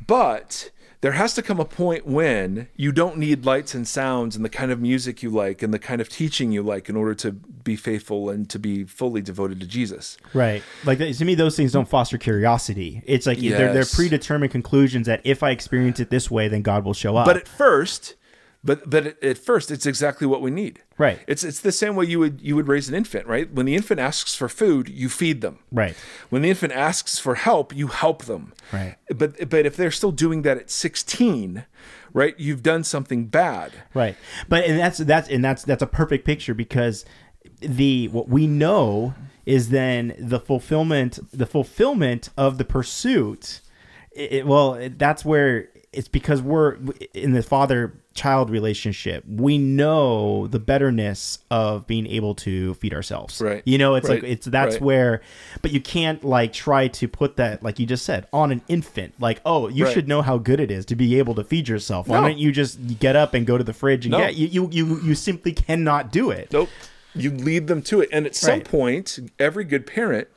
But 0.06 0.70
there 1.00 1.12
has 1.12 1.34
to 1.34 1.42
come 1.42 1.60
a 1.60 1.64
point 1.64 2.06
when 2.06 2.68
you 2.74 2.90
don't 2.90 3.18
need 3.18 3.44
lights 3.44 3.74
and 3.74 3.86
sounds 3.86 4.34
and 4.34 4.44
the 4.44 4.48
kind 4.48 4.72
of 4.72 4.80
music 4.80 5.22
you 5.22 5.30
like 5.30 5.62
and 5.62 5.72
the 5.72 5.78
kind 5.78 6.00
of 6.00 6.08
teaching 6.08 6.50
you 6.50 6.62
like 6.62 6.88
in 6.88 6.96
order 6.96 7.14
to 7.14 7.32
be 7.32 7.76
faithful 7.76 8.30
and 8.30 8.50
to 8.50 8.58
be 8.58 8.84
fully 8.84 9.22
devoted 9.22 9.60
to 9.60 9.66
Jesus. 9.66 10.16
Right. 10.34 10.62
Like 10.84 10.98
to 10.98 11.24
me, 11.24 11.34
those 11.34 11.56
things 11.56 11.72
don't 11.72 11.88
foster 11.88 12.18
curiosity. 12.18 13.02
It's 13.06 13.26
like 13.26 13.38
they're, 13.38 13.72
they're 13.72 13.84
predetermined 13.84 14.50
conclusions 14.50 15.06
that 15.06 15.20
if 15.24 15.42
I 15.42 15.50
experience 15.50 16.00
it 16.00 16.10
this 16.10 16.30
way, 16.30 16.48
then 16.48 16.62
God 16.62 16.84
will 16.84 16.94
show 16.94 17.16
up. 17.16 17.26
But 17.26 17.36
at 17.36 17.46
first, 17.46 18.14
but 18.64 18.88
but 18.90 19.22
at, 19.22 19.38
first, 19.38 19.70
it's 19.70 19.86
exactly 19.86 20.26
what 20.26 20.42
we 20.42 20.50
need. 20.50 20.80
Right. 20.98 21.20
It's 21.28 21.44
it's 21.44 21.60
the 21.60 21.72
same 21.72 21.94
way 21.96 22.06
you 22.06 22.18
would 22.18 22.40
you 22.40 22.56
would 22.56 22.66
raise 22.68 22.88
an 22.88 22.94
infant, 22.94 23.26
right? 23.26 23.52
When 23.52 23.66
the 23.66 23.74
infant 23.76 24.00
asks 24.00 24.34
for 24.34 24.48
food, 24.48 24.88
you 24.88 25.08
feed 25.08 25.40
them. 25.40 25.60
right. 25.72 25.94
When 26.28 26.42
the 26.42 26.50
infant 26.50 26.72
asks 26.72 27.18
for 27.18 27.36
help, 27.36 27.74
you 27.74 27.86
help 27.88 28.24
them. 28.24 28.52
Right. 28.72 28.96
But 29.14 29.48
but 29.48 29.64
if 29.64 29.76
they're 29.76 29.90
still 29.92 30.10
doing 30.12 30.42
that 30.42 30.56
at 30.58 30.70
16, 30.70 31.64
right? 32.12 32.34
You've 32.38 32.62
done 32.64 32.82
something 32.84 33.26
bad. 33.26 33.72
Right. 33.94 34.16
But 34.48 34.64
and 34.64 34.78
that's 34.78 34.98
that's 34.98 35.28
and 35.28 35.44
that's 35.44 35.62
that's 35.64 35.82
a 35.82 35.86
perfect 35.86 36.24
picture 36.24 36.54
because 36.54 37.04
the 37.60 38.08
what 38.08 38.28
we 38.28 38.46
know 38.46 39.14
is 39.46 39.70
then 39.70 40.14
the 40.18 40.40
fulfillment 40.40 41.18
the 41.32 41.46
fulfillment 41.46 42.28
of 42.36 42.58
the 42.58 42.64
pursuit 42.64 43.60
it, 44.12 44.32
it- 44.32 44.46
well 44.46 44.74
it- 44.74 44.98
that's 44.98 45.24
where 45.24 45.68
it's 45.92 46.08
because 46.08 46.42
we're 46.42 46.76
in 47.14 47.32
the 47.32 47.42
father 47.42 47.94
child 48.12 48.50
relationship 48.50 49.24
we 49.26 49.56
know 49.56 50.46
the 50.48 50.58
betterness 50.58 51.38
of 51.50 51.86
being 51.86 52.06
able 52.06 52.34
to 52.34 52.74
feed 52.74 52.92
ourselves 52.92 53.40
Right. 53.40 53.62
you 53.64 53.78
know 53.78 53.94
it's 53.94 54.08
like 54.08 54.22
it's 54.22 54.46
that's 54.46 54.74
Right. 54.74 54.82
where 54.82 55.20
but 55.62 55.70
you 55.72 55.80
can't 55.80 56.22
like 56.24 56.52
try 56.52 56.88
to 56.88 57.08
put 57.08 57.36
that 57.36 57.62
like 57.62 57.78
you 57.78 57.86
just 57.86 58.04
said 58.04 58.26
on 58.32 58.52
an 58.52 58.60
infant 58.68 59.14
like 59.20 59.40
oh 59.46 59.68
you 59.68 59.84
Right. 59.84 59.94
should 59.94 60.08
know 60.08 60.20
how 60.20 60.36
good 60.36 60.60
it 60.60 60.70
is 60.70 60.84
to 60.86 60.96
be 60.96 61.18
able 61.18 61.34
to 61.36 61.44
feed 61.44 61.68
yourself 61.68 62.08
why 62.08 62.20
don't 62.20 62.38
you 62.38 62.52
just 62.52 62.98
get 62.98 63.16
up 63.16 63.32
and 63.34 63.46
go 63.46 63.56
to 63.56 63.64
the 63.64 63.72
fridge 63.72 64.04
and 64.04 64.12
No. 64.12 64.18
get 64.18 64.34
you, 64.34 64.48
you 64.48 64.68
you 64.72 65.00
you 65.02 65.14
simply 65.14 65.52
cannot 65.52 66.10
do 66.12 66.30
it 66.30 66.52
Nope. 66.52 66.68
You 67.14 67.30
lead 67.32 67.66
them 67.66 67.82
to 67.82 68.00
it. 68.02 68.10
And 68.12 68.26
at 68.26 68.36
some 68.36 68.60
point, 68.60 69.18
every 69.40 69.64
good 69.64 69.86
parent 69.86 70.28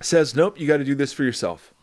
says, 0.00 0.34
Nope, 0.34 0.58
you 0.58 0.66
got 0.66 0.76
to 0.78 0.84
do 0.84 0.94
this 0.94 1.12
for 1.12 1.22
yourself. 1.24 1.74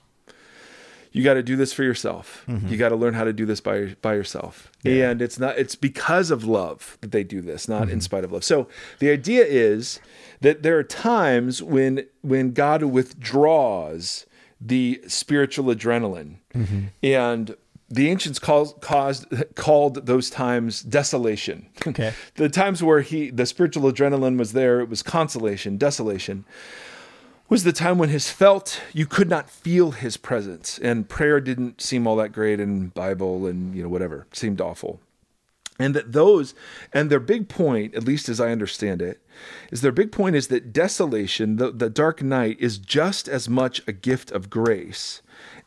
You 1.16 1.24
got 1.24 1.36
to 1.36 1.44
do 1.44 1.56
this 1.56 1.72
for 1.72 1.84
yourself. 1.84 2.44
Mm-hmm. 2.46 2.68
You 2.68 2.76
got 2.76 2.90
to 2.90 2.98
learn 2.98 3.14
how 3.14 3.24
to 3.24 3.32
do 3.32 3.46
this 3.46 3.62
by 3.62 3.96
by 4.02 4.16
yourself. 4.16 4.70
And 4.84 5.22
it's 5.22 5.40
not 5.40 5.58
it's 5.58 5.76
because 5.76 6.30
of 6.30 6.44
love 6.44 6.98
that 7.00 7.14
they 7.14 7.24
do 7.24 7.40
this, 7.42 7.70
not 7.70 7.84
in 7.84 7.90
mm-hmm. 7.90 8.00
spite 8.02 8.26
of 8.26 8.34
love. 8.34 8.44
So 8.44 8.68
the 9.00 9.10
idea 9.10 9.46
is 9.46 10.02
that 10.42 10.62
there 10.62 10.78
are 10.78 10.84
times 10.84 11.64
when 11.64 12.06
when 12.22 12.52
God 12.52 12.84
withdraws 12.84 14.26
the 14.60 15.02
spiritual 15.08 15.74
adrenaline. 15.74 16.36
Mm-hmm. 16.54 16.80
And 17.02 17.56
the 17.88 18.10
ancients 18.10 18.40
caused, 18.40 18.82
caused 18.82 19.26
called 19.56 20.08
those 20.08 20.30
times 20.30 20.82
desolation. 20.82 21.68
Okay. 21.88 22.14
the 22.36 22.50
times 22.50 22.84
where 22.84 23.00
he 23.02 23.30
the 23.30 23.46
spiritual 23.46 23.90
adrenaline 23.90 24.38
was 24.38 24.52
there, 24.52 24.82
it 24.82 24.90
was 24.90 25.02
consolation, 25.02 25.78
desolation 25.78 26.44
was 27.50 27.64
the 27.64 27.74
time 27.74 27.98
when 27.98 28.10
his 28.10 28.30
felt 28.32 28.82
you 28.94 29.06
could 29.06 29.30
not 29.30 29.50
feel 29.50 29.92
his 29.92 30.18
presence 30.18 30.80
and 30.80 31.10
prayer 31.10 31.40
didn't 31.40 31.82
seem 31.82 32.08
all 32.08 32.16
that 32.16 32.32
great 32.32 32.60
and 32.60 32.94
bible 32.94 33.46
and 33.46 33.76
you 33.76 33.84
know 33.84 33.90
whatever 33.90 34.28
seemed 34.32 34.62
awful. 34.62 35.00
And 35.78 35.94
that 35.94 36.14
those 36.14 36.56
and 36.94 37.10
their 37.10 37.20
big 37.20 37.50
point 37.50 37.96
at 37.96 38.06
least 38.06 38.30
as 38.30 38.40
i 38.40 38.52
understand 38.52 39.02
it 39.02 39.22
is 39.72 39.82
their 39.82 39.92
big 39.92 40.12
point 40.12 40.36
is 40.36 40.48
that 40.48 40.72
desolation 40.72 41.58
the, 41.58 41.70
the 41.72 41.90
dark 41.90 42.22
night 42.22 42.58
is 42.62 42.78
just 42.78 43.28
as 43.28 43.50
much 43.50 43.82
a 43.86 43.92
gift 43.92 44.32
of 44.32 44.50
grace 44.50 45.22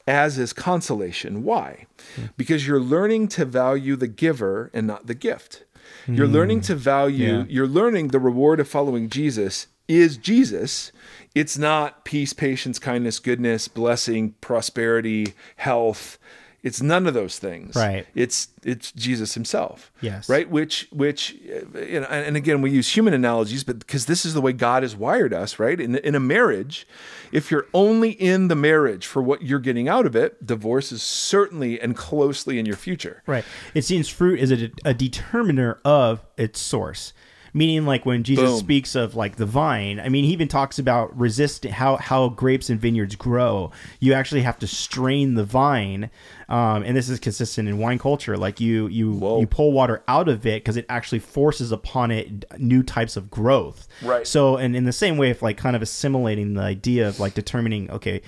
as 0.06 0.38
is 0.38 0.54
consolation. 0.54 1.44
Why? 1.44 1.86
Hmm. 2.16 2.26
Because 2.38 2.66
you're 2.66 2.80
learning 2.80 3.28
to 3.28 3.44
value 3.44 3.94
the 3.94 4.08
giver 4.08 4.70
and 4.72 4.86
not 4.86 5.06
the 5.06 5.14
gift. 5.14 5.64
You're 6.06 6.26
hmm. 6.26 6.32
learning 6.32 6.60
to 6.62 6.74
value 6.74 7.38
Yeah. 7.40 7.44
you're 7.48 7.66
learning 7.66 8.08
the 8.08 8.18
reward 8.18 8.60
of 8.60 8.68
following 8.68 9.08
jesus 9.10 9.66
is 9.88 10.16
jesus 10.16 10.92
it's 11.34 11.56
not 11.58 12.04
peace 12.04 12.32
patience 12.32 12.78
kindness 12.78 13.18
goodness 13.18 13.66
blessing 13.68 14.34
prosperity 14.40 15.32
health 15.56 16.18
it's 16.60 16.82
none 16.82 17.06
of 17.06 17.14
those 17.14 17.38
things 17.38 17.76
Right. 17.76 18.04
it's 18.16 18.48
it's 18.64 18.90
jesus 18.92 19.34
himself 19.34 19.92
Yes. 20.00 20.28
right 20.28 20.50
which 20.50 20.88
which 20.90 21.36
uh, 21.46 21.78
you 21.80 22.00
know 22.00 22.06
and 22.10 22.26
and 22.26 22.36
again 22.36 22.60
we 22.62 22.70
use 22.72 22.94
human 22.96 23.14
analogies 23.14 23.62
but 23.62 23.78
because 23.78 24.06
this 24.06 24.26
is 24.26 24.34
the 24.34 24.40
way 24.40 24.52
god 24.52 24.82
has 24.82 24.96
wired 24.96 25.32
us 25.32 25.58
right 25.60 25.80
in, 25.80 25.94
in 25.96 26.14
a 26.16 26.20
marriage 26.20 26.86
if 27.30 27.50
you're 27.52 27.66
only 27.72 28.10
in 28.10 28.48
the 28.48 28.56
marriage 28.56 29.06
for 29.06 29.22
what 29.22 29.42
you're 29.42 29.60
getting 29.60 29.88
out 29.88 30.04
of 30.04 30.16
it 30.16 30.44
divorce 30.44 30.90
is 30.90 31.00
certainly 31.02 31.80
and 31.80 31.96
closely 31.96 32.58
in 32.58 32.66
your 32.66 32.76
future 32.76 33.22
Right. 33.26 33.44
It 33.72 33.82
seems 33.84 34.08
fruit 34.08 34.40
is 34.40 34.50
a, 34.50 34.70
a 34.84 34.94
determiner 34.94 35.78
of 35.84 36.24
its 36.36 36.60
source. 36.60 37.12
Meaning, 37.54 37.86
like 37.86 38.04
when 38.06 38.22
Jesus 38.22 38.50
Boom. 38.50 38.58
speaks 38.58 38.94
of 38.94 39.14
like 39.14 39.36
the 39.36 39.46
vine, 39.46 40.00
I 40.00 40.08
mean, 40.08 40.24
he 40.24 40.32
even 40.32 40.48
talks 40.48 40.78
about 40.78 41.16
resist 41.18 41.64
how 41.64 41.96
how 41.96 42.28
grapes 42.28 42.70
and 42.70 42.80
vineyards 42.80 43.16
grow. 43.16 43.70
You 44.00 44.12
actually 44.12 44.42
have 44.42 44.58
to 44.60 44.66
strain 44.66 45.34
the 45.34 45.44
vine, 45.44 46.10
um, 46.48 46.82
and 46.82 46.96
this 46.96 47.08
is 47.08 47.18
consistent 47.18 47.68
in 47.68 47.78
wine 47.78 47.98
culture. 47.98 48.36
Like 48.36 48.60
you 48.60 48.86
you 48.88 49.12
Whoa. 49.12 49.40
you 49.40 49.46
pull 49.46 49.72
water 49.72 50.02
out 50.08 50.28
of 50.28 50.46
it 50.46 50.62
because 50.62 50.76
it 50.76 50.86
actually 50.88 51.20
forces 51.20 51.72
upon 51.72 52.10
it 52.10 52.44
new 52.58 52.82
types 52.82 53.16
of 53.16 53.30
growth. 53.30 53.88
Right. 54.02 54.26
So, 54.26 54.56
and 54.56 54.76
in 54.76 54.84
the 54.84 54.92
same 54.92 55.16
way, 55.16 55.30
of 55.30 55.42
like 55.42 55.56
kind 55.56 55.76
of 55.76 55.82
assimilating 55.82 56.54
the 56.54 56.62
idea 56.62 57.08
of 57.08 57.20
like 57.20 57.34
determining, 57.34 57.90
okay, 57.90 58.22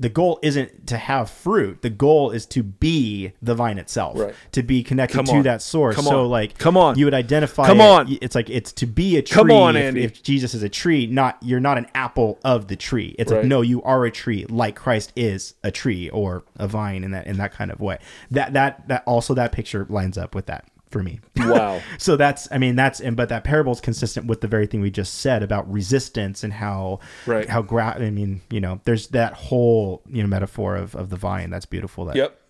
the 0.00 0.08
goal 0.08 0.38
isn't 0.42 0.86
to 0.86 0.96
have 0.96 1.28
fruit. 1.28 1.82
The 1.82 1.90
goal 1.90 2.30
is 2.30 2.46
to 2.46 2.62
be 2.62 3.32
the 3.42 3.54
vine 3.54 3.78
itself, 3.78 4.18
Right. 4.18 4.34
to 4.52 4.62
be 4.62 4.82
connected 4.82 5.26
to 5.26 5.42
that 5.42 5.60
source. 5.62 5.96
Come 5.96 6.04
so, 6.04 6.24
on. 6.24 6.30
like, 6.30 6.56
Come 6.58 6.76
on. 6.76 6.98
you 6.98 7.04
would 7.04 7.14
identify. 7.14 7.66
Come 7.66 7.80
it- 7.80 7.84
on. 7.84 8.18
It's 8.22 8.34
like 8.34 8.48
it's 8.48 8.72
to 8.74 8.86
be 8.86 9.16
a 9.16 9.22
tree. 9.22 9.34
Come 9.34 9.50
on, 9.50 9.76
if, 9.76 9.84
Andy. 9.84 10.04
if 10.04 10.22
Jesus 10.22 10.54
is 10.54 10.62
a 10.62 10.68
tree, 10.68 11.06
not 11.06 11.36
you're 11.42 11.60
not 11.60 11.78
an 11.78 11.86
apple 11.94 12.38
of 12.44 12.68
the 12.68 12.76
tree. 12.76 13.14
It's 13.18 13.30
like 13.32 13.44
no, 13.44 13.60
you 13.60 13.82
are 13.82 14.04
a 14.04 14.10
tree, 14.10 14.46
like 14.48 14.76
Christ 14.76 15.12
is 15.16 15.54
a 15.64 15.70
tree 15.70 16.08
or 16.10 16.44
a 16.56 16.68
vine 16.68 17.04
in 17.04 17.10
that 17.10 17.26
in 17.26 17.36
that 17.38 17.52
kind 17.52 17.70
of 17.70 17.80
way. 17.80 17.98
That 18.30 18.52
that 18.52 18.88
that 18.88 19.02
also 19.06 19.34
that 19.34 19.52
picture 19.52 19.86
lines 19.88 20.16
up 20.16 20.34
with 20.34 20.46
that 20.46 20.64
for 20.90 21.02
me. 21.02 21.20
wow 21.36 21.80
So 21.98 22.16
that's, 22.16 22.48
I 22.50 22.58
mean, 22.58 22.76
that's, 22.76 23.00
and 23.00 23.16
but 23.16 23.28
that 23.28 23.44
parable 23.44 23.72
is 23.72 23.80
consistent 23.80 24.26
with 24.26 24.40
the 24.40 24.48
very 24.48 24.66
thing 24.66 24.80
we 24.80 24.90
just 24.90 25.14
said 25.14 25.42
about 25.42 25.70
resistance 25.70 26.42
and 26.44 26.52
how, 26.52 27.00
Right. 27.26 27.48
how 27.48 27.62
gra- 27.62 27.96
I 27.98 28.10
mean, 28.10 28.40
you 28.50 28.60
know, 28.60 28.80
there's 28.84 29.08
that 29.08 29.34
whole 29.34 30.02
you 30.08 30.22
know 30.22 30.28
metaphor 30.28 30.76
of 30.76 30.94
of 30.96 31.10
the 31.10 31.16
vine 31.16 31.50
that's 31.50 31.66
beautiful 31.66 32.04
that 32.06 32.16
yep 32.16 32.40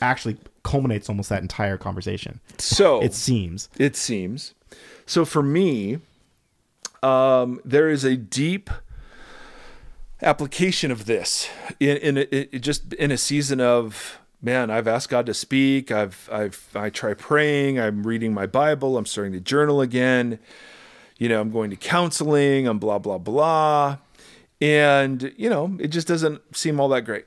actually 0.00 0.38
culminates 0.62 1.08
almost 1.08 1.28
that 1.28 1.42
entire 1.42 1.76
conversation. 1.76 2.40
so 2.58 3.00
It 3.02 3.14
seems. 3.14 3.68
it 3.78 3.94
seems. 3.96 4.54
So 5.06 5.24
for 5.24 5.42
me, 5.42 5.98
um, 7.02 7.60
there 7.64 7.90
is 7.90 8.04
a 8.04 8.16
deep 8.16 8.70
application 10.22 10.90
of 10.90 11.06
this 11.06 11.48
in 11.80 11.96
in 11.98 12.16
a, 12.18 12.20
it, 12.34 12.60
just 12.60 12.92
in 12.94 13.10
a 13.10 13.18
season 13.18 13.60
of 13.60 14.18
man. 14.42 14.70
I've 14.70 14.88
asked 14.88 15.08
God 15.08 15.26
to 15.26 15.34
speak. 15.34 15.90
I've 15.90 16.28
I've 16.30 16.68
I 16.74 16.90
try 16.90 17.14
praying. 17.14 17.78
I'm 17.78 18.06
reading 18.06 18.34
my 18.34 18.46
Bible. 18.46 18.98
I'm 18.98 19.06
starting 19.06 19.32
to 19.32 19.40
journal 19.40 19.80
again. 19.80 20.38
You 21.18 21.28
know, 21.28 21.40
I'm 21.40 21.50
going 21.50 21.70
to 21.70 21.76
counseling. 21.76 22.66
I'm 22.66 22.78
blah 22.78 22.98
blah 22.98 23.18
blah, 23.18 23.98
and 24.60 25.32
you 25.36 25.48
know, 25.48 25.76
it 25.78 25.88
just 25.88 26.08
doesn't 26.08 26.56
seem 26.56 26.80
all 26.80 26.88
that 26.88 27.02
great 27.02 27.26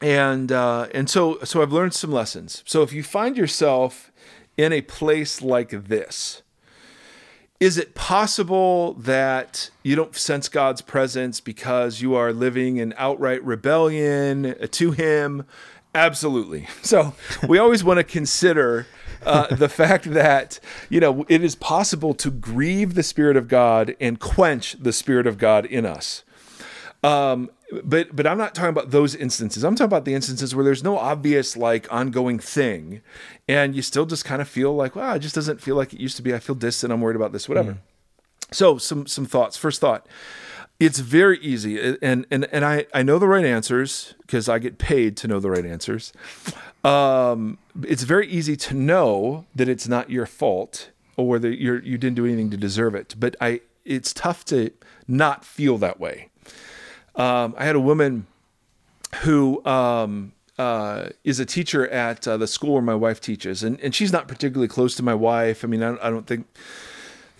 and 0.00 0.50
uh, 0.50 0.86
and 0.94 1.08
so 1.10 1.38
so 1.44 1.62
I've 1.62 1.72
learned 1.72 1.94
some 1.94 2.12
lessons. 2.12 2.62
So 2.66 2.82
if 2.82 2.92
you 2.92 3.02
find 3.02 3.36
yourself 3.36 4.10
in 4.56 4.72
a 4.72 4.82
place 4.82 5.42
like 5.42 5.70
this, 5.70 6.42
is 7.58 7.76
it 7.76 7.94
possible 7.94 8.94
that 8.94 9.70
you 9.82 9.96
don't 9.96 10.16
sense 10.16 10.48
God's 10.48 10.80
presence 10.80 11.40
because 11.40 12.00
you 12.00 12.14
are 12.14 12.32
living 12.32 12.78
in 12.78 12.94
outright 12.96 13.44
rebellion 13.44 14.56
to 14.70 14.90
Him? 14.92 15.44
Absolutely. 15.94 16.68
So 16.82 17.14
we 17.48 17.58
always 17.58 17.82
want 17.82 17.98
to 17.98 18.04
consider 18.04 18.86
uh, 19.24 19.54
the 19.54 19.68
fact 19.68 20.04
that 20.12 20.60
you 20.88 21.00
know 21.00 21.24
it 21.28 21.42
is 21.42 21.54
possible 21.54 22.14
to 22.14 22.30
grieve 22.30 22.94
the 22.94 23.02
Spirit 23.02 23.36
of 23.36 23.48
God 23.48 23.96
and 24.00 24.18
quench 24.20 24.76
the 24.80 24.92
Spirit 24.92 25.26
of 25.26 25.36
God 25.38 25.66
in 25.66 25.84
us. 25.84 26.24
Um, 27.02 27.50
but 27.82 28.14
but 28.14 28.26
I'm 28.26 28.38
not 28.38 28.54
talking 28.54 28.70
about 28.70 28.90
those 28.90 29.14
instances. 29.14 29.64
I'm 29.64 29.74
talking 29.74 29.86
about 29.86 30.04
the 30.04 30.14
instances 30.14 30.54
where 30.54 30.64
there's 30.64 30.84
no 30.84 30.98
obvious 30.98 31.56
like 31.56 31.92
ongoing 31.92 32.38
thing, 32.38 33.00
and 33.48 33.74
you 33.74 33.82
still 33.82 34.06
just 34.06 34.24
kind 34.24 34.40
of 34.42 34.48
feel 34.48 34.74
like, 34.74 34.96
wow, 34.96 35.14
it 35.14 35.20
just 35.20 35.34
doesn't 35.34 35.60
feel 35.60 35.76
like 35.76 35.92
it 35.92 36.00
used 36.00 36.16
to 36.16 36.22
be. 36.22 36.34
I 36.34 36.38
feel 36.38 36.56
distant. 36.56 36.92
I'm 36.92 37.00
worried 37.00 37.16
about 37.16 37.32
this, 37.32 37.48
whatever. 37.48 37.78
So 38.52 38.78
some 38.78 39.06
some 39.06 39.26
thoughts. 39.26 39.56
First 39.56 39.80
thought. 39.80 40.06
It's 40.80 40.98
very 40.98 41.38
easy, 41.40 41.98
and 42.00 42.26
and 42.30 42.46
and 42.50 42.64
I 42.64 42.86
I 42.94 43.02
know 43.02 43.18
the 43.18 43.28
right 43.28 43.44
answers 43.44 44.14
because 44.22 44.48
I 44.48 44.58
get 44.58 44.78
paid 44.78 45.14
to 45.18 45.28
know 45.28 45.38
the 45.38 45.50
right 45.50 45.66
answers. 45.66 46.12
Um, 46.82 47.58
it's 47.82 48.04
very 48.04 48.26
easy 48.26 48.56
to 48.56 48.74
know 48.74 49.44
that 49.54 49.68
it's 49.68 49.86
not 49.86 50.08
your 50.08 50.24
fault 50.24 50.88
or 51.18 51.38
that 51.38 51.60
you're 51.60 51.82
you 51.82 51.98
didn't 51.98 52.16
do 52.16 52.24
anything 52.24 52.48
to 52.50 52.56
deserve 52.56 52.94
it. 52.94 53.14
But 53.18 53.36
I 53.42 53.60
it's 53.84 54.14
tough 54.14 54.44
to 54.46 54.70
not 55.06 55.44
feel 55.44 55.76
that 55.78 56.00
way. 56.00 56.30
Um, 57.14 57.54
I 57.58 57.64
had 57.64 57.76
a 57.76 57.80
woman 57.80 58.26
who 59.22 59.62
um, 59.66 60.32
uh, 60.58 61.10
is 61.24 61.40
a 61.40 61.44
teacher 61.44 61.88
at 61.88 62.26
uh, 62.26 62.36
the 62.36 62.46
school 62.46 62.74
where 62.74 62.82
my 62.82 62.94
wife 62.94 63.20
teaches, 63.20 63.62
and, 63.62 63.78
and 63.80 63.94
she's 63.94 64.12
not 64.12 64.28
particularly 64.28 64.68
close 64.68 64.94
to 64.94 65.02
my 65.02 65.14
wife. 65.14 65.64
I 65.64 65.68
mean, 65.68 65.82
I, 65.82 65.96
I 66.06 66.10
don't 66.10 66.26
think 66.26 66.46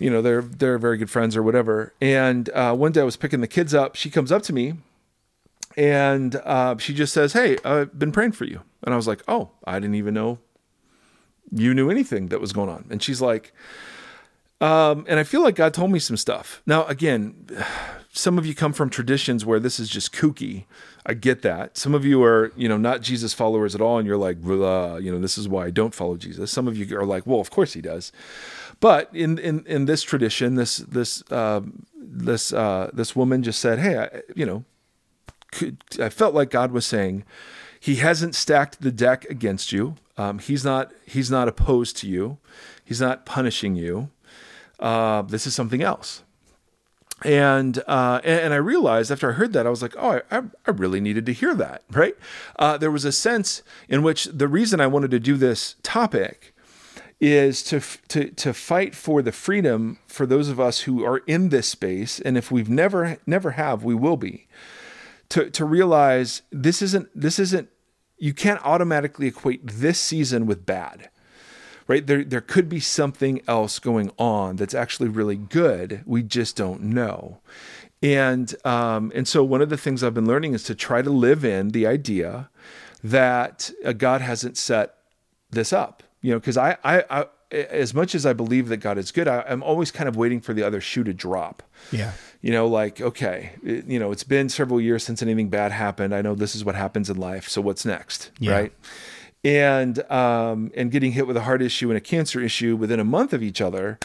you 0.01 0.09
know 0.09 0.21
they're 0.21 0.41
they're 0.41 0.79
very 0.79 0.97
good 0.97 1.09
friends 1.09 1.37
or 1.37 1.43
whatever. 1.43 1.93
And 2.01 2.49
uh, 2.49 2.75
one 2.75 2.91
day 2.91 3.01
I 3.01 3.03
was 3.03 3.15
picking 3.15 3.41
the 3.41 3.47
kids 3.47 3.73
up. 3.73 3.95
She 3.95 4.09
comes 4.09 4.31
up 4.31 4.41
to 4.43 4.53
me, 4.53 4.73
and 5.77 6.35
uh, 6.37 6.77
she 6.77 6.93
just 6.93 7.13
says, 7.13 7.33
"Hey, 7.33 7.57
I've 7.63 7.97
been 7.97 8.11
praying 8.11 8.31
for 8.31 8.45
you." 8.45 8.61
And 8.83 8.93
I 8.93 8.97
was 8.97 9.07
like, 9.07 9.21
"Oh, 9.27 9.51
I 9.65 9.79
didn't 9.79 9.95
even 9.95 10.15
know 10.15 10.39
you 11.51 11.73
knew 11.73 11.91
anything 11.91 12.27
that 12.27 12.41
was 12.41 12.51
going 12.51 12.69
on." 12.69 12.85
And 12.89 13.01
she's 13.01 13.21
like. 13.21 13.53
Um, 14.59 15.05
and 15.09 15.19
I 15.19 15.23
feel 15.23 15.41
like 15.41 15.55
God 15.55 15.73
told 15.73 15.89
me 15.89 15.97
some 15.97 16.15
stuff. 16.17 16.61
Now, 16.67 16.85
again, 16.85 17.47
some 18.13 18.37
of 18.37 18.45
you 18.45 18.53
come 18.53 18.73
from 18.73 18.91
traditions 18.91 19.43
where 19.43 19.59
this 19.59 19.79
is 19.79 19.89
just 19.89 20.13
kooky. 20.13 20.65
I 21.03 21.15
get 21.15 21.41
that. 21.41 21.77
Some 21.77 21.95
of 21.95 22.05
you 22.05 22.23
are, 22.23 22.51
you 22.55 22.69
know, 22.69 22.77
not 22.77 23.01
Jesus 23.01 23.33
followers 23.33 23.73
at 23.73 23.81
all, 23.81 23.97
and 23.97 24.05
you're 24.05 24.17
like, 24.17 24.37
you 24.43 25.11
know, 25.11 25.19
this 25.19 25.35
is 25.35 25.49
why 25.49 25.65
I 25.65 25.71
don't 25.71 25.95
follow 25.95 26.15
Jesus. 26.15 26.51
Some 26.51 26.67
of 26.67 26.77
you 26.77 26.95
are 26.95 27.07
like, 27.07 27.25
well, 27.25 27.39
of 27.39 27.49
course 27.49 27.73
he 27.73 27.81
does. 27.81 28.11
But 28.81 29.09
in 29.13 29.37
in 29.37 29.63
in 29.65 29.85
this 29.85 30.03
tradition, 30.03 30.55
this 30.55 30.77
this 30.77 31.23
uh, 31.31 31.61
this 31.95 32.51
uh, 32.51 32.89
this 32.91 33.15
woman 33.15 33.43
just 33.43 33.61
said, 33.61 33.79
hey, 33.79 33.97
I, 33.97 34.21
you 34.35 34.45
know, 34.45 34.65
I 35.99 36.09
felt 36.09 36.33
like 36.33 36.49
God 36.49 36.71
was 36.71 36.85
saying, 36.85 37.23
He 37.79 37.95
hasn't 37.97 38.35
stacked 38.35 38.81
the 38.81 38.91
deck 38.91 39.25
against 39.29 39.71
you. 39.71 39.95
Um, 40.17 40.39
he's 40.39 40.65
not 40.65 40.91
he's 41.05 41.31
not 41.31 41.47
opposed 41.47 41.95
to 41.97 42.09
you. 42.09 42.39
He's 42.83 42.99
not 42.99 43.25
punishing 43.25 43.75
you. 43.75 44.09
Uh, 44.79 45.21
this 45.21 45.45
is 45.45 45.53
something 45.53 45.83
else. 45.83 46.23
And, 47.23 47.83
uh, 47.87 48.19
and 48.23 48.51
I 48.51 48.57
realized 48.57 49.11
after 49.11 49.29
I 49.29 49.33
heard 49.33 49.53
that 49.53 49.67
I 49.67 49.69
was 49.69 49.83
like, 49.83 49.93
oh, 49.97 50.21
I, 50.31 50.41
I 50.65 50.71
really 50.71 50.99
needed 50.99 51.27
to 51.27 51.33
hear 51.33 51.53
that, 51.53 51.83
right? 51.91 52.15
Uh, 52.57 52.77
there 52.77 52.89
was 52.89 53.05
a 53.05 53.11
sense 53.11 53.61
in 53.87 54.01
which 54.01 54.25
the 54.25 54.47
reason 54.47 54.81
I 54.81 54.87
wanted 54.87 55.11
to 55.11 55.19
do 55.19 55.37
this 55.37 55.75
topic 55.83 56.50
is 57.21 57.63
to 57.63 57.79
to 58.09 58.31
to 58.31 58.53
fight 58.53 58.95
for 58.95 59.21
the 59.21 59.31
freedom 59.31 59.99
for 60.07 60.25
those 60.25 60.49
of 60.49 60.59
us 60.59 60.81
who 60.81 61.05
are 61.05 61.19
in 61.19 61.49
this 61.49 61.69
space, 61.69 62.19
and 62.19 62.37
if 62.37 62.51
we've 62.51 62.69
never 62.69 63.17
never 63.25 63.51
have, 63.51 63.83
we 63.83 63.95
will 63.95 64.17
be. 64.17 64.47
To 65.29 65.49
to 65.51 65.63
realize 65.63 66.41
this 66.51 66.81
isn't 66.81 67.07
this 67.15 67.39
isn't 67.39 67.69
you 68.17 68.33
can't 68.33 68.63
automatically 68.65 69.27
equate 69.27 69.61
this 69.65 69.99
season 69.99 70.45
with 70.45 70.65
bad 70.65 71.09
right? 71.91 72.07
There, 72.07 72.23
there 72.23 72.39
could 72.39 72.69
be 72.69 72.79
something 72.79 73.41
else 73.49 73.77
going 73.77 74.11
on 74.17 74.55
that's 74.55 74.73
actually 74.73 75.09
really 75.09 75.35
good. 75.35 76.03
We 76.05 76.23
just 76.23 76.55
don't 76.55 76.81
know. 76.83 77.39
And, 78.01 78.55
um, 78.65 79.11
and 79.13 79.27
so 79.27 79.43
one 79.43 79.61
of 79.61 79.69
the 79.69 79.75
things 79.75 80.01
I've 80.01 80.13
been 80.13 80.25
learning 80.25 80.53
is 80.53 80.63
to 80.63 80.75
try 80.75 81.01
to 81.01 81.09
live 81.09 81.43
in 81.43 81.69
the 81.69 81.85
idea 81.85 82.49
that 83.03 83.71
uh, 83.83 83.91
God 83.91 84.21
hasn't 84.21 84.57
set 84.57 84.95
this 85.49 85.73
up, 85.73 86.01
you 86.21 86.31
know, 86.31 86.39
because 86.39 86.57
I, 86.57 86.77
I, 86.83 87.03
I, 87.09 87.25
as 87.51 87.93
much 87.93 88.15
as 88.15 88.25
I 88.25 88.33
believe 88.33 88.69
that 88.69 88.77
God 88.77 88.97
is 88.97 89.11
good, 89.11 89.27
I, 89.27 89.43
am 89.47 89.63
always 89.63 89.91
kind 89.91 90.07
of 90.07 90.15
waiting 90.15 90.39
for 90.39 90.53
the 90.53 90.63
other 90.63 90.79
shoe 90.79 91.03
to 91.03 91.13
drop. 91.13 91.63
Yeah. 91.91 92.13
You 92.41 92.51
know, 92.51 92.67
like, 92.67 93.01
okay, 93.01 93.51
it, 93.63 93.85
you 93.85 93.99
know, 93.99 94.11
it's 94.11 94.23
been 94.23 94.49
several 94.49 94.79
years 94.79 95.03
since 95.03 95.21
anything 95.21 95.49
bad 95.49 95.71
happened. 95.71 96.15
I 96.15 96.21
know 96.21 96.35
this 96.35 96.55
is 96.55 96.63
what 96.63 96.75
happens 96.75 97.09
in 97.09 97.17
life. 97.17 97.47
So 97.47 97.61
what's 97.61 97.85
next? 97.85 98.31
Yeah. 98.39 98.53
Right 98.53 98.73
and 99.43 99.99
um, 100.11 100.71
and 100.75 100.91
getting 100.91 101.13
hit 101.13 101.27
with 101.27 101.37
a 101.37 101.41
heart 101.41 101.61
issue 101.61 101.89
and 101.89 101.97
a 101.97 102.01
cancer 102.01 102.39
issue 102.39 102.75
within 102.75 102.99
a 102.99 103.03
month 103.03 103.33
of 103.33 103.41
each 103.41 103.61
other. 103.61 103.99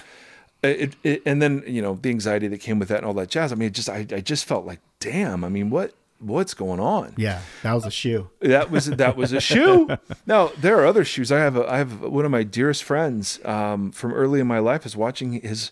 It, 0.62 0.96
it, 1.04 1.22
and 1.26 1.40
then 1.40 1.62
you 1.66 1.82
know 1.82 1.98
the 2.00 2.10
anxiety 2.10 2.48
that 2.48 2.58
came 2.58 2.78
with 2.78 2.88
that 2.88 2.98
and 2.98 3.06
all 3.06 3.14
that 3.14 3.28
jazz. 3.28 3.52
I 3.52 3.54
mean, 3.54 3.72
just 3.72 3.88
I, 3.88 4.06
I 4.10 4.20
just 4.20 4.46
felt 4.46 4.66
like, 4.66 4.80
damn. 5.00 5.44
I 5.44 5.48
mean, 5.48 5.70
what 5.70 5.94
what's 6.18 6.54
going 6.54 6.80
on? 6.80 7.14
Yeah, 7.16 7.40
that 7.62 7.74
was 7.74 7.86
a 7.86 7.90
shoe. 7.90 8.30
That 8.40 8.70
was 8.70 8.86
that 8.86 9.16
was 9.16 9.32
a 9.32 9.40
shoe. 9.52 9.88
now 10.26 10.48
there 10.58 10.78
are 10.80 10.86
other 10.86 11.04
shoes. 11.04 11.30
I 11.30 11.38
have 11.38 11.56
a, 11.56 11.70
I 11.70 11.78
have 11.78 12.00
one 12.00 12.24
of 12.24 12.30
my 12.30 12.42
dearest 12.42 12.84
friends 12.84 13.40
um, 13.44 13.92
from 13.92 14.12
early 14.12 14.40
in 14.40 14.46
my 14.46 14.58
life 14.58 14.86
is 14.86 14.96
watching 14.96 15.40
his 15.40 15.70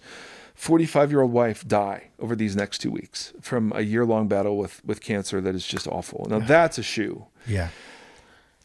45 0.55 1.11
year 1.11 1.23
old 1.23 1.33
wife 1.33 1.67
die 1.67 2.11
over 2.19 2.37
these 2.37 2.55
next 2.55 2.79
two 2.79 2.91
weeks 2.91 3.33
from 3.41 3.73
a 3.75 3.81
year 3.81 4.05
long 4.05 4.29
battle 4.29 4.57
with 4.57 4.85
with 4.85 5.01
cancer 5.01 5.41
that 5.41 5.55
is 5.55 5.67
just 5.67 5.87
awful. 5.89 6.27
Now 6.29 6.39
that's 6.41 6.79
a 6.79 6.83
shoe. 6.83 7.27
Yeah. 7.47 7.69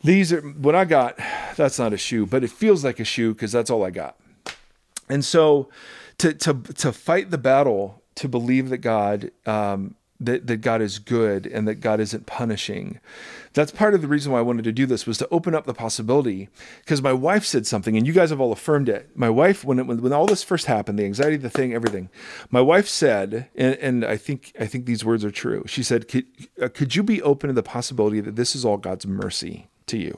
These 0.01 0.32
are 0.32 0.41
what 0.41 0.75
I 0.75 0.86
got. 0.86 1.17
That's 1.57 1.77
not 1.77 1.91
a 1.91 1.97
shoe, 1.97 2.25
but 2.25 2.43
it 2.43 2.51
feels 2.51 2.86
like 2.86 2.99
a 3.01 3.03
shoe 3.03 3.34
because 3.34 3.51
that's 3.51 3.69
all 3.69 3.84
I 3.84 3.89
got. 3.89 4.17
And 5.09 5.25
so, 5.25 5.69
to 6.19 6.34
to 6.34 6.53
to 6.53 6.93
fight 6.93 7.32
the 7.32 7.38
battle, 7.38 8.01
to 8.15 8.30
believe 8.30 8.69
that 8.69 8.77
God 8.77 9.32
um, 9.45 9.95
that 10.20 10.47
that 10.47 10.57
God 10.57 10.82
is 10.82 10.99
good 10.99 11.47
and 11.47 11.67
that 11.67 11.76
God 11.76 11.99
isn't 11.99 12.26
punishing. 12.26 12.99
That's 13.53 13.72
part 13.72 13.93
of 13.93 14.01
the 14.01 14.07
reason 14.07 14.32
why 14.32 14.39
I 14.39 14.43
wanted 14.43 14.63
to 14.65 14.72
do 14.72 14.86
this 14.86 15.07
was 15.07 15.17
to 15.20 15.28
open 15.30 15.55
up 15.55 15.65
the 15.65 15.74
possibility 15.74 16.49
because 16.82 17.01
my 17.01 17.13
wife 17.13 17.45
said 17.45 17.65
something 17.65 17.97
and 17.97 18.05
you 18.05 18.13
guys 18.13 18.30
have 18.30 18.39
all 18.39 18.51
affirmed 18.51 18.89
it. 18.89 19.09
My 19.15 19.30
wife 19.30 19.63
when 19.63 19.80
it, 19.80 19.88
when, 19.88 20.01
when 20.01 20.13
all 20.13 20.26
this 20.26 20.43
first 20.43 20.67
happened, 20.67 20.99
the 20.99 21.05
anxiety, 21.05 21.38
the 21.38 21.49
thing, 21.49 21.74
everything. 21.74 22.09
My 22.51 22.61
wife 22.61 22.88
said, 22.88 23.49
and, 23.55 23.76
and 23.76 24.05
I 24.05 24.17
think 24.17 24.53
I 24.59 24.65
think 24.65 24.86
these 24.86 25.05
words 25.05 25.26
are 25.26 25.32
true. 25.32 25.63
She 25.67 25.84
said, 25.84 26.07
could, 26.07 26.26
uh, 26.61 26.70
"Could 26.70 26.95
you 26.95 27.03
be 27.03 27.22
open 27.22 27.47
to 27.47 27.53
the 27.53 27.63
possibility 27.63 28.22
that 28.22 28.36
this 28.36 28.55
is 28.55 28.65
all 28.65 28.78
God's 28.78 29.07
mercy?" 29.07 29.67
to 29.89 29.97
you 29.97 30.15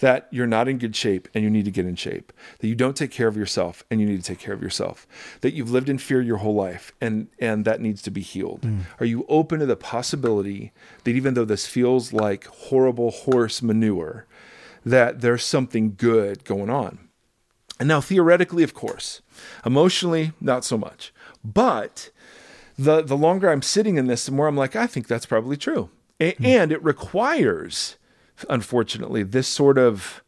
that 0.00 0.28
you're 0.30 0.46
not 0.46 0.68
in 0.68 0.78
good 0.78 0.96
shape 0.96 1.28
and 1.34 1.44
you 1.44 1.50
need 1.50 1.64
to 1.64 1.70
get 1.70 1.86
in 1.86 1.94
shape, 1.94 2.32
that 2.58 2.66
you 2.66 2.74
don't 2.74 2.96
take 2.96 3.10
care 3.10 3.28
of 3.28 3.36
yourself 3.36 3.84
and 3.90 4.00
you 4.00 4.06
need 4.06 4.16
to 4.16 4.26
take 4.26 4.38
care 4.38 4.54
of 4.54 4.62
yourself, 4.62 5.06
that 5.40 5.54
you've 5.54 5.70
lived 5.70 5.88
in 5.88 5.98
fear 5.98 6.20
your 6.20 6.38
whole 6.38 6.54
life 6.54 6.92
and 7.00 7.28
and 7.38 7.64
that 7.64 7.80
needs 7.80 8.02
to 8.02 8.10
be 8.10 8.20
healed. 8.20 8.62
Mm. 8.62 8.80
Are 8.98 9.06
you 9.06 9.24
open 9.28 9.60
to 9.60 9.66
the 9.66 9.76
possibility 9.76 10.72
that 11.04 11.12
even 11.12 11.34
though 11.34 11.44
this 11.44 11.66
feels 11.66 12.12
like 12.12 12.46
horrible 12.46 13.10
horse 13.10 13.62
manure, 13.62 14.26
that 14.84 15.20
there's 15.20 15.44
something 15.44 15.94
good 15.96 16.44
going 16.44 16.70
on? 16.70 17.08
And 17.78 17.88
now 17.88 18.00
theoretically, 18.00 18.62
of 18.62 18.74
course, 18.74 19.22
emotionally, 19.64 20.32
not 20.40 20.64
so 20.64 20.76
much. 20.76 21.12
But 21.44 22.10
the 22.78 23.02
the 23.02 23.16
longer 23.16 23.50
I'm 23.50 23.62
sitting 23.62 23.96
in 23.96 24.06
this, 24.06 24.26
the 24.26 24.32
more 24.32 24.48
I'm 24.48 24.56
like, 24.56 24.76
I 24.76 24.86
think 24.86 25.06
that's 25.06 25.26
probably 25.26 25.56
true. 25.56 25.90
A- 26.18 26.32
mm. 26.32 26.44
And 26.44 26.72
it 26.72 26.82
requires 26.82 27.96
unfortunately, 28.48 29.22
this 29.22 29.48
sort 29.48 29.78
of 29.78 30.22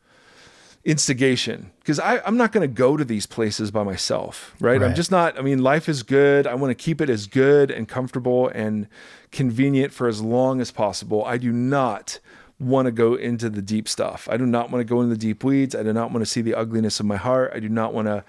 instigation 0.84 1.70
because 1.78 2.00
I'm 2.00 2.36
not 2.36 2.50
going 2.50 2.68
to 2.68 2.72
go 2.72 2.96
to 2.96 3.04
these 3.04 3.26
places 3.26 3.70
by 3.70 3.84
myself, 3.84 4.54
right? 4.60 4.80
right? 4.80 4.88
I'm 4.88 4.94
just 4.94 5.10
not. 5.10 5.38
I 5.38 5.42
mean, 5.42 5.62
life 5.62 5.88
is 5.88 6.02
good. 6.02 6.46
I 6.46 6.54
want 6.54 6.70
to 6.70 6.74
keep 6.74 7.00
it 7.00 7.08
as 7.08 7.26
good 7.26 7.70
and 7.70 7.88
comfortable 7.88 8.48
and 8.48 8.88
convenient 9.30 9.92
for 9.92 10.08
as 10.08 10.20
long 10.20 10.60
as 10.60 10.70
possible. 10.70 11.24
I 11.24 11.38
do 11.38 11.52
not 11.52 12.18
want 12.58 12.86
to 12.86 12.92
go 12.92 13.14
into 13.14 13.50
the 13.50 13.62
deep 13.62 13.88
stuff. 13.88 14.28
I 14.30 14.36
do 14.36 14.46
not 14.46 14.70
want 14.70 14.80
to 14.80 14.84
go 14.84 15.00
into 15.00 15.14
the 15.14 15.20
deep 15.20 15.42
weeds. 15.42 15.74
I 15.74 15.82
do 15.82 15.92
not 15.92 16.12
want 16.12 16.22
to 16.22 16.30
see 16.30 16.40
the 16.40 16.54
ugliness 16.54 17.00
of 17.00 17.06
my 17.06 17.16
heart. 17.16 17.52
I 17.54 17.60
do 17.60 17.68
not 17.68 17.92
want 17.92 18.06
to 18.06 18.24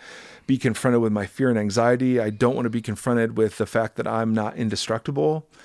be 0.48 0.58
confronted 0.58 1.02
with 1.02 1.12
my 1.12 1.26
fear 1.26 1.50
and 1.50 1.58
anxiety. 1.58 2.20
I 2.20 2.30
don't 2.30 2.56
want 2.56 2.66
to 2.66 2.72
be 2.72 2.82
confronted 2.82 3.38
with 3.38 3.58
the 3.58 3.66
fact 3.66 3.96
that 3.98 4.08
I'm 4.08 4.34
not 4.34 4.56
indestructible. 4.56 5.48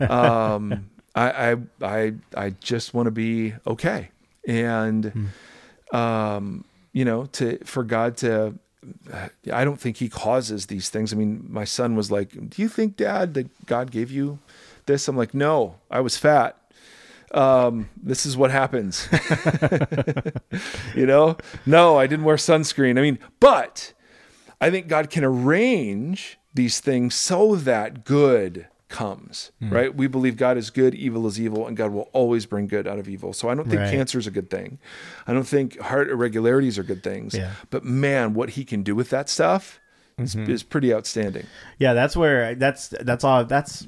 Um, 0.00 0.90
I 1.18 1.50
I 1.50 1.56
I, 1.82 2.12
I 2.36 2.50
just 2.50 2.94
want 2.94 3.06
to 3.06 3.10
be 3.10 3.54
okay, 3.66 4.10
and 4.46 5.30
mm. 5.92 5.96
um, 5.96 6.64
you 6.92 7.04
know, 7.04 7.26
to 7.26 7.58
for 7.64 7.84
God 7.84 8.16
to. 8.18 8.54
I 9.52 9.64
don't 9.64 9.78
think 9.78 9.98
he 9.98 10.08
causes 10.08 10.66
these 10.66 10.88
things. 10.88 11.12
I 11.12 11.16
mean, 11.16 11.44
my 11.50 11.64
son 11.64 11.96
was 11.96 12.10
like, 12.10 12.30
"Do 12.30 12.62
you 12.62 12.68
think, 12.68 12.96
Dad, 12.96 13.34
that 13.34 13.66
God 13.66 13.90
gave 13.90 14.10
you 14.10 14.38
this?" 14.86 15.08
I'm 15.08 15.16
like, 15.16 15.34
"No, 15.34 15.74
I 15.90 16.00
was 16.00 16.16
fat. 16.16 16.56
Um, 17.32 17.90
this 18.00 18.24
is 18.24 18.36
what 18.36 18.50
happens." 18.50 19.08
you 20.94 21.06
know, 21.06 21.36
no, 21.66 21.98
I 21.98 22.06
didn't 22.06 22.24
wear 22.24 22.36
sunscreen. 22.36 22.98
I 22.98 23.02
mean, 23.02 23.18
but 23.40 23.92
I 24.60 24.70
think 24.70 24.86
God 24.86 25.10
can 25.10 25.24
arrange 25.24 26.38
these 26.54 26.80
things 26.80 27.14
so 27.14 27.56
that 27.56 28.04
good 28.04 28.68
comes, 28.88 29.52
mm. 29.62 29.70
right? 29.70 29.94
We 29.94 30.06
believe 30.06 30.36
God 30.36 30.56
is 30.56 30.70
good, 30.70 30.94
evil 30.94 31.26
is 31.26 31.40
evil, 31.40 31.66
and 31.66 31.76
God 31.76 31.92
will 31.92 32.08
always 32.12 32.46
bring 32.46 32.66
good 32.66 32.86
out 32.86 32.98
of 32.98 33.08
evil. 33.08 33.32
So 33.32 33.48
I 33.48 33.54
don't 33.54 33.68
think 33.68 33.80
right. 33.80 33.90
cancer 33.90 34.18
is 34.18 34.26
a 34.26 34.30
good 34.30 34.50
thing. 34.50 34.78
I 35.26 35.32
don't 35.32 35.46
think 35.46 35.78
heart 35.78 36.08
irregularities 36.08 36.78
are 36.78 36.82
good 36.82 37.02
things. 37.02 37.34
Yeah. 37.34 37.52
But 37.70 37.84
man, 37.84 38.34
what 38.34 38.50
he 38.50 38.64
can 38.64 38.82
do 38.82 38.94
with 38.94 39.10
that 39.10 39.28
stuff 39.28 39.80
is, 40.18 40.34
mm-hmm. 40.34 40.50
is 40.50 40.62
pretty 40.62 40.92
outstanding. 40.92 41.46
Yeah, 41.78 41.92
that's 41.92 42.16
where 42.16 42.54
that's 42.54 42.88
that's 42.88 43.24
all 43.24 43.44
that's 43.44 43.86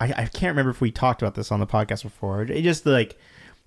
I, 0.00 0.06
I 0.06 0.24
can't 0.26 0.52
remember 0.52 0.70
if 0.70 0.80
we 0.80 0.90
talked 0.90 1.22
about 1.22 1.34
this 1.34 1.50
on 1.50 1.60
the 1.60 1.66
podcast 1.66 2.02
before. 2.02 2.42
It 2.42 2.62
just 2.62 2.86
like 2.86 3.18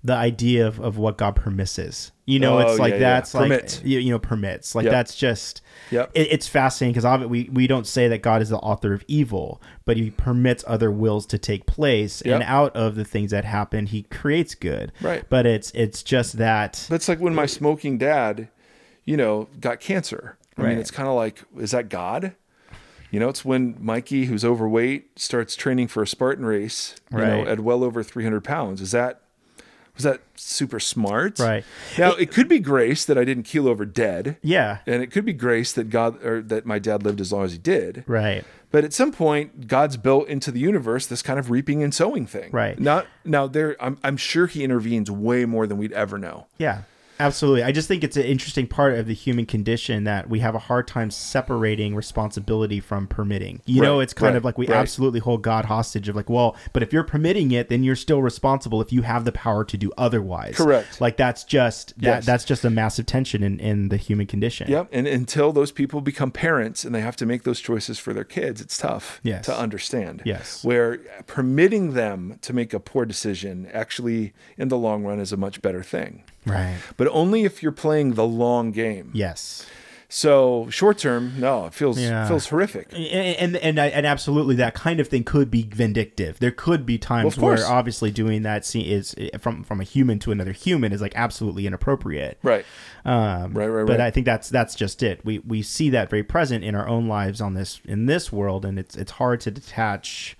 the 0.04 0.14
idea 0.14 0.66
of, 0.66 0.80
of 0.80 0.98
what 0.98 1.16
God 1.16 1.36
permisses. 1.36 2.10
You 2.26 2.38
know, 2.40 2.56
Oh, 2.58 2.60
it's 2.60 2.78
like 2.78 2.90
yeah, 2.94 2.98
yeah. 2.98 3.10
that's 3.14 3.34
like 3.34 3.50
Permit. 3.50 3.82
you, 3.84 3.98
you 3.98 4.10
know 4.10 4.18
permits. 4.18 4.74
Like 4.74 4.84
Yep. 4.84 4.92
that's 4.92 5.14
just 5.16 5.60
Yep. 5.90 6.10
it, 6.14 6.28
it's 6.30 6.48
fascinating 6.48 7.00
because 7.00 7.28
we 7.28 7.48
we 7.52 7.66
don't 7.66 7.86
say 7.86 8.08
that 8.08 8.18
God 8.22 8.42
is 8.42 8.48
the 8.48 8.58
author 8.58 8.92
of 8.92 9.04
evil, 9.08 9.60
but 9.84 9.96
He 9.96 10.10
permits 10.10 10.64
other 10.66 10.90
wills 10.90 11.26
to 11.26 11.38
take 11.38 11.66
place, 11.66 12.20
and 12.22 12.42
out 12.44 12.74
of 12.76 12.94
the 12.96 13.04
things 13.04 13.30
that 13.32 13.44
happen, 13.44 13.86
He 13.86 14.02
creates 14.04 14.54
good. 14.54 14.92
Right. 15.00 15.24
But 15.28 15.46
it's 15.46 15.70
it's 15.72 16.02
just 16.02 16.38
that 16.38 16.86
That's 16.88 17.08
like 17.08 17.18
when 17.20 17.34
my 17.34 17.46
smoking 17.46 17.98
dad, 17.98 18.48
you 19.04 19.16
know, 19.16 19.48
got 19.60 19.80
cancer. 19.80 20.36
I 20.56 20.62
Right. 20.62 20.68
mean, 20.70 20.78
it's 20.78 20.90
kind 20.90 21.08
of 21.08 21.14
like, 21.14 21.42
is 21.58 21.70
that 21.70 21.88
God? 21.88 22.34
You 23.10 23.20
know, 23.20 23.28
it's 23.28 23.44
when 23.44 23.74
Mikey, 23.80 24.26
who's 24.26 24.44
overweight, 24.44 25.18
starts 25.18 25.56
training 25.56 25.88
for 25.88 26.02
a 26.02 26.06
Spartan 26.06 26.44
race, 26.46 26.94
you 27.10 27.18
know, 27.18 27.38
Right. 27.38 27.48
at 27.48 27.60
well 27.60 27.82
over 27.84 28.02
300 28.02 28.42
pounds. 28.44 28.80
Is 28.80 28.90
that, 28.92 29.21
was 29.94 30.04
that 30.04 30.20
super 30.36 30.80
smart? 30.80 31.38
Right. 31.38 31.64
Now, 31.98 32.12
it, 32.12 32.30
could 32.30 32.48
be 32.48 32.58
grace 32.58 33.04
that 33.04 33.18
I 33.18 33.24
didn't 33.24 33.44
keel 33.44 33.68
over 33.68 33.84
dead. 33.84 34.38
yeah 34.42 34.78
And 34.86 35.02
it 35.02 35.10
could 35.10 35.24
be 35.24 35.32
grace 35.32 35.72
that 35.72 35.90
God, 35.90 36.24
or 36.24 36.40
that 36.42 36.64
my 36.64 36.78
dad 36.78 37.02
lived 37.02 37.20
as 37.20 37.32
long 37.32 37.44
as 37.44 37.52
he 37.52 37.58
did. 37.58 38.04
right 38.06 38.44
But 38.70 38.84
at 38.84 38.92
some 38.94 39.12
point, 39.12 39.68
God's 39.68 39.96
built 39.98 40.28
into 40.28 40.50
the 40.50 40.60
universe 40.60 41.06
this 41.06 41.22
kind 41.22 41.38
of 41.38 41.50
reaping 41.50 41.82
and 41.82 41.94
sowing 41.94 42.26
thing. 42.26 42.50
Right. 42.52 42.78
Not 42.78 43.06
now. 43.24 43.46
There, 43.46 43.76
I'm, 43.80 43.98
I'm 44.02 44.16
sure 44.16 44.46
He 44.46 44.64
intervenes 44.64 45.10
way 45.10 45.44
more 45.44 45.66
than 45.66 45.76
we'd 45.76 45.92
ever 45.92 46.16
know. 46.16 46.46
Yeah, 46.56 46.82
absolutely. 47.20 47.62
I 47.62 47.72
just 47.72 47.88
think 47.88 48.04
it's 48.04 48.16
an 48.16 48.24
interesting 48.24 48.66
part 48.66 48.94
of 48.98 49.06
the 49.06 49.14
human 49.14 49.46
condition 49.46 50.04
that 50.04 50.28
we 50.28 50.40
have 50.40 50.54
a 50.54 50.58
hard 50.58 50.86
time 50.86 51.10
separating 51.10 51.94
responsibility 51.94 52.80
from 52.80 53.06
permitting. 53.06 53.60
You 53.64 53.82
know, 53.82 54.00
it's 54.00 54.12
kind 54.12 54.30
right, 54.34 54.36
of 54.36 54.44
like 54.44 54.58
we 54.58 54.66
right. 54.66 54.76
absolutely 54.78 55.20
hold 55.20 55.42
God 55.42 55.64
hostage 55.64 56.08
of 56.08 56.16
like, 56.16 56.30
well, 56.30 56.56
but 56.72 56.82
if 56.82 56.92
you're 56.92 57.04
permitting 57.04 57.52
it, 57.52 57.68
then 57.68 57.82
you're 57.84 57.96
still 57.96 58.22
responsible 58.22 58.80
if 58.80 58.92
you 58.92 59.02
have 59.02 59.24
the 59.24 59.32
power 59.32 59.64
to 59.64 59.76
do 59.76 59.90
otherwise. 59.96 60.56
Correct. 60.56 61.00
Like 61.00 61.16
that's 61.16 61.44
just 61.44 61.94
that 62.00 62.12
Yes. 62.12 62.26
that's 62.26 62.44
just 62.44 62.64
a 62.64 62.70
massive 62.70 63.06
tension 63.06 63.42
in 63.42 63.58
in 63.60 63.88
the 63.88 63.96
human 63.96 64.26
condition. 64.26 64.70
Yep. 64.70 64.88
And 64.92 65.06
until 65.06 65.52
those 65.52 65.72
people 65.72 66.00
become 66.00 66.30
parents 66.30 66.84
and 66.84 66.94
they 66.94 67.00
have 67.00 67.16
to 67.16 67.26
make 67.26 67.44
those 67.44 67.60
choices 67.60 67.98
for 67.98 68.12
their 68.12 68.24
kids, 68.24 68.60
it's 68.60 68.76
tough 68.76 69.20
Yes. 69.22 69.44
to 69.46 69.56
understand. 69.56 70.22
Yes. 70.24 70.64
Where 70.64 70.98
permitting 71.26 71.94
them 71.94 72.38
to 72.42 72.52
make 72.52 72.72
a 72.74 72.80
poor 72.80 73.04
decision 73.04 73.68
actually, 73.72 74.32
in 74.56 74.68
the 74.68 74.78
long 74.78 75.04
run, 75.04 75.20
is 75.20 75.32
a 75.32 75.36
much 75.36 75.62
better 75.62 75.82
thing. 75.82 76.24
Right. 76.46 76.76
But 76.96 77.08
only 77.08 77.44
if 77.44 77.62
you're 77.62 77.72
playing 77.72 78.14
the 78.14 78.26
long 78.26 78.72
game. 78.72 79.10
Yes. 79.14 79.66
So 80.14 80.68
short 80.68 80.98
term, 80.98 81.40
no, 81.40 81.64
it 81.64 81.72
feels 81.72 81.98
Yeah. 81.98 82.28
feels 82.28 82.46
horrific. 82.48 82.88
and 82.92 83.56
and 83.56 83.56
and, 83.56 83.78
and 83.78 84.06
absolutely 84.06 84.56
that 84.56 84.74
kind 84.74 85.00
of 85.00 85.08
thing 85.08 85.24
could 85.24 85.50
be 85.50 85.62
vindictive. 85.62 86.38
There 86.38 86.50
could 86.50 86.84
be 86.84 86.98
times 86.98 87.36
course. 87.36 87.60
where 87.62 87.66
obviously 87.70 88.10
doing 88.10 88.42
that 88.42 88.74
is 88.76 89.14
from 89.38 89.64
from 89.64 89.80
a 89.80 89.84
human 89.84 90.18
to 90.18 90.30
another 90.30 90.52
human 90.52 90.92
is 90.92 91.00
like 91.00 91.14
absolutely 91.16 91.66
inappropriate. 91.66 92.38
Right. 92.42 92.66
Um, 93.06 93.54
Right, 93.54 93.68
right, 93.68 93.86
But 93.86 93.98
right. 93.98 94.06
I 94.06 94.10
think 94.10 94.26
that's 94.26 94.50
that's 94.50 94.74
just 94.74 95.02
it. 95.02 95.24
We 95.24 95.38
we 95.38 95.62
see 95.62 95.88
that 95.90 96.10
very 96.10 96.22
present 96.22 96.62
in 96.62 96.74
our 96.74 96.86
own 96.86 97.08
lives 97.08 97.40
on 97.40 97.54
this 97.54 97.80
in 97.86 98.04
this 98.04 98.30
world, 98.30 98.66
and 98.66 98.78
it's 98.78 98.94
it's 98.96 99.12
hard 99.12 99.40
to 99.42 99.50
detach. 99.50 100.36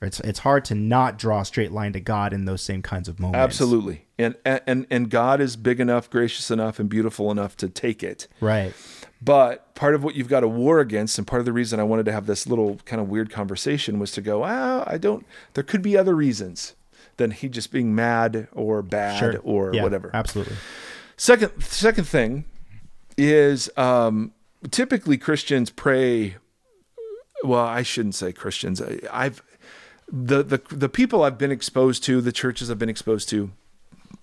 Or 0.00 0.06
it's 0.06 0.20
it's 0.20 0.38
hard 0.40 0.64
to 0.64 0.74
not 0.74 1.16
draw 1.18 1.42
a 1.42 1.44
straight 1.44 1.70
line 1.70 1.92
to 1.92 2.00
God 2.00 2.32
in 2.32 2.46
those 2.46 2.62
same 2.62 2.80
kinds 2.82 3.08
of 3.08 3.20
moments. 3.20 3.38
Absolutely. 3.38 4.06
And 4.22 4.36
and 4.44 4.86
and 4.90 5.10
God 5.10 5.40
is 5.40 5.56
big 5.56 5.80
enough, 5.80 6.08
gracious 6.10 6.50
enough, 6.50 6.78
and 6.78 6.88
beautiful 6.88 7.30
enough 7.30 7.56
to 7.58 7.68
take 7.68 8.02
it. 8.02 8.28
Right. 8.40 8.72
But 9.20 9.74
part 9.76 9.94
of 9.94 10.02
what 10.02 10.16
you've 10.16 10.28
got 10.28 10.40
to 10.40 10.48
war 10.48 10.80
against, 10.80 11.16
and 11.18 11.26
part 11.26 11.40
of 11.40 11.46
the 11.46 11.52
reason 11.52 11.78
I 11.78 11.84
wanted 11.84 12.06
to 12.06 12.12
have 12.12 12.26
this 12.26 12.46
little 12.46 12.78
kind 12.84 13.00
of 13.00 13.08
weird 13.08 13.30
conversation 13.30 13.98
was 14.00 14.10
to 14.12 14.20
go, 14.20 14.42
ah, 14.42 14.82
I 14.86 14.98
don't. 14.98 15.24
There 15.54 15.62
could 15.62 15.80
be 15.82 15.96
other 15.96 16.14
reasons 16.16 16.74
than 17.18 17.30
he 17.30 17.48
just 17.48 17.70
being 17.70 17.94
mad 17.94 18.48
or 18.52 18.82
bad 18.82 19.18
Sure. 19.20 19.38
or 19.44 19.72
Yeah, 19.74 19.82
whatever. 19.84 20.10
Absolutely. 20.12 20.56
Second, 21.16 21.62
second 21.62 22.04
thing 22.08 22.46
is 23.16 23.70
um, 23.76 24.32
typically 24.70 25.18
Christians 25.18 25.70
pray. 25.70 26.36
Well, 27.44 27.64
I 27.64 27.82
shouldn't 27.82 28.14
say 28.16 28.32
Christians. 28.32 28.80
I, 28.82 28.98
I've 29.12 29.42
the 30.10 30.42
the 30.42 30.60
the 30.70 30.88
people 30.88 31.22
I've 31.22 31.38
been 31.38 31.52
exposed 31.52 32.02
to, 32.04 32.20
the 32.20 32.32
churches 32.32 32.70
I've 32.70 32.78
been 32.78 32.88
exposed 32.88 33.28
to, 33.30 33.50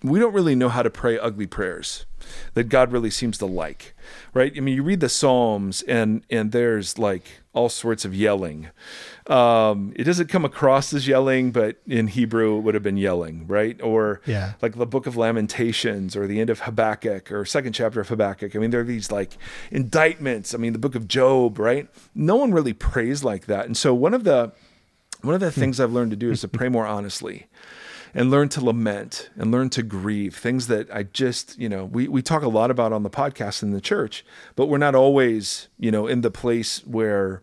we 0.02 0.18
don't 0.18 0.32
really 0.32 0.54
know 0.54 0.68
how 0.68 0.82
to 0.82 0.90
pray 0.90 1.18
ugly 1.18 1.46
prayers 1.46 2.06
that 2.54 2.64
God 2.64 2.92
really 2.92 3.10
seems 3.10 3.38
to 3.38 3.46
like, 3.46 3.94
right? 4.34 4.52
I 4.56 4.60
mean, 4.60 4.76
you 4.76 4.82
read 4.82 5.00
the 5.00 5.08
Psalms 5.08 5.82
and 5.82 6.22
and 6.30 6.52
there's 6.52 6.98
like 6.98 7.24
all 7.52 7.68
sorts 7.68 8.04
of 8.04 8.14
yelling. 8.14 8.68
Um, 9.26 9.92
it 9.96 10.04
doesn't 10.04 10.28
come 10.28 10.44
across 10.44 10.92
as 10.92 11.06
yelling, 11.08 11.50
but 11.50 11.76
in 11.86 12.06
Hebrew 12.08 12.58
it 12.58 12.60
would 12.60 12.74
have 12.74 12.82
been 12.82 12.96
yelling, 12.96 13.46
right? 13.46 13.80
Or 13.82 14.20
Yeah. 14.26 14.52
like 14.62 14.76
the 14.76 14.86
Book 14.86 15.06
of 15.06 15.16
Lamentations 15.16 16.14
or 16.16 16.26
the 16.26 16.40
end 16.40 16.50
of 16.50 16.60
Habakkuk 16.60 17.30
or 17.32 17.44
second 17.44 17.72
chapter 17.72 18.00
of 18.00 18.08
Habakkuk. 18.08 18.54
I 18.54 18.58
mean, 18.58 18.70
there 18.70 18.80
are 18.80 18.84
these 18.84 19.10
like 19.10 19.36
indictments. 19.70 20.54
I 20.54 20.58
mean, 20.58 20.72
the 20.72 20.78
Book 20.78 20.94
of 20.94 21.08
Job, 21.08 21.58
right? 21.58 21.88
No 22.14 22.36
one 22.36 22.52
really 22.52 22.72
prays 22.72 23.24
like 23.24 23.46
that, 23.46 23.66
and 23.66 23.76
so 23.76 23.92
one 23.94 24.14
of 24.14 24.24
the 24.24 24.52
one 25.22 25.34
of 25.34 25.40
the 25.40 25.50
things 25.52 25.78
I've 25.80 25.92
learned 25.92 26.12
to 26.12 26.16
do 26.16 26.30
is 26.30 26.40
to 26.42 26.48
pray 26.48 26.68
more 26.68 26.86
honestly 26.86 27.46
and 28.14 28.30
learn 28.30 28.48
to 28.50 28.64
lament 28.64 29.30
and 29.36 29.50
learn 29.50 29.70
to 29.70 29.82
grieve 29.82 30.36
things 30.36 30.66
that 30.66 30.88
I 30.94 31.04
just, 31.04 31.58
you 31.58 31.68
know, 31.68 31.84
we, 31.84 32.08
we 32.08 32.22
talk 32.22 32.42
a 32.42 32.48
lot 32.48 32.70
about 32.70 32.92
on 32.92 33.02
the 33.02 33.10
podcast 33.10 33.62
in 33.62 33.70
the 33.70 33.80
church, 33.80 34.24
but 34.56 34.66
we're 34.66 34.78
not 34.78 34.94
always, 34.94 35.68
you 35.78 35.90
know, 35.90 36.06
in 36.06 36.20
the 36.22 36.30
place 36.30 36.80
where, 36.86 37.42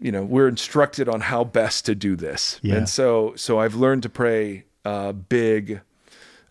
you 0.00 0.12
know, 0.12 0.22
we're 0.24 0.48
instructed 0.48 1.08
on 1.08 1.20
how 1.22 1.44
best 1.44 1.84
to 1.86 1.94
do 1.94 2.16
this. 2.16 2.58
Yeah. 2.62 2.76
And 2.76 2.88
so, 2.88 3.34
so 3.36 3.58
I've 3.58 3.74
learned 3.74 4.02
to 4.04 4.08
pray 4.08 4.64
uh, 4.84 5.12
big, 5.12 5.80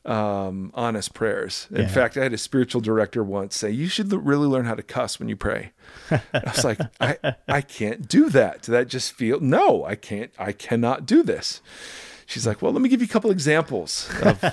um, 0.05 0.71
honest 0.75 1.13
prayers. 1.13 1.67
In 1.71 1.81
Yeah. 1.81 1.87
fact, 1.87 2.17
I 2.17 2.23
had 2.23 2.33
a 2.33 2.37
spiritual 2.37 2.81
director 2.81 3.23
once 3.23 3.55
say, 3.57 3.69
"You 3.69 3.87
should 3.87 4.11
really 4.13 4.47
learn 4.47 4.65
how 4.65 4.75
to 4.75 4.81
cuss 4.81 5.19
when 5.19 5.29
you 5.29 5.35
pray." 5.35 5.71
I 6.09 6.21
was 6.45 6.63
like, 6.63 6.79
"I 7.01 7.35
I 7.47 7.61
can't 7.61 8.07
do 8.07 8.29
that. 8.29 8.63
That 8.63 8.87
just 8.87 9.11
feel 9.13 9.39
no, 9.39 9.83
I 9.85 9.95
can't. 9.95 10.31
I 10.39 10.51
cannot 10.51 11.05
do 11.05 11.21
this." 11.21 11.61
She's 12.29 12.45
like, 12.45 12.61
"Well, 12.61 12.71
let 12.71 12.81
me 12.83 12.89
give 12.89 13.01
you 13.01 13.05
a 13.05 13.09
couple 13.09 13.31
examples 13.31 14.07
of, 14.21 14.43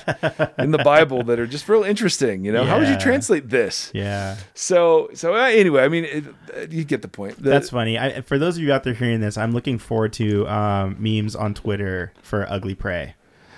in 0.58 0.70
the 0.70 0.80
Bible 0.82 1.22
that 1.24 1.38
are 1.38 1.46
just 1.46 1.68
real 1.68 1.84
interesting. 1.84 2.42
You 2.42 2.50
know, 2.52 2.64
how 2.64 2.78
would 2.78 2.88
you 2.88 2.96
translate 2.98 3.50
this?" 3.50 3.90
Yeah. 3.94 4.36
So, 4.54 5.10
so 5.14 5.34
uh, 5.36 5.42
anyway, 5.48 5.82
I 5.84 5.88
mean, 5.88 6.04
it, 6.06 6.24
uh, 6.56 6.60
you 6.70 6.84
get 6.84 7.02
the 7.02 7.08
point. 7.08 7.36
The- 7.42 7.50
That's 7.50 7.68
funny. 7.68 7.98
I, 7.98 8.22
for 8.22 8.38
those 8.38 8.56
of 8.56 8.62
you 8.62 8.72
out 8.72 8.82
there 8.84 8.94
hearing 8.94 9.20
this, 9.20 9.36
I'm 9.36 9.52
looking 9.52 9.76
forward 9.78 10.14
to 10.14 10.48
um, 10.48 10.96
memes 10.98 11.36
on 11.36 11.52
Twitter 11.52 12.12
for 12.22 12.50
ugly 12.50 12.74
pray. 12.74 13.14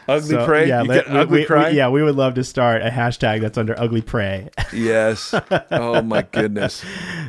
ugly 0.08 0.30
So, 0.30 0.44
pray. 0.44 0.66
Yeah, 0.66 0.82
you 0.82 0.88
let- 0.88 1.04
get 1.04 1.12
we- 1.14 1.18
ugly 1.20 1.46
we- 1.48 1.76
yeah, 1.76 1.88
we 1.88 2.02
would 2.02 2.16
love 2.16 2.34
to 2.34 2.42
start 2.44 2.82
a 2.82 2.88
hashtag 2.90 3.40
that's 3.40 3.56
under 3.56 3.78
ugly 3.78 4.02
pray. 4.02 4.48
Yes. 4.72 5.32
Oh 5.70 6.02
my 6.02 6.22
goodness. 6.22 6.84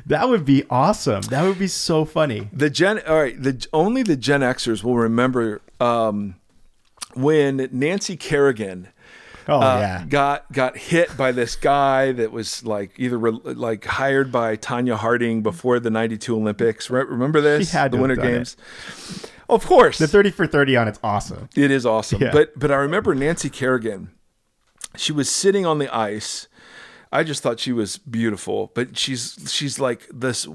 that 0.08 0.28
would 0.28 0.44
be 0.44 0.64
awesome. 0.72 1.22
That 1.30 1.44
would 1.44 1.60
be 1.60 1.68
so 1.68 2.04
funny. 2.04 2.50
The 2.52 2.70
Gen, 2.72 3.00
all 3.08 3.18
right. 3.22 3.42
The 3.42 3.66
only 3.74 4.02
the 4.04 4.18
Gen 4.18 4.42
Xers 4.42 4.84
will 4.84 4.98
remember 4.98 5.62
um, 5.80 6.36
when 7.22 7.70
Nancy 7.72 8.16
Kerrigan 8.18 8.90
Oh 9.48 9.60
uh, 9.62 9.80
yeah. 9.80 10.06
got 10.08 10.52
got 10.52 10.78
hit 10.78 11.16
by 11.18 11.32
this 11.32 11.56
guy 11.56 12.12
that 12.12 12.32
was 12.32 12.64
like 12.64 12.92
either 12.98 13.18
re- 13.18 13.32
like 13.44 13.84
hired 13.86 14.32
by 14.32 14.56
Tonya 14.56 14.96
Harding 14.96 15.42
before 15.42 15.80
the 15.80 15.90
'92 15.90 16.36
Olympics. 16.36 16.90
Re- 16.92 17.04
remember 17.04 17.42
this? 17.42 17.72
She 17.72 17.76
had 17.76 17.92
the 17.92 17.98
Winter 17.98 18.16
done 18.16 18.28
it. 18.28 18.32
Games. 18.34 18.58
Of 19.50 19.66
course, 19.66 19.98
The 19.98 20.08
30 20.08 20.30
for 20.30 20.46
30 20.46 20.78
on 20.78 20.88
it's 20.88 21.00
awesome. 21.04 21.50
it 21.56 21.72
is 21.72 21.84
awesome. 21.84 22.22
Yeah. 22.22 22.30
But 22.32 22.60
but 22.60 22.70
I 22.72 22.76
remember 22.76 23.16
Nancy 23.16 23.50
Kerrigan. 23.50 24.12
She 24.96 25.12
was 25.12 25.28
sitting 25.30 25.66
on 25.66 25.80
the 25.80 25.92
ice. 25.96 26.48
I 27.12 27.24
just 27.24 27.42
thought 27.42 27.60
she 27.60 27.72
was 27.72 27.98
beautiful, 27.98 28.72
but 28.76 28.96
she's 29.00 29.48
she's 29.52 29.80
like 29.80 30.08
this 30.14 30.48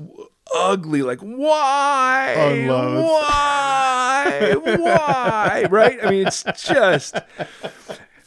ugly, 0.55 1.03
like 1.03 1.21
why, 1.21 2.35
Unloads. 2.37 3.03
why, 3.11 4.55
why, 4.79 5.67
right? 5.71 5.99
I 6.05 6.11
mean, 6.11 6.27
it's 6.27 6.45
just 6.57 7.17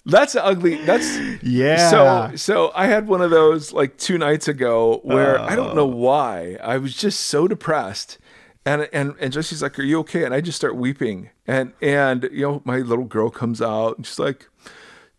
that's 0.05 0.35
ugly. 0.35 0.83
That's 0.85 1.17
Yeah. 1.41 1.89
So 1.89 2.35
so 2.35 2.71
I 2.75 2.87
had 2.87 3.07
one 3.07 3.21
of 3.21 3.29
those 3.31 3.73
like 3.73 3.97
two 3.97 4.17
nights 4.17 4.47
ago 4.47 4.99
where 5.03 5.39
I 5.39 5.55
don't 5.55 5.75
know 5.75 5.83
Oh. 5.91 5.95
why 5.95 6.57
I 6.63 6.77
was 6.77 6.95
just 6.95 7.21
so 7.21 7.47
depressed. 7.47 8.17
And, 8.65 8.89
and 8.91 9.15
and 9.21 9.31
Jesse's 9.31 9.61
like, 9.61 9.79
"Are 9.79 9.83
you 9.83 9.99
okay?" 9.99 10.25
And 10.25 10.33
I 10.33 10.41
just 10.41 10.57
start 10.57 10.75
weeping. 10.75 11.29
And 11.47 11.71
and 11.81 12.27
you 12.33 12.41
know, 12.41 12.61
my 12.65 12.79
little 12.79 13.05
girl 13.05 13.29
comes 13.29 13.61
out 13.61 13.95
and 13.95 14.05
she's 14.05 14.19
like, 14.19 14.49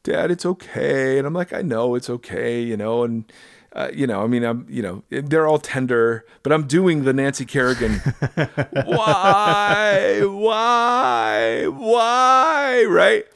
"Dad, 0.02 0.30
it's 0.30 0.44
okay." 0.44 1.16
And 1.16 1.26
I'm 1.26 1.32
like, 1.32 1.54
"I 1.54 1.62
know 1.62 1.94
it's 1.94 2.10
okay," 2.10 2.60
you 2.60 2.76
know. 2.76 3.04
And 3.04 3.24
uh, 3.72 3.90
you 3.92 4.06
know, 4.06 4.22
I 4.22 4.26
mean, 4.26 4.44
I'm 4.44 4.66
you 4.68 4.82
know, 4.82 5.02
they're 5.10 5.46
all 5.46 5.58
tender, 5.58 6.24
but 6.42 6.52
I'm 6.52 6.66
doing 6.66 7.04
the 7.04 7.12
Nancy 7.12 7.44
Kerrigan. 7.44 7.94
why, 8.84 10.22
why, 10.24 11.66
why, 11.66 12.84
right? 12.84 13.26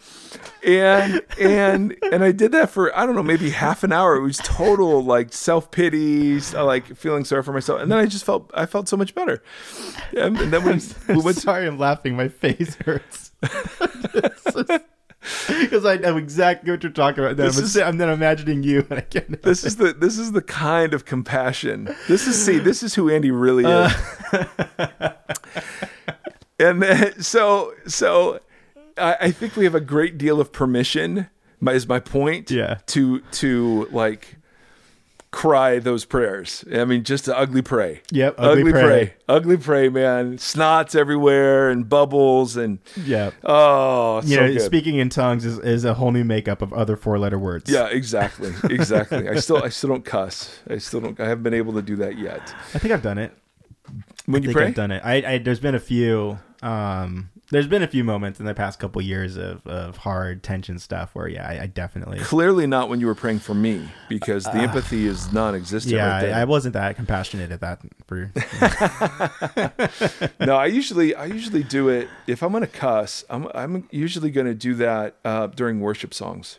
and 0.65 1.21
and 1.41 1.97
and 2.13 2.23
I 2.23 2.31
did 2.33 2.53
that 2.53 2.71
for 2.71 2.97
I 2.97 3.05
don't 3.05 3.15
know 3.15 3.23
maybe 3.23 3.51
half 3.51 3.83
an 3.85 3.93
hour. 3.93 4.17
It 4.17 4.23
was 4.23 4.39
total 4.39 5.05
like 5.05 5.33
self 5.33 5.71
pity, 5.71 6.39
like 6.55 6.97
feeling 6.97 7.25
sorry 7.25 7.43
for 7.43 7.53
myself, 7.53 7.81
and 7.81 7.91
then 7.91 7.99
I 7.99 8.07
just 8.07 8.25
felt 8.25 8.51
I 8.55 8.67
felt 8.67 8.89
so 8.89 8.97
much 8.97 9.15
better. 9.15 9.43
And, 10.17 10.39
and 10.39 10.53
then 10.53 10.65
we, 10.65 10.73
we 10.75 11.21
I'm 11.21 11.23
went. 11.25 11.39
sorry 11.39 11.67
I'm 11.67 11.79
laughing. 11.79 12.17
My 12.17 12.29
face 12.29 12.77
hurts. 12.77 13.33
Because 15.49 15.85
I 15.85 15.97
know 15.97 16.17
exactly 16.17 16.71
what 16.71 16.83
you're 16.83 16.93
talking 16.93 17.23
about. 17.25 17.37
Then 17.37 17.47
I'm, 17.47 17.63
is- 17.63 17.77
I'm 17.77 17.99
then 17.99 18.09
imagining 18.09 18.63
you, 18.63 18.87
and 18.91 18.99
I 18.99 19.03
can't. 19.03 19.43
This 19.43 19.65
is 19.65 19.77
the 19.77 19.93
this 19.93 20.19
is 20.19 20.33
the 20.33 20.43
kind 20.43 20.95
of 20.95 21.05
compassion. 21.05 21.95
This 22.09 22.27
is 22.27 22.43
see, 22.45 22.59
this 22.59 22.83
is 22.83 22.95
who 22.95 23.09
Andy 23.11 23.31
really 23.31 23.65
is. 23.65 23.95
Uh. 24.33 25.13
and 26.59 26.83
then, 26.83 27.23
so 27.23 27.73
so 27.87 28.41
I, 28.99 29.17
I 29.21 29.31
think 29.31 29.57
we 29.57 29.65
have 29.65 29.75
a 29.75 29.81
great 29.81 30.19
deal 30.19 30.41
of 30.41 30.53
permission. 30.53 31.29
My, 31.61 31.73
is 31.73 31.87
my 31.87 32.01
point? 32.01 32.51
Yeah. 32.51 32.79
To 32.87 33.21
to 33.21 33.87
like 33.93 34.37
cry 35.33 35.79
those 35.81 36.05
prayers. 36.05 36.63
I 36.73 36.85
mean, 36.85 37.03
just 37.05 37.25
to 37.25 37.37
ugly 37.37 37.63
pray. 37.63 38.03
Yep, 38.13 38.35
ugly 38.39 38.61
Ugly, 38.61 38.73
pray. 38.73 38.83
pray. 38.83 39.15
Ugly 39.29 39.57
pray, 39.57 39.89
man. 39.89 40.37
Snots 40.37 40.95
everywhere 40.95 41.71
and 41.71 41.89
bubbles 41.89 42.57
and 42.57 42.79
Yeah. 43.05 43.31
oh, 43.43 44.21
You 44.23 44.37
so 44.37 44.41
know, 44.43 44.53
good. 44.53 44.61
speaking 44.61 44.99
in 44.99 45.09
tongues 45.09 45.45
is, 45.47 45.59
is 45.61 45.85
a 45.87 45.95
whole 45.95 46.13
new 46.13 46.23
makeup 46.23 46.61
of 46.63 46.73
other 46.75 46.97
four 46.97 47.19
letter 47.19 47.39
words. 47.39 47.71
Yeah, 47.71 47.89
exactly, 47.89 48.53
exactly. 48.71 49.27
I 49.29 49.37
still, 49.37 49.57
I 49.65 49.71
still 49.71 49.89
don't 49.89 50.05
cuss. 50.05 50.61
I 50.69 50.77
still 50.79 51.01
don't. 51.01 51.19
I 51.19 51.27
haven't 51.29 51.43
been 51.45 51.55
able 51.55 51.73
to 51.73 51.83
do 51.83 51.97
that 51.97 52.19
yet. 52.19 52.55
I 52.75 52.79
think 52.79 52.93
I've 52.93 53.03
done 53.03 53.19
it. 53.19 53.33
When 54.27 54.43
I 54.43 54.45
you 54.45 54.49
think 54.49 54.57
pray, 54.57 54.67
I've 54.67 54.75
done 54.75 54.91
it. 54.93 55.03
I, 55.05 55.15
I 55.35 55.39
there's 55.39 55.61
been 55.61 55.75
a 55.75 55.81
few 55.81 56.39
um 56.63 57.31
there's 57.53 57.67
been 57.67 57.83
a 57.83 57.87
few 57.87 58.03
moments 58.03 58.41
in 58.41 58.47
the 58.47 58.55
past 58.55 58.79
couple 58.79 59.03
years 59.03 59.37
of, 59.37 59.67
of 59.67 59.99
hard 59.99 60.43
tension 60.43 60.79
stuff 60.79 61.15
where 61.15 61.29
yeah, 61.29 61.47
I, 61.47 61.65
I 61.65 61.67
definitely 61.67 62.19
clearly 62.21 62.67
not 62.67 62.89
when 62.89 62.99
you 62.99 63.07
were 63.07 63.15
praying 63.15 63.41
for 63.41 63.53
me 63.53 63.87
because 64.09 64.45
the 64.45 64.55
empathy 64.55 65.07
is 65.07 65.31
non-existent. 65.35 65.95
yeah, 65.95 66.09
right. 66.09 66.33
I, 66.33 66.41
I 66.41 66.45
wasn't 66.45 66.73
that 66.73 66.97
compassionate 66.97 67.53
at 67.53 67.61
that 67.61 67.83
for 68.07 68.17
you. 68.17 68.31
no, 70.47 70.57
I 70.57 70.65
usually, 70.65 71.15
I 71.15 71.27
usually 71.27 71.63
do 71.63 71.91
it 71.91 72.09
if 72.27 72.43
I'm 72.43 72.53
gonna 72.53 72.67
cuss. 72.67 73.23
I'm, 73.29 73.47
I'm 73.55 73.87
usually 73.91 74.31
gonna 74.31 74.55
do 74.55 74.75
that 74.77 75.17
uh, 75.23 75.49
during 75.49 75.81
worship 75.81 76.15
songs. 76.15 76.59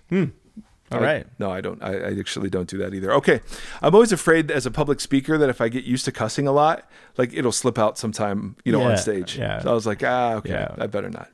All 0.93 0.99
I- 1.01 1.03
right. 1.03 1.27
No, 1.39 1.51
I 1.51 1.61
don't. 1.61 1.81
I, 1.83 1.93
I 2.09 2.19
actually 2.19 2.49
don't 2.49 2.69
do 2.69 2.77
that 2.79 2.93
either. 2.93 3.11
Okay. 3.13 3.41
I'm 3.81 3.93
always 3.93 4.11
afraid 4.11 4.51
as 4.51 4.65
a 4.65 4.71
public 4.71 4.99
speaker 4.99 5.37
that 5.37 5.49
if 5.49 5.61
I 5.61 5.69
get 5.69 5.83
used 5.83 6.05
to 6.05 6.11
cussing 6.11 6.47
a 6.47 6.51
lot, 6.51 6.89
like 7.17 7.33
it'll 7.33 7.51
slip 7.51 7.77
out 7.79 7.97
sometime, 7.97 8.55
you 8.65 8.71
know, 8.71 8.79
Yeah, 8.81 8.89
on 8.91 8.97
stage. 8.97 9.37
yeah. 9.37 9.61
So 9.61 9.71
I 9.71 9.73
was 9.73 9.85
like, 9.85 10.03
ah, 10.03 10.33
okay, 10.35 10.49
Yeah. 10.51 10.75
I 10.77 10.87
better 10.87 11.09
not. 11.09 11.29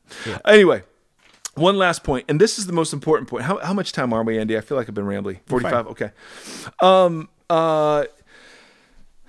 Anyway, 0.45 0.83
one 1.55 1.77
last 1.77 2.03
point, 2.03 2.25
and 2.29 2.39
this 2.39 2.57
is 2.59 2.67
the 2.67 2.73
most 2.73 2.93
important 2.93 3.27
point. 3.29 3.43
How, 3.43 3.57
how 3.59 3.73
much 3.73 3.91
time 3.91 4.13
are 4.13 4.23
we, 4.23 4.39
Andy? 4.39 4.57
I 4.57 4.61
feel 4.61 4.77
like 4.77 4.87
I've 4.87 4.95
been 4.95 5.05
rambling. 5.05 5.39
45. 5.47 5.87
Okay. 5.87 6.11
Um, 6.81 7.29
uh, 7.49 8.05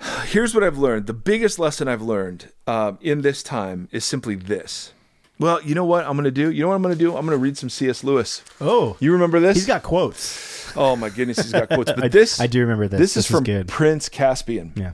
here's 0.26 0.54
what 0.54 0.62
I've 0.64 0.78
learned. 0.78 1.06
The 1.06 1.12
biggest 1.14 1.58
lesson 1.58 1.88
I've 1.88 2.02
learned 2.02 2.50
um, 2.66 2.98
in 3.00 3.22
this 3.22 3.42
time 3.42 3.88
is 3.92 4.04
simply 4.04 4.34
this. 4.34 4.92
Well, 5.40 5.60
you 5.62 5.74
know 5.74 5.86
what 5.86 6.04
I'm 6.04 6.12
going 6.12 6.24
to 6.24 6.30
do? 6.30 6.50
You 6.50 6.62
know 6.62 6.68
what 6.68 6.74
I'm 6.74 6.82
going 6.82 6.94
to 6.94 6.98
do? 6.98 7.16
I'm 7.16 7.24
going 7.26 7.36
to 7.36 7.42
read 7.42 7.56
some 7.56 7.70
C.S. 7.70 8.04
Lewis. 8.04 8.42
Oh, 8.60 8.96
You 9.00 9.12
remember 9.12 9.40
this? 9.40 9.56
he's 9.56 9.66
got 9.66 9.82
quotes. 9.82 10.76
Oh 10.76 10.94
my 10.94 11.08
goodness, 11.08 11.38
he's 11.38 11.50
got 11.52 11.68
quotes. 11.68 11.90
But 11.96 12.12
this, 12.12 12.38
I 12.40 12.46
do 12.46 12.60
remember 12.60 12.86
this. 12.86 13.00
This, 13.00 13.16
is 13.16 13.24
is 13.24 13.30
from 13.30 13.42
good. 13.44 13.66
Prince 13.66 14.08
Caspian. 14.08 14.72
Yeah. 14.76 14.92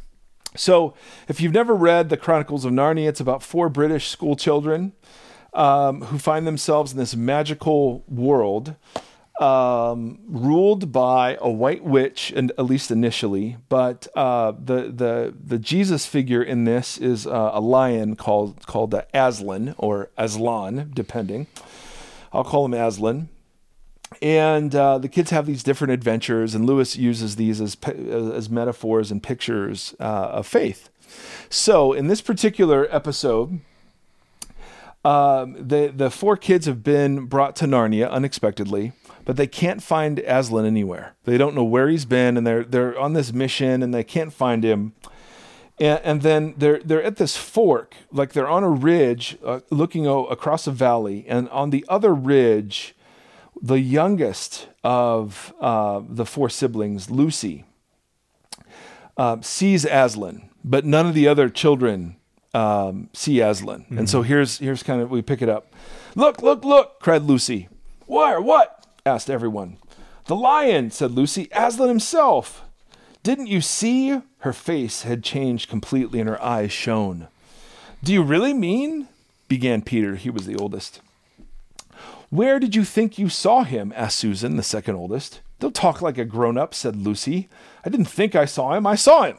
So, 0.54 0.94
if 1.28 1.40
you've 1.40 1.52
never 1.52 1.74
read 1.74 2.08
the 2.08 2.16
Chronicles 2.16 2.64
of 2.64 2.72
Narnia, 2.72 3.08
it's 3.08 3.20
about 3.20 3.42
four 3.42 3.68
British 3.68 4.08
school 4.08 4.36
children 4.36 4.92
um, 5.52 6.00
who 6.02 6.18
find 6.18 6.46
themselves 6.46 6.92
in 6.92 6.98
this 6.98 7.14
magical 7.14 8.04
world 8.08 8.76
um, 9.40 10.18
ruled 10.26 10.92
by 10.92 11.36
a 11.40 11.50
white 11.50 11.84
witch, 11.84 12.32
and 12.34 12.50
at 12.52 12.64
least 12.64 12.90
initially. 12.90 13.56
But 13.68 14.06
uh, 14.14 14.52
the 14.52 14.90
the 14.90 15.34
the 15.38 15.58
Jesus 15.58 16.06
figure 16.06 16.42
in 16.42 16.64
this 16.64 16.98
is 16.98 17.26
uh, 17.26 17.50
a 17.52 17.60
lion 17.60 18.16
called 18.16 18.66
called 18.66 18.90
the 18.90 19.06
Aslan 19.12 19.74
or 19.78 20.10
Aslan, 20.16 20.90
depending. 20.94 21.46
I'll 22.32 22.44
call 22.44 22.64
him 22.66 22.74
Aslan 22.74 23.28
and 24.22 24.74
uh, 24.74 24.98
the 24.98 25.08
kids 25.08 25.30
have 25.30 25.46
these 25.46 25.62
different 25.62 25.92
adventures, 25.92 26.54
and 26.54 26.64
Lewis 26.64 26.96
uses 26.96 27.36
these 27.36 27.60
as 27.60 27.76
as 27.84 28.48
metaphors 28.48 29.10
and 29.10 29.22
pictures 29.22 29.94
uh, 29.98 30.02
of 30.32 30.46
faith. 30.46 30.88
So, 31.50 31.92
in 31.92 32.06
this 32.06 32.20
particular 32.20 32.86
episode, 32.90 33.60
um, 35.04 35.56
the 35.58 35.92
the 35.94 36.10
four 36.10 36.36
kids 36.36 36.66
have 36.66 36.82
been 36.84 37.26
brought 37.26 37.56
to 37.56 37.66
Narnia 37.66 38.10
unexpectedly, 38.10 38.92
but 39.26 39.36
they 39.36 39.48
can't 39.48 39.82
find 39.82 40.20
Aslan 40.20 40.64
anywhere. 40.64 41.14
They 41.24 41.36
don't 41.36 41.54
know 41.54 41.64
where 41.64 41.88
he's 41.88 42.06
been, 42.06 42.38
and 42.38 42.46
they're 42.46 42.64
they're 42.64 42.98
on 42.98 43.12
this 43.12 43.32
mission, 43.32 43.82
and 43.82 43.92
they 43.92 44.04
can't 44.04 44.32
find 44.32 44.64
him. 44.64 44.94
And, 45.78 46.00
and 46.02 46.22
then 46.22 46.54
they're 46.56 46.78
they're 46.78 47.02
at 47.02 47.16
this 47.16 47.36
fork, 47.36 47.96
like 48.10 48.32
they're 48.32 48.48
on 48.48 48.62
a 48.62 48.70
ridge, 48.70 49.36
uh, 49.44 49.60
looking 49.68 50.06
o- 50.06 50.26
across 50.26 50.66
a 50.66 50.70
valley, 50.70 51.26
and 51.28 51.50
on 51.50 51.70
the 51.70 51.84
other 51.88 52.14
ridge, 52.14 52.94
the 53.60 53.80
youngest 53.80 54.68
of 54.84 55.52
uh, 55.60 56.02
the 56.08 56.24
four 56.24 56.48
siblings, 56.48 57.10
Lucy, 57.10 57.64
uh, 59.16 59.38
sees 59.40 59.84
Aslan, 59.84 60.48
but 60.64 60.84
none 60.84 61.04
of 61.04 61.14
the 61.14 61.26
other 61.26 61.48
children 61.48 62.14
um, 62.54 63.10
see 63.12 63.40
Aslan. 63.40 63.86
And 63.90 64.08
so 64.08 64.22
here's 64.22 64.58
here's 64.58 64.84
kind 64.84 65.02
of 65.02 65.10
we 65.10 65.20
pick 65.20 65.42
it 65.42 65.48
up. 65.48 65.74
Look, 66.14 66.42
look, 66.42 66.64
look! 66.64 67.00
cried 67.00 67.22
Lucy. 67.22 67.68
Where? 68.06 68.40
What? 68.40 68.75
Asked 69.06 69.30
everyone. 69.30 69.78
The 70.26 70.36
lion, 70.36 70.90
said 70.90 71.12
Lucy. 71.12 71.48
Aslan 71.52 71.88
himself. 71.88 72.64
Didn't 73.22 73.46
you 73.46 73.60
see? 73.60 74.20
Her 74.38 74.52
face 74.52 75.02
had 75.02 75.24
changed 75.24 75.70
completely 75.70 76.20
and 76.20 76.28
her 76.28 76.42
eyes 76.42 76.72
shone. 76.72 77.28
Do 78.02 78.12
you 78.12 78.22
really 78.22 78.52
mean? 78.52 79.08
began 79.48 79.82
Peter. 79.82 80.16
He 80.16 80.30
was 80.30 80.46
the 80.46 80.56
oldest. 80.56 81.00
Where 82.30 82.58
did 82.58 82.74
you 82.74 82.84
think 82.84 83.18
you 83.18 83.28
saw 83.28 83.62
him? 83.62 83.92
asked 83.96 84.18
Susan, 84.18 84.56
the 84.56 84.62
second 84.62 84.96
oldest. 84.96 85.40
Don't 85.58 85.74
talk 85.74 86.02
like 86.02 86.18
a 86.18 86.24
grown 86.24 86.58
up, 86.58 86.74
said 86.74 86.96
Lucy. 86.96 87.48
I 87.84 87.88
didn't 87.88 88.06
think 88.06 88.34
I 88.34 88.44
saw 88.44 88.74
him. 88.74 88.86
I 88.86 88.94
saw 88.96 89.22
him. 89.22 89.38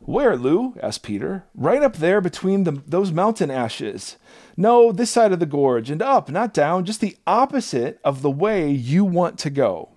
Where, 0.00 0.36
Lou? 0.36 0.74
asked 0.82 1.02
Peter. 1.02 1.44
Right 1.54 1.82
up 1.82 1.96
there 1.96 2.20
between 2.20 2.64
the, 2.64 2.82
those 2.86 3.12
mountain 3.12 3.50
ashes. 3.50 4.16
No, 4.56 4.92
this 4.92 5.10
side 5.10 5.32
of 5.32 5.40
the 5.40 5.46
gorge 5.46 5.90
and 5.90 6.02
up, 6.02 6.30
not 6.30 6.54
down, 6.54 6.84
just 6.84 7.00
the 7.00 7.16
opposite 7.26 8.00
of 8.02 8.22
the 8.22 8.30
way 8.30 8.70
you 8.70 9.04
want 9.04 9.38
to 9.40 9.50
go. 9.50 9.90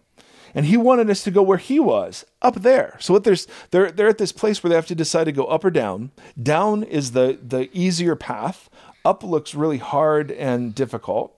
And 0.54 0.66
he 0.68 0.78
wanted 0.78 1.10
us 1.10 1.24
to 1.24 1.32
go 1.32 1.42
where 1.42 1.58
he 1.58 1.80
was, 1.80 2.26
up 2.42 2.56
there. 2.56 2.98
So 3.00 3.14
what 3.14 3.24
there's 3.24 3.48
they're 3.72 3.92
they're 3.92 4.10
at 4.10 4.20
this 4.20 4.32
place 4.32 4.62
where 4.62 4.70
they 4.70 4.76
have 4.76 4.86
to 4.88 4.96
decide 4.96 5.24
to 5.24 5.32
go 5.32 5.46
up 5.46 5.66
or 5.66 5.72
down. 5.72 6.12
Down 6.42 6.84
is 6.84 7.14
the 7.14 7.40
the 7.42 7.70
easier 7.74 8.16
path. 8.16 8.70
Up 9.04 9.24
looks 9.24 9.56
really 9.56 9.80
hard 9.80 10.32
and 10.32 10.76
difficult. 10.76 11.36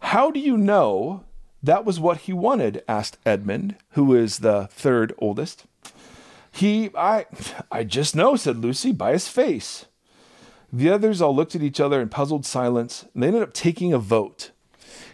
How 0.00 0.30
do 0.30 0.40
you 0.40 0.56
know 0.56 1.24
that 1.62 1.84
was 1.84 2.00
what 2.00 2.18
he 2.18 2.32
wanted? 2.32 2.82
asked 2.88 3.18
Edmund, 3.24 3.76
who 3.90 4.14
is 4.14 4.38
the 4.38 4.66
third 4.72 5.14
oldest. 5.18 5.66
He, 6.50 6.90
I, 6.96 7.26
I 7.70 7.84
just 7.84 8.16
know, 8.16 8.36
said 8.36 8.58
Lucy, 8.58 8.92
by 8.92 9.12
his 9.12 9.28
face. 9.28 9.86
The 10.72 10.90
others 10.90 11.20
all 11.20 11.34
looked 11.34 11.54
at 11.54 11.62
each 11.62 11.80
other 11.80 12.00
in 12.00 12.08
puzzled 12.08 12.46
silence, 12.46 13.06
and 13.14 13.22
they 13.22 13.28
ended 13.28 13.42
up 13.42 13.52
taking 13.52 13.92
a 13.92 13.98
vote. 13.98 14.50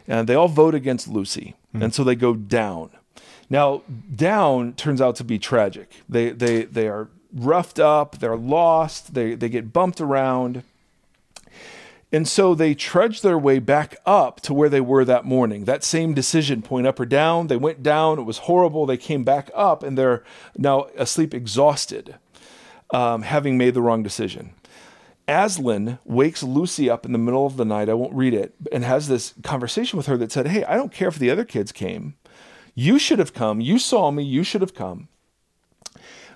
And 0.06 0.28
they 0.28 0.34
all 0.34 0.48
vote 0.48 0.74
against 0.74 1.08
Lucy, 1.08 1.54
hmm. 1.72 1.82
and 1.82 1.94
so 1.94 2.04
they 2.04 2.14
go 2.14 2.34
down. 2.34 2.90
Now, 3.48 3.82
down 4.14 4.74
turns 4.74 5.00
out 5.00 5.16
to 5.16 5.24
be 5.24 5.38
tragic. 5.38 5.90
They, 6.08 6.30
they, 6.30 6.64
they 6.64 6.88
are 6.88 7.08
roughed 7.32 7.78
up, 7.78 8.18
they're 8.18 8.36
lost, 8.36 9.14
they, 9.14 9.34
they 9.34 9.48
get 9.48 9.72
bumped 9.72 10.00
around. 10.00 10.62
And 12.12 12.28
so 12.28 12.54
they 12.54 12.74
trudged 12.74 13.22
their 13.22 13.38
way 13.38 13.58
back 13.58 13.96
up 14.06 14.40
to 14.42 14.54
where 14.54 14.68
they 14.68 14.80
were 14.80 15.04
that 15.04 15.24
morning. 15.24 15.64
That 15.64 15.82
same 15.82 16.14
decision 16.14 16.62
point 16.62 16.86
up 16.86 17.00
or 17.00 17.04
down. 17.06 17.48
They 17.48 17.56
went 17.56 17.82
down. 17.82 18.18
It 18.18 18.22
was 18.22 18.38
horrible. 18.38 18.86
They 18.86 18.96
came 18.96 19.24
back 19.24 19.50
up 19.54 19.82
and 19.82 19.98
they're 19.98 20.22
now 20.56 20.86
asleep, 20.96 21.34
exhausted, 21.34 22.16
um, 22.90 23.22
having 23.22 23.58
made 23.58 23.74
the 23.74 23.82
wrong 23.82 24.02
decision. 24.02 24.54
Aslan 25.28 25.98
wakes 26.04 26.44
Lucy 26.44 26.88
up 26.88 27.04
in 27.04 27.12
the 27.12 27.18
middle 27.18 27.46
of 27.46 27.56
the 27.56 27.64
night. 27.64 27.88
I 27.88 27.94
won't 27.94 28.14
read 28.14 28.32
it, 28.32 28.54
and 28.70 28.84
has 28.84 29.08
this 29.08 29.34
conversation 29.42 29.96
with 29.96 30.06
her 30.06 30.16
that 30.18 30.30
said, 30.30 30.46
Hey, 30.46 30.62
I 30.64 30.76
don't 30.76 30.92
care 30.92 31.08
if 31.08 31.18
the 31.18 31.30
other 31.30 31.44
kids 31.44 31.72
came. 31.72 32.14
You 32.76 32.98
should 32.98 33.18
have 33.18 33.34
come. 33.34 33.60
You 33.60 33.78
saw 33.78 34.12
me. 34.12 34.22
You 34.22 34.44
should 34.44 34.60
have 34.60 34.74
come. 34.74 35.08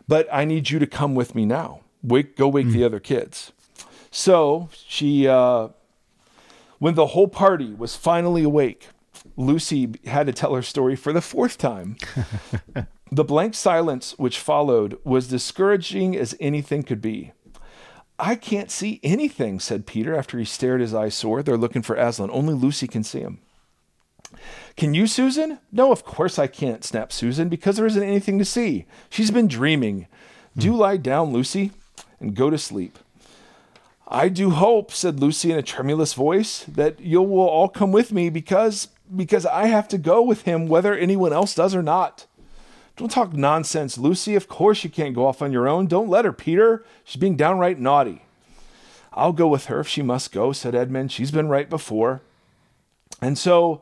But 0.09 0.27
I 0.33 0.45
need 0.45 0.71
you 0.71 0.81
to 0.81 0.87
come 0.87 1.15
with 1.15 1.35
me 1.37 1.47
now. 1.47 1.83
Wake, 2.03 2.37
go 2.37 2.49
wake 2.49 2.69
the 2.69 2.83
other 2.83 2.99
kids. 2.99 3.53
So 4.11 4.69
she, 4.73 5.29
uh, 5.29 5.69
when 6.79 6.95
the 6.95 7.09
whole 7.09 7.29
party 7.29 7.73
was 7.73 7.97
finally 7.97 8.43
awake, 8.43 8.89
Lucy 9.37 9.93
had 10.07 10.27
to 10.27 10.33
tell 10.33 10.55
her 10.55 10.63
story 10.63 10.97
for 10.97 11.13
the 11.13 11.21
fourth 11.21 11.59
time. 11.59 11.97
the 13.13 13.25
blank 13.25 13.55
silence 13.55 14.19
which 14.19 14.39
followed 14.39 14.99
was 15.05 15.29
discouraging 15.29 16.17
as 16.17 16.35
anything 16.41 16.83
could 16.83 17.01
be. 17.01 17.33
I 18.19 18.35
can't 18.35 18.71
see 18.71 19.01
anything, 19.03 19.61
said 19.61 19.87
Peter 19.87 20.15
after 20.15 20.39
he 20.39 20.45
stared 20.45 20.81
his 20.81 20.95
eyes 20.95 21.15
sore. 21.15 21.43
They're 21.43 21.57
looking 21.57 21.83
for 21.83 21.97
Aslan. 21.97 22.31
Only 22.31 22.53
Lucy 22.53 22.87
can 22.87 23.03
see 23.03 23.21
him. 23.21 23.41
Can 24.77 24.93
you, 24.95 25.07
Susan? 25.07 25.59
No, 25.73 25.91
of 25.91 26.05
course 26.05 26.39
I 26.39 26.47
can't, 26.47 26.85
snapped 26.85 27.13
Susan, 27.13 27.49
because 27.49 27.77
there 27.77 27.87
isn't 27.87 28.03
anything 28.03 28.39
to 28.39 28.45
see. 28.45 28.87
She's 29.09 29.31
been 29.31 29.49
dreaming. 29.49 30.07
Do 30.57 30.75
lie 30.75 30.99
down, 30.99 31.33
Lucy, 31.33 31.73
and 32.21 32.35
go 32.35 32.51
to 32.51 32.59
sleep. 32.59 32.99
I 34.13 34.29
do 34.29 34.51
hope, 34.51 34.91
said 34.91 35.21
Lucy 35.21 35.53
in 35.53 35.59
a 35.59 35.63
tremulous 35.63 36.15
voice, 36.15 36.65
that 36.65 36.99
you 36.99 37.23
will 37.23 37.49
all 37.49 37.69
come 37.69 37.93
with 37.93 38.11
me 38.11 38.29
because 38.29 38.89
because 39.15 39.47
I 39.47 39.67
have 39.67 39.89
to 39.89 39.99
go 39.99 40.23
with 40.23 40.43
him 40.43 40.67
whether 40.67 40.95
anyone 40.95 41.33
else 41.33 41.55
does 41.55 41.75
or 41.75 41.83
not. 41.83 42.27
Don't 42.97 43.11
talk 43.11 43.33
nonsense, 43.33 43.97
Lucy. 43.99 44.35
Of 44.35 44.49
course 44.49 44.85
you 44.85 44.91
can't 44.91 45.15
go 45.15 45.27
off 45.27 45.43
on 45.43 45.53
your 45.53 45.69
own. 45.69 45.87
Don't 45.87 46.09
let 46.09 46.25
her, 46.25 46.33
Peter. 46.33 46.85
She's 47.05 47.21
being 47.21 47.37
downright 47.37 47.79
naughty. 47.79 48.23
I'll 49.13 49.33
go 49.33 49.49
with 49.49 49.67
her 49.67 49.81
if 49.81 49.89
she 49.89 50.03
must 50.03 50.33
go, 50.33 50.53
said 50.53 50.75
Edmund. 50.75 51.11
She's 51.11 51.31
been 51.31 51.49
right 51.49 51.69
before. 51.71 52.21
And 53.21 53.39
so 53.39 53.81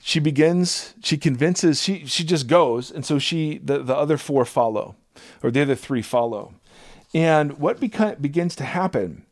she 0.00 0.20
begins, 0.20 0.94
she 1.02 1.16
convinces, 1.16 1.82
she 1.82 2.04
she 2.06 2.24
just 2.24 2.46
goes, 2.46 2.90
and 2.90 3.06
so 3.06 3.18
she 3.18 3.58
the, 3.58 3.82
the 3.82 3.96
other 3.96 4.18
four 4.18 4.44
follow, 4.44 4.96
or 5.42 5.50
the 5.50 5.62
other 5.62 5.74
three 5.74 6.02
follow. 6.02 6.54
And 7.12 7.58
what 7.58 7.80
beca- 7.80 8.20
begins 8.20 8.54
to 8.56 8.64
happen 8.64 9.24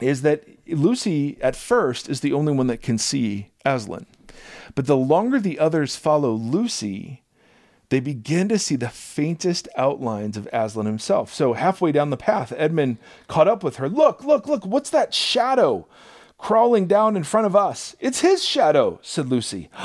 is 0.00 0.22
that 0.22 0.44
Lucy 0.66 1.38
at 1.40 1.56
first 1.56 2.08
is 2.08 2.20
the 2.20 2.32
only 2.32 2.52
one 2.52 2.66
that 2.68 2.82
can 2.82 2.98
see 2.98 3.50
Aslan. 3.64 4.06
But 4.74 4.86
the 4.86 4.96
longer 4.96 5.40
the 5.40 5.58
others 5.58 5.96
follow 5.96 6.32
Lucy, 6.32 7.22
they 7.90 8.00
begin 8.00 8.48
to 8.48 8.58
see 8.58 8.76
the 8.76 8.88
faintest 8.88 9.68
outlines 9.76 10.36
of 10.36 10.48
Aslan 10.52 10.86
himself. 10.86 11.34
So 11.34 11.54
halfway 11.54 11.92
down 11.92 12.10
the 12.10 12.16
path, 12.16 12.52
Edmund 12.56 12.98
caught 13.26 13.48
up 13.48 13.64
with 13.64 13.76
her. 13.76 13.88
Look, 13.88 14.24
look, 14.24 14.46
look, 14.46 14.64
what's 14.64 14.90
that 14.90 15.12
shadow 15.12 15.86
crawling 16.38 16.86
down 16.86 17.16
in 17.16 17.24
front 17.24 17.46
of 17.46 17.56
us? 17.56 17.96
It's 18.00 18.20
his 18.20 18.44
shadow, 18.44 19.00
said 19.02 19.28
Lucy. 19.28 19.68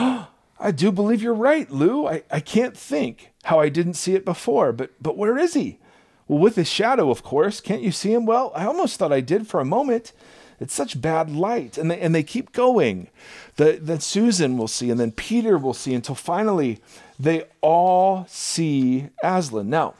I 0.57 0.71
do 0.71 0.91
believe 0.91 1.21
you're 1.21 1.33
right, 1.33 1.69
Lou. 1.69 2.07
I, 2.07 2.23
I 2.31 2.39
can't 2.39 2.77
think 2.77 3.31
how 3.43 3.59
I 3.59 3.69
didn't 3.69 3.95
see 3.95 4.15
it 4.15 4.23
before, 4.23 4.71
but 4.71 4.91
but 5.01 5.17
where 5.17 5.37
is 5.37 5.53
he? 5.53 5.79
Well, 6.27 6.39
with 6.39 6.55
his 6.55 6.69
shadow, 6.69 7.11
of 7.11 7.23
course. 7.23 7.61
Can't 7.61 7.81
you 7.81 7.91
see 7.91 8.13
him? 8.13 8.25
Well, 8.25 8.51
I 8.55 8.65
almost 8.65 8.97
thought 8.97 9.13
I 9.13 9.21
did 9.21 9.47
for 9.47 9.59
a 9.59 9.65
moment. 9.65 10.11
It's 10.59 10.73
such 10.73 11.01
bad 11.01 11.29
light. 11.29 11.77
And 11.77 11.91
they, 11.91 11.99
and 11.99 12.15
they 12.15 12.23
keep 12.23 12.51
going. 12.51 13.09
The, 13.57 13.77
then 13.81 13.99
Susan 13.99 14.57
will 14.57 14.67
see, 14.67 14.89
and 14.89 14.99
then 14.99 15.11
Peter 15.11 15.57
will 15.57 15.73
see, 15.73 15.93
until 15.93 16.15
finally 16.15 16.79
they 17.19 17.45
all 17.61 18.25
see 18.27 19.09
Aslan. 19.23 19.69
Now, 19.69 19.93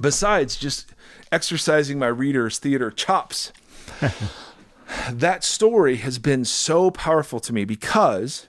besides 0.00 0.56
just 0.56 0.92
exercising 1.32 1.98
my 1.98 2.06
reader's 2.06 2.58
theater 2.58 2.90
chops, 2.90 3.52
that 5.10 5.42
story 5.42 5.96
has 5.96 6.18
been 6.18 6.44
so 6.44 6.90
powerful 6.90 7.40
to 7.40 7.52
me 7.52 7.64
because 7.64 8.48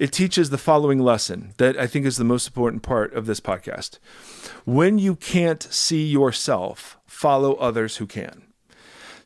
it 0.00 0.12
teaches 0.12 0.48
the 0.48 0.56
following 0.56 0.98
lesson 0.98 1.52
that 1.58 1.78
I 1.78 1.86
think 1.86 2.06
is 2.06 2.16
the 2.16 2.24
most 2.24 2.46
important 2.46 2.82
part 2.82 3.12
of 3.12 3.26
this 3.26 3.38
podcast. 3.38 3.98
When 4.64 4.98
you 4.98 5.14
can't 5.14 5.62
see 5.62 6.06
yourself, 6.06 6.96
follow 7.06 7.52
others 7.56 7.98
who 7.98 8.06
can. 8.06 8.44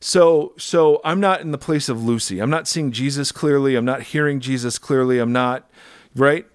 So, 0.01 0.51
so 0.57 0.99
I'm 1.05 1.21
not 1.21 1.39
in 1.39 1.51
the 1.51 1.57
place 1.57 1.87
of 1.87 2.03
Lucy. 2.03 2.39
I'm 2.39 2.49
not 2.49 2.67
seeing 2.67 2.91
Jesus 2.91 3.31
clearly. 3.31 3.77
I'm 3.77 3.85
not 3.85 4.01
hearing 4.03 4.41
Jesus 4.41 4.77
clearly. 4.77 5.17
I'm 5.17 5.31
not 5.31 5.71
right. 6.13 6.45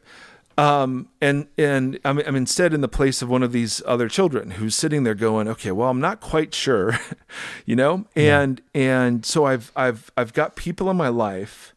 Um, 0.59 1.09
and 1.23 1.47
and 1.57 1.99
I'm, 2.05 2.19
I'm 2.19 2.37
instead 2.37 2.75
in 2.75 2.83
the 2.83 2.89
place 2.89 3.23
of 3.23 3.31
one 3.31 3.43
of 3.43 3.53
these 3.53 3.81
other 3.87 4.11
children 4.11 4.53
who's 4.53 4.75
sitting 4.75 5.05
there 5.05 5.15
going, 5.15 5.49
okay, 5.49 5.73
well, 5.73 5.89
I'm 5.89 6.01
not 6.01 6.21
quite 6.21 6.53
sure, 6.53 6.99
you 7.65 7.75
know. 7.75 8.05
And 8.15 8.61
yeah. 8.75 8.83
and 8.83 9.25
so 9.25 9.47
I've 9.47 9.73
I've 9.75 10.13
I've 10.19 10.35
got 10.35 10.57
people 10.57 10.91
in 10.91 10.99
my 10.99 11.09
life 11.09 11.73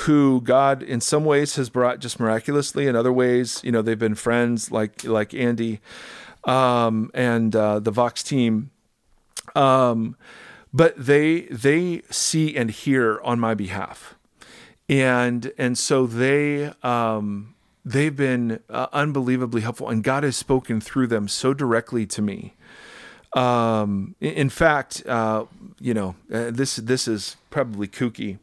who 0.00 0.42
God 0.42 0.82
in 0.82 1.00
some 1.00 1.24
ways 1.24 1.56
has 1.56 1.70
brought 1.70 2.00
just 2.00 2.20
miraculously. 2.20 2.86
In 2.86 2.94
other 2.94 3.12
ways, 3.12 3.60
you 3.64 3.72
know, 3.72 3.82
they've 3.82 3.98
been 3.98 4.14
friends 4.14 4.70
like 4.70 5.04
like 5.04 5.32
Andy 5.32 5.80
um, 6.44 7.10
and 7.14 7.54
uh, 7.56 7.80
the 7.80 7.90
Vox 7.90 8.22
team. 8.22 8.70
Um, 9.54 10.16
but 10.72 10.94
they 10.96 11.42
they 11.42 12.02
see 12.10 12.56
and 12.56 12.70
hear 12.70 13.20
on 13.22 13.40
my 13.40 13.54
behalf, 13.54 14.16
and 14.88 15.50
and 15.56 15.78
so 15.78 16.06
they 16.06 16.72
um, 16.82 17.54
they've 17.84 18.14
been 18.14 18.60
uh, 18.68 18.88
unbelievably 18.92 19.62
helpful, 19.62 19.88
and 19.88 20.04
God 20.04 20.24
has 20.24 20.36
spoken 20.36 20.80
through 20.80 21.06
them 21.06 21.28
so 21.28 21.54
directly 21.54 22.04
to 22.06 22.20
me. 22.20 22.54
Um, 23.34 24.14
in 24.20 24.50
fact, 24.50 25.06
uh, 25.06 25.46
you 25.80 25.94
know, 25.94 26.16
uh, 26.32 26.50
this 26.50 26.76
this 26.76 27.08
is 27.08 27.36
probably 27.48 27.88
kooky, 27.88 28.38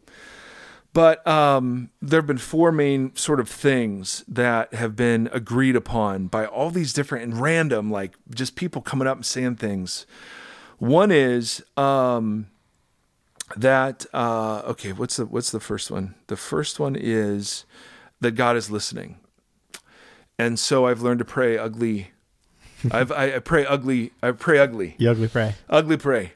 but 0.93 1.25
um, 1.27 1.89
there 2.01 2.19
have 2.19 2.27
been 2.27 2.37
four 2.37 2.71
main 2.71 3.15
sort 3.15 3.39
of 3.39 3.49
things 3.49 4.23
that 4.27 4.73
have 4.75 4.95
been 4.95 5.27
agreed 5.33 5.75
upon 5.75 6.27
by 6.27 6.45
all 6.45 6.69
these 6.69 6.93
different 6.93 7.23
and 7.23 7.41
random, 7.41 7.91
like 7.91 8.13
just 8.33 8.55
people 8.55 8.81
coming 8.81 9.07
up 9.07 9.17
and 9.17 9.25
saying 9.25 9.55
things. 9.55 10.05
One 10.77 11.11
is 11.11 11.63
um, 11.77 12.47
that 13.57 14.05
uh, 14.13 14.61
okay. 14.65 14.93
What's 14.93 15.17
the 15.17 15.25
what's 15.25 15.49
the 15.49 15.59
first 15.59 15.89
one? 15.89 16.13
The 16.27 16.37
first 16.37 16.79
one 16.79 16.95
is 16.95 17.65
that 18.21 18.31
God 18.31 18.55
is 18.55 18.69
listening, 18.69 19.17
and 20.37 20.59
so 20.59 20.85
I've 20.85 21.01
learned 21.01 21.19
to 21.19 21.25
pray 21.25 21.57
ugly. 21.57 22.11
I've 22.91 23.11
I, 23.11 23.35
I 23.35 23.39
pray 23.39 23.65
ugly. 23.65 24.11
I 24.21 24.31
pray 24.31 24.59
ugly. 24.59 24.95
You 24.99 25.09
ugly 25.09 25.27
pray. 25.27 25.55
Ugly 25.69 25.97
pray, 25.97 26.33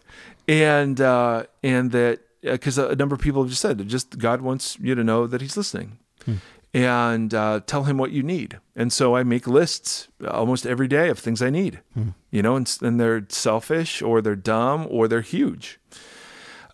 and 0.48 1.00
uh, 1.00 1.44
and 1.62 1.92
that 1.92 2.22
because 2.42 2.78
a 2.78 2.96
number 2.96 3.16
of 3.16 3.22
people 3.22 3.44
have 3.44 3.50
just 3.50 3.62
said 3.62 3.88
just 3.88 4.18
God 4.18 4.42
wants 4.42 4.78
you 4.80 4.96
to 4.96 5.04
know 5.04 5.28
that 5.28 5.42
He's 5.42 5.58
listening. 5.58 6.00
Hmm 6.26 6.36
and 6.74 7.34
uh, 7.34 7.62
tell 7.66 7.86
him 7.86 7.98
what 7.98 8.12
you 8.12 8.22
need. 8.22 8.60
And 8.76 8.92
so 8.92 9.16
I 9.16 9.24
make 9.24 9.48
lists 9.48 10.10
almost 10.28 10.66
every 10.66 10.88
day 10.88 11.10
of 11.10 11.18
things 11.18 11.42
I 11.42 11.50
need, 11.50 11.82
hmm. 11.94 12.10
you 12.30 12.42
know, 12.42 12.56
and, 12.56 12.78
and, 12.82 13.00
they're 13.00 13.26
selfish 13.30 14.02
or 14.02 14.22
they're 14.22 14.36
dumb 14.36 14.86
or 14.90 15.08
they're 15.08 15.22
huge. 15.22 15.80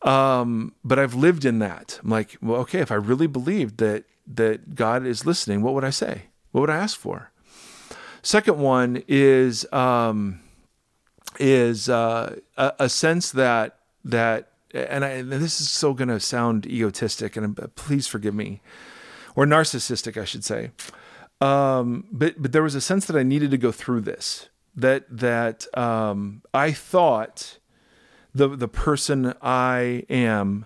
Um, 0.02 0.74
but 0.84 1.00
I've 1.00 1.16
lived 1.16 1.46
in 1.46 1.60
that. 1.60 2.00
I'm 2.04 2.10
like, 2.10 2.38
well, 2.42 2.60
okay, 2.62 2.80
if 2.80 2.92
I 2.92 2.96
really 2.96 3.28
believed 3.28 3.78
that 3.78 4.04
that 4.26 4.76
God 4.76 5.06
is 5.06 5.26
listening, 5.26 5.62
what 5.62 5.74
would 5.74 5.84
I 5.84 5.90
say? 5.90 6.24
What 6.52 6.62
would 6.62 6.70
I 6.70 6.78
ask 6.78 6.98
for? 6.98 7.32
Second 8.22 8.58
one 8.58 9.04
is 9.08 9.66
um, 9.72 10.42
is 11.40 11.88
uh, 11.88 12.38
a, 12.58 12.74
a 12.80 12.90
sense 12.90 13.32
that 13.32 13.80
that, 14.06 14.52
and, 14.74 15.06
I, 15.06 15.10
and 15.10 15.32
this 15.32 15.62
is 15.62 15.70
so 15.70 15.94
going 15.94 16.10
to 16.10 16.20
sound 16.20 16.66
egotistic, 16.66 17.36
and 17.36 17.60
uh, 17.60 17.68
please 17.76 18.08
forgive 18.08 18.34
me 18.34 18.62
or 19.36 19.46
narcissistic, 19.46 20.20
I 20.20 20.26
should 20.26 20.44
say. 20.44 20.72
Um, 21.42 22.06
but 22.12 22.42
but 22.42 22.52
there 22.52 22.64
was 22.64 22.76
a 22.76 22.82
sense 22.82 23.06
that 23.06 23.18
I 23.18 23.24
needed 23.24 23.52
to 23.52 23.58
go 23.58 23.72
through 23.72 24.02
this. 24.02 24.50
That 24.76 25.06
that 25.10 25.68
um, 25.78 26.42
I 26.54 26.72
thought 26.72 27.60
the 28.34 28.48
the 28.48 28.68
person 28.68 29.34
I 29.42 30.06
am 30.10 30.66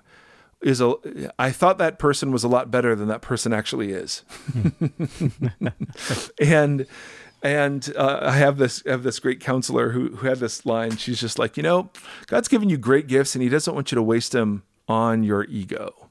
is 0.62 0.82
a 0.82 0.96
I 1.40 1.52
thought 1.52 1.78
that 1.80 2.00
person 2.00 2.32
was 2.32 2.44
a 2.44 2.48
lot 2.48 2.72
better 2.72 2.96
than 2.96 3.08
that 3.08 3.22
person 3.22 3.54
actually 3.54 3.92
is. 3.92 4.24
and 6.40 6.86
and 7.48 7.94
uh, 7.96 8.20
I 8.22 8.34
have 8.34 8.58
this 8.58 8.84
I 8.86 8.92
have 8.92 9.04
this 9.04 9.20
great 9.20 9.40
counselor 9.40 9.92
who 9.92 10.16
who 10.18 10.28
had 10.28 10.40
this 10.40 10.66
line. 10.66 10.98
She's 10.98 11.20
just 11.20 11.40
like, 11.40 11.58
you 11.58 11.64
know, 11.64 11.90
God's 12.28 12.48
given 12.48 12.70
you 12.70 12.78
great 12.78 13.08
gifts, 13.08 13.36
and 13.36 13.42
He 13.42 13.50
doesn't 13.50 13.74
want 13.74 13.92
you 13.92 13.96
to 13.96 14.04
waste 14.04 14.32
them 14.32 14.64
on 14.88 15.24
your 15.24 15.46
ego. 15.46 16.08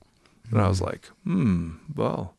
And 0.51 0.61
I 0.61 0.69
was 0.69 0.81
like, 0.81 1.07
hmm, 1.25 1.77
well, 1.95 2.37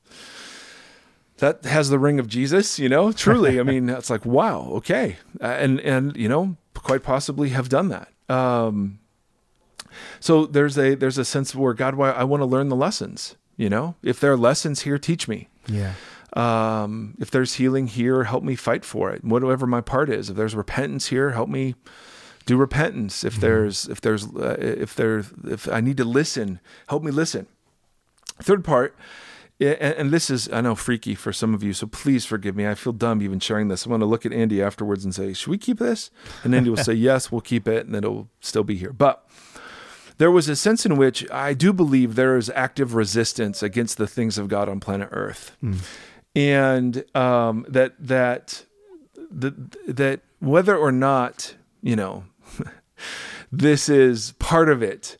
that 1.38 1.66
has 1.66 1.90
the 1.90 2.00
ring 2.00 2.20
of 2.20 2.28
Jesus, 2.28 2.80
you 2.80 2.90
know, 2.90 3.12
truly. 3.12 3.60
I 3.60 3.64
mean, 3.64 3.90
it's 3.90 4.10
like, 4.10 4.26
wow, 4.26 4.70
okay. 4.76 5.18
And, 5.40 5.80
and, 5.82 6.16
you 6.16 6.30
know, 6.30 6.56
quite 6.74 7.04
possibly 7.04 7.50
have 7.50 7.70
done 7.70 7.90
that. 7.90 8.10
Um, 8.30 9.00
so 10.20 10.46
there's 10.46 10.78
a, 10.78 10.96
there's 10.96 11.18
a 11.18 11.26
sense 11.26 11.54
where 11.54 11.74
God, 11.74 11.96
why 11.96 12.12
I 12.12 12.24
want 12.24 12.42
to 12.42 12.46
learn 12.46 12.70
the 12.70 12.76
lessons, 12.76 13.36
you 13.58 13.70
know, 13.70 13.96
if 14.04 14.20
there 14.20 14.32
are 14.32 14.38
lessons 14.38 14.82
here, 14.82 14.98
teach 14.98 15.28
me. 15.28 15.50
Yeah. 15.68 15.94
Um, 16.34 17.16
if 17.20 17.32
there's 17.32 17.56
healing 17.56 17.88
here, 17.88 18.26
help 18.26 18.44
me 18.44 18.56
fight 18.56 18.84
for 18.84 19.12
it. 19.12 19.24
Whatever 19.24 19.66
my 19.66 19.82
part 19.82 20.10
is, 20.10 20.30
if 20.30 20.36
there's 20.36 20.56
repentance 20.56 21.08
here, 21.08 21.32
help 21.32 21.50
me 21.50 21.76
do 22.46 22.58
repentance. 22.58 23.24
If 23.24 23.34
mm-hmm. 23.34 23.42
there's, 23.42 23.88
if 23.88 24.02
there's, 24.02 24.26
uh, 24.36 24.58
if 24.60 24.94
there, 24.96 25.24
if 25.46 25.70
I 25.70 25.80
need 25.80 25.98
to 25.98 26.06
listen, 26.06 26.60
help 26.88 27.04
me 27.04 27.12
listen. 27.12 27.48
Third 28.40 28.64
part, 28.64 28.96
and, 29.60 30.12
this 30.12 30.30
is 30.30 30.52
I 30.52 30.62
know 30.62 30.76
freaky 30.76 31.16
for 31.16 31.34
some 31.34 31.54
of 31.56 31.64
you, 31.64 31.74
so 31.74 31.88
please 31.88 32.26
forgive 32.26 32.56
me. 32.56 32.68
I 32.68 32.76
feel 32.76 32.94
dumb 32.94 33.22
even 33.24 33.40
sharing 33.40 33.70
this. 33.70 33.86
I'm 33.86 33.90
going 33.90 34.02
to 34.02 34.06
look 34.06 34.26
at 34.26 34.34
Andy 34.34 34.62
afterwards 34.62 35.04
and 35.04 35.16
say, 35.16 35.34
"Should 35.34 35.50
we 35.50 35.58
keep 35.58 35.80
this?" 35.80 36.12
And 36.44 36.54
Andy 36.54 36.70
will 36.70 36.78
say, 36.78 36.94
"Yes, 36.94 37.32
we'll 37.32 37.42
keep 37.42 37.68
it," 37.68 37.88
and 37.88 37.96
it'll 37.96 38.30
still 38.40 38.64
be 38.64 38.76
here. 38.76 38.94
But 38.94 39.28
there 40.20 40.30
was 40.30 40.48
a 40.48 40.56
sense 40.56 40.86
in 40.86 40.96
which 40.96 41.30
I 41.32 41.54
do 41.54 41.74
believe 41.74 42.14
there 42.14 42.38
is 42.38 42.52
active 42.52 42.94
resistance 42.94 43.64
against 43.64 43.98
the 43.98 44.08
things 44.08 44.38
of 44.38 44.48
God 44.48 44.70
on 44.70 44.80
planet 44.80 45.10
Earth, 45.12 45.56
mm. 45.64 45.84
And 46.38 47.04
um, 47.16 47.66
that 47.68 47.96
that 48.00 48.64
that 49.32 49.72
that 49.88 50.22
whether 50.40 50.78
or 50.78 50.92
not 50.92 51.56
you 51.82 51.96
know 51.96 52.26
this 53.52 53.90
is 53.90 54.34
part 54.34 54.70
of 54.70 54.84
it 54.84 55.18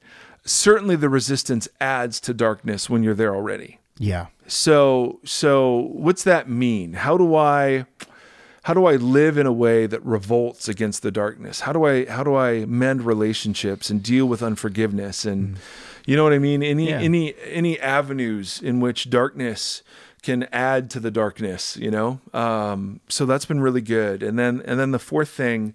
certainly 0.48 0.96
the 0.96 1.10
resistance 1.10 1.68
adds 1.82 2.20
to 2.22 2.34
darkness 2.34 2.90
when 2.90 3.04
you're 3.04 3.14
there 3.14 3.36
already. 3.36 3.80
Yeah. 4.00 4.28
So 4.48 5.20
so 5.26 5.90
what's 5.92 6.24
that 6.24 6.50
mean? 6.50 6.94
How 6.94 7.18
do 7.18 7.36
I 7.36 7.86
how 8.64 8.74
do 8.74 8.86
I 8.86 8.96
live 8.96 9.38
in 9.38 9.46
a 9.46 9.52
way 9.52 9.88
that 9.88 10.04
revolts 10.06 10.68
against 10.68 11.02
the 11.02 11.12
darkness? 11.12 11.62
How 11.62 11.74
do 11.74 11.86
I 11.86 12.06
how 12.06 12.24
do 12.24 12.36
I 12.36 12.66
mend 12.66 13.04
relationships 13.04 13.90
and 13.90 14.02
deal 14.02 14.26
with 14.26 14.42
unforgiveness 14.42 15.26
and 15.26 15.56
mm. 15.56 15.60
you 16.06 16.16
know 16.16 16.24
what 16.24 16.34
I 16.34 16.40
mean? 16.40 16.64
Any 16.64 16.90
yeah. 16.90 17.00
any 17.00 17.36
any 17.44 17.80
avenues 17.80 18.62
in 18.62 18.80
which 18.80 19.10
darkness 19.10 19.84
can 20.24 20.44
add 20.52 20.90
to 20.92 21.00
the 21.00 21.12
darkness, 21.12 21.78
you 21.78 21.92
know? 21.92 22.20
Um, 22.34 23.00
so 23.08 23.26
that's 23.26 23.46
been 23.46 23.62
really 23.62 23.82
good. 23.82 24.24
And 24.24 24.38
then 24.38 24.62
and 24.66 24.80
then 24.80 24.92
the 24.92 25.00
fourth 25.00 25.30
thing 25.30 25.74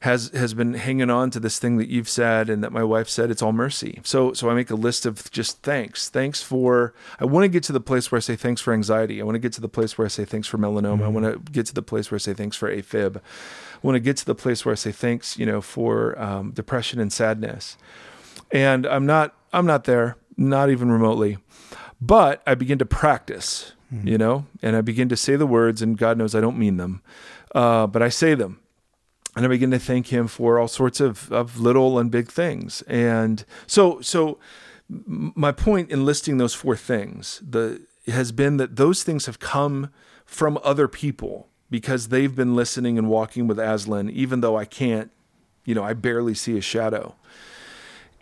has 0.00 0.28
has 0.30 0.54
been 0.54 0.74
hanging 0.74 1.10
on 1.10 1.30
to 1.30 1.40
this 1.40 1.58
thing 1.58 1.78
that 1.78 1.88
you've 1.88 2.08
said 2.08 2.50
and 2.50 2.62
that 2.62 2.70
my 2.72 2.84
wife 2.84 3.08
said 3.08 3.30
it's 3.30 3.42
all 3.42 3.52
mercy. 3.52 4.00
So 4.02 4.32
so 4.32 4.50
i 4.50 4.54
make 4.54 4.70
a 4.70 4.74
list 4.74 5.06
of 5.06 5.30
just 5.30 5.62
thanks. 5.62 6.08
Thanks 6.08 6.42
for 6.42 6.94
i 7.18 7.24
want 7.24 7.44
to 7.44 7.48
get 7.48 7.62
to 7.64 7.72
the 7.72 7.80
place 7.80 8.10
where 8.10 8.18
i 8.18 8.20
say 8.20 8.36
thanks 8.36 8.60
for 8.60 8.72
anxiety. 8.72 9.20
I 9.20 9.24
want 9.24 9.36
to 9.36 9.40
get 9.40 9.52
to 9.54 9.60
the 9.60 9.68
place 9.68 9.96
where 9.96 10.04
i 10.04 10.08
say 10.08 10.24
thanks 10.24 10.48
for 10.48 10.58
melanoma. 10.58 10.98
Mm-hmm. 10.98 11.02
i 11.02 11.08
want 11.08 11.46
to 11.46 11.52
get 11.52 11.66
to 11.66 11.74
the 11.74 11.82
place 11.82 12.10
where 12.10 12.16
i 12.16 12.18
say 12.18 12.34
thanks 12.34 12.56
for 12.56 12.70
afib 12.70 13.16
i 13.16 13.20
want 13.82 13.96
to 13.96 14.00
get 14.00 14.16
to 14.18 14.26
the 14.26 14.34
place 14.34 14.64
where 14.64 14.72
i 14.72 14.76
say 14.76 14.92
thanks 14.92 15.38
you 15.38 15.46
know 15.46 15.60
for 15.60 16.18
um, 16.20 16.52
depression 16.52 17.00
and 17.00 17.12
sadness. 17.12 17.76
And 18.52 18.86
i'm 18.86 19.06
not 19.06 19.34
i'm 19.52 19.66
not 19.66 19.84
there 19.84 20.16
not 20.36 20.68
even 20.68 20.90
remotely 20.90 21.38
but 22.00 22.42
i 22.46 22.54
begin 22.54 22.78
to 22.78 22.86
practice 22.86 23.72
mm-hmm. 23.92 24.08
you 24.08 24.18
know 24.18 24.46
and 24.62 24.76
i 24.76 24.80
begin 24.80 25.08
to 25.08 25.16
say 25.16 25.36
the 25.36 25.46
words 25.46 25.82
and 25.82 25.98
god 25.98 26.18
knows 26.18 26.34
i 26.34 26.40
don't 26.40 26.58
mean 26.58 26.76
them 26.76 27.02
uh, 27.54 27.86
but 27.86 28.02
i 28.02 28.08
say 28.08 28.34
them 28.34 28.60
and 29.36 29.44
I 29.44 29.48
begin 29.48 29.70
to 29.72 29.78
thank 29.78 30.06
him 30.06 30.28
for 30.28 30.58
all 30.58 30.66
sorts 30.66 30.98
of, 30.98 31.30
of 31.30 31.60
little 31.60 31.98
and 31.98 32.10
big 32.10 32.28
things. 32.28 32.80
And 32.82 33.44
so, 33.66 34.00
so 34.00 34.38
my 34.88 35.52
point 35.52 35.90
in 35.90 36.06
listing 36.06 36.38
those 36.38 36.54
four 36.54 36.74
things 36.74 37.42
the, 37.46 37.82
has 38.06 38.32
been 38.32 38.56
that 38.56 38.76
those 38.76 39.02
things 39.02 39.26
have 39.26 39.38
come 39.38 39.90
from 40.24 40.58
other 40.64 40.88
people 40.88 41.48
because 41.68 42.08
they've 42.08 42.34
been 42.34 42.56
listening 42.56 42.96
and 42.96 43.10
walking 43.10 43.46
with 43.46 43.58
Aslan, 43.58 44.08
even 44.08 44.40
though 44.40 44.56
I 44.56 44.64
can't, 44.64 45.10
you 45.66 45.74
know, 45.74 45.84
I 45.84 45.92
barely 45.92 46.34
see 46.34 46.56
a 46.56 46.62
shadow. 46.62 47.14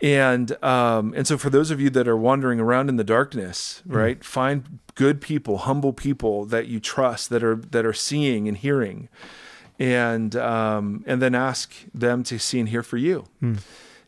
And 0.01 0.61
um, 0.63 1.13
and 1.15 1.25
so 1.25 1.37
for 1.37 1.49
those 1.49 1.71
of 1.71 1.79
you 1.79 1.89
that 1.91 2.07
are 2.07 2.17
wandering 2.17 2.59
around 2.59 2.89
in 2.89 2.97
the 2.97 3.03
darkness, 3.03 3.81
mm-hmm. 3.87 3.97
right, 3.97 4.23
find 4.23 4.79
good 4.95 5.21
people, 5.21 5.59
humble 5.59 5.93
people 5.93 6.45
that 6.45 6.67
you 6.67 6.79
trust 6.79 7.29
that 7.29 7.43
are 7.43 7.55
that 7.55 7.85
are 7.85 7.93
seeing 7.93 8.47
and 8.47 8.57
hearing 8.57 9.09
and 9.79 10.35
um, 10.35 11.03
and 11.05 11.21
then 11.21 11.35
ask 11.35 11.73
them 11.93 12.23
to 12.23 12.39
see 12.39 12.59
and 12.59 12.69
hear 12.69 12.83
for 12.83 12.97
you. 12.97 13.25
Hmm. 13.39 13.55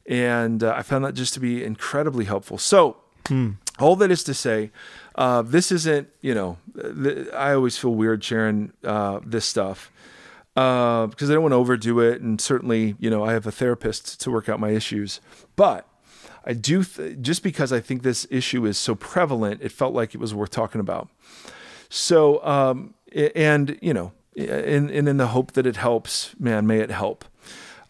And 0.06 0.64
uh, 0.64 0.74
I 0.76 0.84
found 0.84 1.04
that 1.06 1.14
just 1.14 1.34
to 1.34 1.40
be 1.40 1.64
incredibly 1.64 2.26
helpful. 2.26 2.58
So, 2.58 2.98
hmm. 3.28 3.52
all 3.80 3.96
that 3.98 4.10
is 4.10 4.24
to 4.24 4.34
say, 4.34 4.72
uh, 5.16 5.42
this 5.42 5.72
isn't 5.72 6.10
you 6.22 6.34
know 6.34 6.58
th- 6.76 7.28
I 7.34 7.54
always 7.54 7.78
feel 7.78 7.94
weird 7.94 8.24
sharing 8.24 8.72
uh, 8.84 9.20
this 9.26 9.46
stuff 9.46 9.92
because 10.58 11.30
uh, 11.30 11.34
I 11.34 11.36
don't 11.36 11.44
want 11.44 11.52
to 11.52 11.58
overdo 11.58 12.00
it, 12.00 12.20
and 12.20 12.42
certainly 12.42 12.96
you 13.00 13.12
know 13.12 13.24
I 13.24 13.34
have 13.34 13.46
a 13.46 13.52
therapist 13.52 14.20
to 14.22 14.32
work 14.32 14.50
out 14.50 14.60
my 14.60 14.70
issues, 14.72 15.22
but. 15.56 15.88
I 16.50 16.54
do 16.54 16.82
th- 16.82 17.18
just 17.20 17.44
because 17.44 17.74
I 17.74 17.82
think 17.82 18.04
this 18.04 18.26
issue 18.30 18.66
is 18.66 18.78
so 18.78 18.96
prevalent, 18.96 19.62
it 19.62 19.70
felt 19.70 19.94
like 19.94 20.16
it 20.16 20.18
was 20.18 20.34
worth 20.34 20.50
talking 20.50 20.80
about. 20.80 21.10
So, 21.90 22.42
um, 22.42 22.94
and 23.14 23.78
you 23.82 23.94
know, 23.94 24.14
and, 24.38 24.90
and 24.90 25.10
in 25.10 25.18
the 25.18 25.28
hope 25.28 25.52
that 25.54 25.68
it 25.68 25.76
helps, 25.76 26.34
man, 26.40 26.66
may 26.66 26.80
it 26.80 26.90
help. 26.90 27.26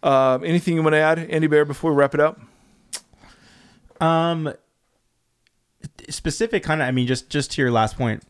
Uh, 0.02 0.40
anything 0.44 0.74
you 0.74 0.82
want 0.82 0.94
to 0.94 0.98
add, 0.98 1.20
Andy 1.20 1.46
Bear, 1.46 1.64
before 1.64 1.92
we 1.92 1.98
wrap 1.98 2.14
it 2.14 2.20
up? 2.20 2.40
Um, 4.00 4.52
specific 6.08 6.64
kind 6.64 6.82
of. 6.82 6.88
I 6.88 6.90
mean, 6.90 7.06
just 7.06 7.30
just 7.30 7.52
to 7.52 7.62
your 7.62 7.70
last 7.70 7.96
point. 7.96 8.24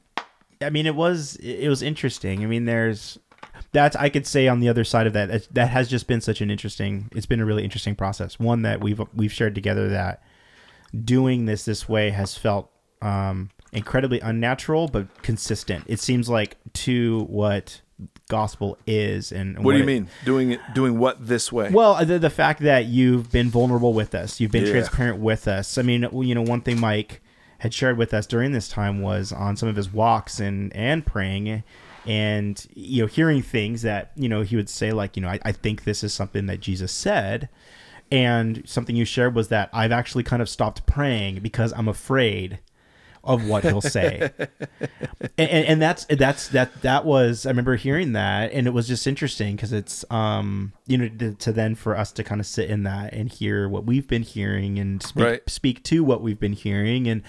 I 0.61 0.69
mean, 0.69 0.85
it 0.85 0.95
was 0.95 1.37
it 1.37 1.69
was 1.69 1.83
interesting. 1.83 2.43
I 2.43 2.47
mean, 2.47 2.67
there's 2.67 3.19
that's 3.73 3.97
I 3.97 4.09
could 4.09 4.27
say 4.27 4.49
on 4.49 4.61
the 4.61 4.69
other 4.69 4.85
side 4.85 5.07
of 5.07 5.13
that 5.13 5.53
that 5.55 5.69
has 5.69 5.89
just 5.89 6.07
been 6.07 6.21
such 6.21 6.41
an 6.41 6.51
interesting. 6.51 7.11
It's 7.15 7.27
been 7.27 7.41
a 7.41 7.45
really 7.45 7.65
interesting 7.65 7.95
process. 7.95 8.39
One 8.39 8.63
that 8.63 8.81
we've 8.81 9.01
we've 9.15 9.33
shared 9.33 9.55
together 9.55 9.89
that 9.89 10.23
doing 11.05 11.45
this 11.45 11.65
this 11.65 11.89
way 11.89 12.11
has 12.11 12.37
felt 12.37 12.71
um, 13.03 13.51
incredibly 13.73 14.21
unnatural 14.21 14.89
but 14.89 15.23
consistent. 15.23 15.85
It 15.87 16.01
seems 16.01 16.29
like 16.29 16.57
to 16.75 17.25
what 17.25 17.83
gospel 18.29 18.79
is 18.87 19.33
and, 19.33 19.57
what, 19.57 19.65
what, 19.65 19.73
do 19.73 19.79
you 19.79 19.85
it, 19.85 19.87
mean 19.87 20.09
doing 20.25 20.53
it 20.53 20.61
doing 20.73 20.99
what 20.99 21.27
this 21.27 21.51
way 21.51 21.69
well 21.71 22.05
the, 22.05 22.17
the 22.19 22.31
fact 22.31 22.61
that 22.61 22.85
you've 22.85 23.33
been 23.33 23.49
vulnerable 23.51 23.93
with 23.93 24.15
us 24.15 24.39
you've 24.39 24.53
been 24.53 24.67
yeah. 24.67 24.71
transparent 24.71 25.19
with 25.19 25.49
us 25.49 25.79
i 25.79 25.83
mean 25.83 26.07
you 26.23 26.33
know 26.33 26.43
one 26.43 26.61
thing 26.61 26.79
mike 26.79 27.21
had 27.59 27.75
shared 27.75 27.97
with 27.99 28.15
us 28.15 28.25
during 28.25 28.53
this 28.53 28.69
time 28.69 29.01
was 29.01 29.33
on 29.33 29.57
some 29.57 29.69
of 29.69 29.75
his 29.75 29.93
walks 29.93 30.39
and 30.39 30.73
and 30.77 31.07
praying 31.07 31.65
and 32.07 32.67
you 32.75 33.03
know 33.03 33.07
hearing 33.07 33.43
things 33.43 33.83
that 33.83 34.13
you 34.17 34.29
know 34.29 34.43
he 34.43 34.57
would 34.57 34.69
say 34.69 34.93
like 34.93 35.17
you 35.17 35.23
know 35.23 35.29
I, 35.29 35.39
I 35.45 35.53
think 35.53 35.85
this 35.85 36.03
is 36.03 36.13
something 36.13 36.47
that 36.47 36.61
jesus 36.61 36.93
said 36.93 37.49
and 38.11 38.63
something 38.67 38.97
you 38.97 39.05
shared 39.05 39.35
was 39.35 39.49
that 39.49 39.69
i've 39.73 39.93
actually 39.93 40.25
kind 40.25 40.41
of 40.41 40.49
stopped 40.49 40.87
praying 40.87 41.41
because 41.41 41.73
i'm 41.75 41.89
afraid 41.89 42.61
of 43.25 43.47
what 43.47 43.63
he'll 43.63 43.81
say. 43.81 44.31
and, 44.39 45.31
and, 45.37 45.67
and, 45.67 45.83
that's 45.83 46.07
that's 46.07 46.49
that 46.49 46.83
that 46.83 47.05
was 47.05 47.47
I 47.47 47.51
remember 47.51 47.77
hearing 47.77 48.13
that 48.13 48.53
and 48.53 48.67
it 48.67 48.71
was 48.71 48.89
just 48.89 49.07
interesting 49.07 49.57
because 49.57 49.73
it's 49.73 50.05
um 50.11 50.73
you 50.87 50.99
know 50.99 51.09
to, 51.09 51.35
to, 51.35 51.53
then 51.53 51.75
for 51.75 51.97
us 51.97 52.13
to 52.13 52.25
kind 52.25 52.41
of 52.41 52.47
sit 52.47 52.71
in 52.71 52.85
that 52.85 53.13
and 53.13 53.31
hear 53.31 53.69
what 53.69 53.85
we've 53.85 54.09
been 54.09 54.23
hearing 54.23 54.79
and 54.79 55.03
speak 55.03 55.25
right. 55.25 55.43
speak 55.47 55.83
to 55.85 56.03
what 56.03 56.23
we've 56.23 56.41
been 56.41 56.53
hearing 56.53 57.07
and 57.07 57.23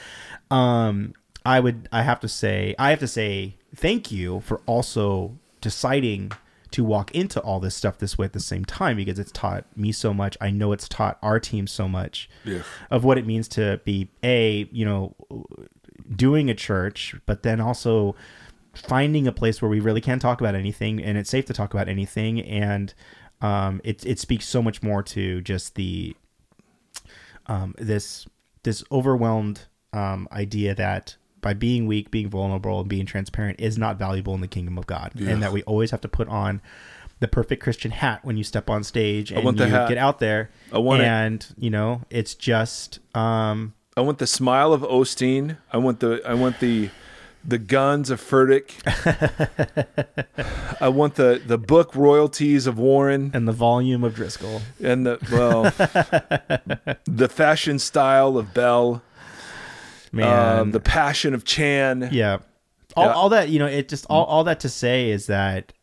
um 0.51 1.13
I 1.45 1.59
would 1.59 1.87
I 1.91 2.03
have 2.03 2.19
to 2.21 2.27
say 2.27 2.75
I 2.77 2.89
have 2.89 2.99
to 2.99 3.07
say 3.07 3.55
thank 3.75 4.11
you 4.11 4.41
for 4.41 4.61
also 4.65 5.37
deciding 5.61 6.31
to 6.71 6.83
walk 6.83 7.13
into 7.15 7.39
all 7.41 7.59
this 7.59 7.75
stuff 7.75 7.97
this 7.97 8.17
way 8.17 8.25
at 8.25 8.33
the 8.33 8.39
same 8.39 8.63
time 8.63 8.97
because 8.97 9.17
it's 9.17 9.31
taught 9.31 9.65
me 9.75 9.91
so 9.91 10.13
much. 10.13 10.37
I 10.39 10.51
know 10.51 10.71
it's 10.71 10.87
taught 10.87 11.17
our 11.21 11.39
team 11.39 11.65
so 11.67 11.87
much 11.87 12.29
yeah. 12.45 12.61
of 12.91 13.03
what 13.03 13.17
it 13.17 13.25
means 13.25 13.47
to 13.49 13.81
be 13.83 14.09
a, 14.23 14.69
you 14.71 14.85
know, 14.85 15.15
doing 16.15 16.49
a 16.49 16.53
church, 16.53 17.15
but 17.25 17.43
then 17.43 17.59
also 17.59 18.15
finding 18.73 19.27
a 19.27 19.31
place 19.31 19.61
where 19.61 19.69
we 19.69 19.79
really 19.79 20.01
can 20.01 20.19
talk 20.19 20.39
about 20.39 20.53
anything 20.53 21.03
and 21.03 21.17
it's 21.17 21.29
safe 21.29 21.45
to 21.45 21.53
talk 21.53 21.73
about 21.73 21.89
anything 21.89 22.39
and 22.41 22.93
um, 23.41 23.81
it 23.83 24.05
it 24.05 24.19
speaks 24.19 24.45
so 24.45 24.61
much 24.61 24.83
more 24.83 25.01
to 25.01 25.41
just 25.41 25.75
the 25.75 26.15
um, 27.47 27.73
this 27.77 28.27
this 28.63 28.83
overwhelmed 28.91 29.61
um, 29.91 30.27
idea 30.31 30.75
that 30.75 31.15
by 31.41 31.53
being 31.53 31.87
weak, 31.87 32.11
being 32.11 32.29
vulnerable, 32.29 32.79
and 32.79 32.89
being 32.89 33.05
transparent 33.05 33.59
is 33.59 33.77
not 33.77 33.97
valuable 33.97 34.33
in 34.33 34.41
the 34.41 34.47
kingdom 34.47 34.77
of 34.77 34.87
God, 34.87 35.11
and 35.15 35.41
that 35.43 35.51
we 35.51 35.63
always 35.63 35.91
have 35.91 36.01
to 36.01 36.07
put 36.09 36.27
on 36.27 36.61
the 37.19 37.27
perfect 37.27 37.61
Christian 37.61 37.91
hat 37.91 38.23
when 38.23 38.37
you 38.37 38.43
step 38.43 38.69
on 38.69 38.83
stage 38.83 39.31
and 39.31 39.43
you 39.43 39.65
get 39.65 39.97
out 39.97 40.19
there. 40.19 40.49
I 40.71 40.77
want 40.77 41.01
and 41.01 41.41
it. 41.41 41.63
you 41.63 41.69
know 41.69 42.01
it's 42.09 42.33
just 42.33 42.99
um, 43.15 43.73
I 43.97 44.01
want 44.01 44.19
the 44.19 44.27
smile 44.27 44.73
of 44.73 44.81
Osteen. 44.81 45.57
I 45.71 45.77
want 45.77 45.99
the 45.99 46.21
I 46.25 46.33
want 46.33 46.59
the 46.59 46.89
the 47.43 47.57
guns 47.57 48.09
of 48.09 48.21
Furtick. 48.21 48.71
I 50.81 50.89
want 50.89 51.15
the 51.15 51.41
the 51.45 51.57
book 51.57 51.95
royalties 51.95 52.67
of 52.67 52.77
Warren 52.77 53.31
and 53.33 53.47
the 53.47 53.53
volume 53.53 54.03
of 54.03 54.15
Driscoll 54.15 54.61
and 54.81 55.05
the 55.05 55.19
well 55.31 55.63
the 57.05 57.29
fashion 57.29 57.79
style 57.79 58.37
of 58.37 58.53
Bell. 58.53 59.01
Man, 60.11 60.59
um, 60.59 60.71
the 60.71 60.79
passion 60.79 61.33
of 61.33 61.45
Chan. 61.45 62.09
Yeah. 62.11 62.39
All, 62.95 63.05
yeah. 63.05 63.13
all 63.13 63.29
that 63.29 63.49
you 63.49 63.59
know, 63.59 63.67
it 63.67 63.87
just 63.89 64.05
all, 64.09 64.25
all 64.25 64.43
that 64.45 64.59
to 64.61 64.69
say 64.69 65.09
is 65.09 65.27
that 65.27 65.73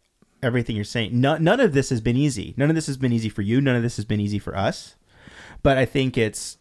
everything 0.42 0.76
you're 0.76 0.84
saying, 0.84 1.18
none, 1.20 1.42
none 1.42 1.60
of 1.60 1.72
this 1.72 1.90
has 1.90 2.00
been 2.00 2.16
easy. 2.16 2.54
None 2.56 2.68
of 2.68 2.74
this 2.74 2.86
has 2.86 2.96
been 2.96 3.12
easy 3.12 3.28
for 3.28 3.42
you. 3.42 3.60
None 3.60 3.76
of 3.76 3.82
this 3.82 3.96
has 3.96 4.04
been 4.04 4.20
easy 4.20 4.38
for 4.38 4.56
us. 4.56 4.96
But 5.62 5.78
I 5.78 5.84
think 5.84 6.18
it's 6.18 6.58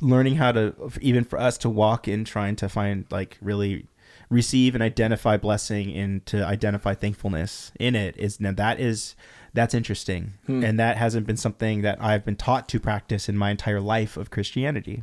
learning 0.00 0.36
how 0.36 0.52
to 0.52 0.74
even 1.00 1.24
for 1.24 1.38
us 1.38 1.58
to 1.58 1.68
walk 1.68 2.08
in 2.08 2.24
trying 2.24 2.56
to 2.56 2.68
find 2.68 3.04
like 3.10 3.36
really 3.40 3.86
receive 4.30 4.74
and 4.74 4.82
identify 4.82 5.36
blessing 5.36 5.92
and 5.92 6.24
to 6.26 6.44
identify 6.44 6.94
thankfulness 6.94 7.72
in 7.78 7.94
it 7.94 8.16
is 8.16 8.40
now 8.40 8.52
that 8.52 8.80
is 8.80 9.14
that's 9.54 9.74
interesting 9.74 10.34
hmm. 10.46 10.62
and 10.64 10.78
that 10.78 10.96
hasn't 10.96 11.26
been 11.26 11.36
something 11.36 11.82
that 11.82 12.02
i've 12.02 12.24
been 12.24 12.36
taught 12.36 12.68
to 12.68 12.80
practice 12.80 13.28
in 13.28 13.36
my 13.36 13.50
entire 13.50 13.80
life 13.80 14.16
of 14.16 14.30
christianity 14.30 15.02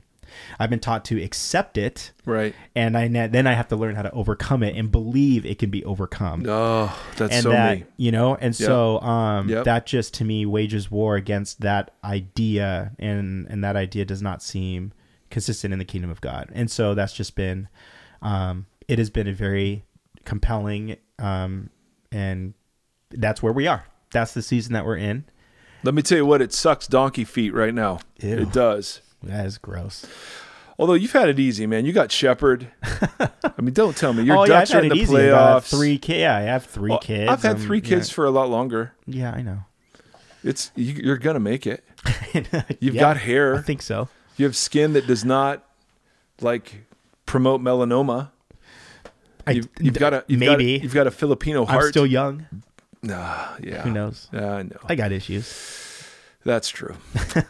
I've 0.59 0.69
been 0.69 0.79
taught 0.79 1.05
to 1.05 1.21
accept 1.21 1.77
it, 1.77 2.11
right? 2.25 2.55
And 2.75 2.97
I 2.97 3.07
then 3.07 3.47
I 3.47 3.53
have 3.53 3.67
to 3.69 3.75
learn 3.75 3.95
how 3.95 4.01
to 4.01 4.11
overcome 4.11 4.63
it 4.63 4.75
and 4.75 4.91
believe 4.91 5.45
it 5.45 5.59
can 5.59 5.69
be 5.69 5.83
overcome. 5.85 6.45
Oh, 6.47 6.97
that's 7.17 7.33
and 7.33 7.43
so 7.43 7.49
that, 7.49 7.79
me. 7.79 7.85
You 7.97 8.11
know, 8.11 8.35
and 8.35 8.59
yep. 8.59 8.67
so 8.67 8.99
um, 9.01 9.49
yep. 9.49 9.65
that 9.65 9.85
just 9.85 10.13
to 10.15 10.25
me 10.25 10.45
wages 10.45 10.89
war 10.91 11.15
against 11.15 11.61
that 11.61 11.91
idea, 12.03 12.91
and 12.99 13.47
and 13.49 13.63
that 13.63 13.75
idea 13.75 14.05
does 14.05 14.21
not 14.21 14.41
seem 14.41 14.93
consistent 15.29 15.73
in 15.73 15.79
the 15.79 15.85
kingdom 15.85 16.09
of 16.09 16.21
God. 16.21 16.49
And 16.53 16.69
so 16.69 16.93
that's 16.93 17.11
just 17.11 17.35
been, 17.35 17.67
um, 18.21 18.67
it 18.87 18.99
has 18.99 19.09
been 19.09 19.27
a 19.27 19.33
very 19.33 19.83
compelling, 20.23 20.97
um, 21.19 21.69
and 22.11 22.53
that's 23.11 23.43
where 23.43 23.51
we 23.51 23.67
are. 23.67 23.85
That's 24.11 24.33
the 24.33 24.41
season 24.41 24.73
that 24.73 24.85
we're 24.85 24.97
in. 24.97 25.25
Let 25.83 25.93
me 25.93 26.01
tell 26.01 26.17
you 26.17 26.25
what, 26.25 26.41
it 26.41 26.53
sucks 26.53 26.87
donkey 26.87 27.25
feet 27.25 27.53
right 27.53 27.73
now. 27.73 27.99
Ew. 28.21 28.37
It 28.39 28.53
does. 28.53 29.01
That 29.25 29.45
is 29.45 29.57
gross. 29.57 30.05
Although 30.77 30.93
you've 30.93 31.13
had 31.13 31.29
it 31.29 31.39
easy, 31.39 31.65
man. 31.67 31.85
You 31.85 31.93
got 31.93 32.11
Shepard. 32.11 32.67
I 32.83 33.61
mean, 33.61 33.73
don't 33.73 33.95
tell 33.95 34.11
me 34.13 34.23
your 34.23 34.37
oh 34.37 34.41
yeah, 34.43 34.59
Ducks 34.59 34.71
are 34.71 34.75
had 34.75 34.83
in 34.85 34.89
the 34.89 34.95
easy. 34.95 35.13
Playoffs. 35.13 35.69
Three 35.69 35.97
kids. 35.97 36.19
Yeah, 36.19 36.35
I 36.35 36.41
have 36.41 36.65
three 36.65 36.89
Well, 36.89 36.99
kids. 36.99 37.31
I've 37.31 37.41
had 37.41 37.55
um, 37.55 37.61
three 37.61 37.79
kids 37.81 38.09
for 38.09 38.25
a 38.25 38.29
lot 38.29 38.49
longer. 38.49 38.93
Yeah, 39.05 39.31
yeah 39.31 39.37
I 39.37 39.41
know. 39.41 39.59
It's 40.43 40.71
you, 40.75 40.93
you're 40.93 41.17
gonna 41.17 41.39
make 41.39 41.65
it. 41.65 41.83
You've 42.79 42.93
Yeah, 42.95 43.01
got 43.01 43.17
hair. 43.17 43.55
I 43.55 43.61
think 43.61 43.81
so. 43.81 44.09
You 44.37 44.45
have 44.45 44.55
skin 44.55 44.93
that 44.93 45.07
does 45.07 45.25
not 45.25 45.63
like 46.41 46.85
promote 47.25 47.61
melanoma. 47.61 48.29
I, 49.47 49.51
You've, 49.51 49.69
you've 49.79 49.93
got 49.95 50.13
a 50.13 50.23
you've 50.27 50.39
maybe. 50.39 50.77
Got, 50.77 50.83
you've 50.83 50.93
got 50.93 51.07
a 51.07 51.11
Filipino 51.11 51.65
heart. 51.65 51.85
I'm 51.85 51.89
still 51.89 52.05
young. 52.05 52.45
Nah, 53.01 53.55
yeah. 53.61 53.81
Who 53.83 53.91
knows? 53.91 54.27
I 54.33 54.63
know. 54.63 54.77
I 54.85 54.95
got 54.95 55.11
issues. 55.11 55.47
That's 56.45 56.69
true. 56.69 56.95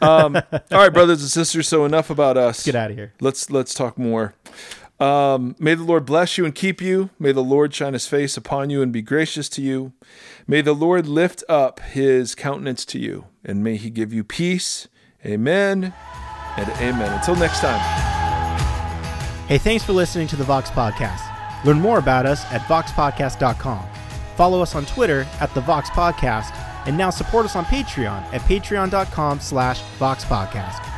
Um, 0.00 0.36
all 0.52 0.60
right, 0.70 0.92
brothers 0.92 1.20
and 1.20 1.30
sisters. 1.30 1.68
So 1.68 1.84
enough 1.84 2.10
about 2.10 2.36
us. 2.36 2.64
Get 2.64 2.74
out 2.74 2.90
of 2.90 2.96
here. 2.96 3.12
Let's 3.20 3.50
let's 3.50 3.74
talk 3.74 3.98
more. 3.98 4.34
Um, 4.98 5.54
may 5.58 5.74
the 5.74 5.84
Lord 5.84 6.06
bless 6.06 6.38
you 6.38 6.46
and 6.46 6.54
keep 6.54 6.80
you. 6.80 7.10
May 7.18 7.32
the 7.32 7.44
Lord 7.44 7.74
shine 7.74 7.92
His 7.92 8.06
face 8.06 8.38
upon 8.38 8.70
you 8.70 8.80
and 8.80 8.90
be 8.92 9.02
gracious 9.02 9.50
to 9.50 9.62
you. 9.62 9.92
May 10.46 10.62
the 10.62 10.72
Lord 10.72 11.06
lift 11.06 11.44
up 11.48 11.80
His 11.80 12.34
countenance 12.34 12.86
to 12.86 12.98
you, 12.98 13.26
and 13.44 13.62
may 13.62 13.76
He 13.76 13.90
give 13.90 14.12
you 14.14 14.24
peace. 14.24 14.88
Amen 15.24 15.92
and 16.56 16.68
amen. 16.80 17.12
Until 17.12 17.36
next 17.36 17.60
time. 17.60 17.80
Hey, 19.46 19.58
thanks 19.58 19.84
for 19.84 19.92
listening 19.92 20.26
to 20.28 20.36
the 20.36 20.44
Vox 20.44 20.70
Podcast. 20.70 21.20
Learn 21.64 21.80
more 21.80 21.98
about 21.98 22.26
us 22.26 22.44
at 22.46 22.62
voxpodcast.com. 22.62 23.86
Follow 24.36 24.62
us 24.62 24.74
on 24.74 24.86
Twitter 24.86 25.26
at 25.40 25.52
the 25.54 25.60
Vox 25.60 25.90
Podcast, 25.90 26.52
and 26.86 26.96
now 26.96 27.10
support 27.10 27.44
us 27.44 27.56
on 27.56 27.64
Patreon 27.66 28.22
at 28.32 28.40
patreon.com 28.42 29.40
slash 29.40 29.80
Vox 29.98 30.24
Podcast. 30.24 30.95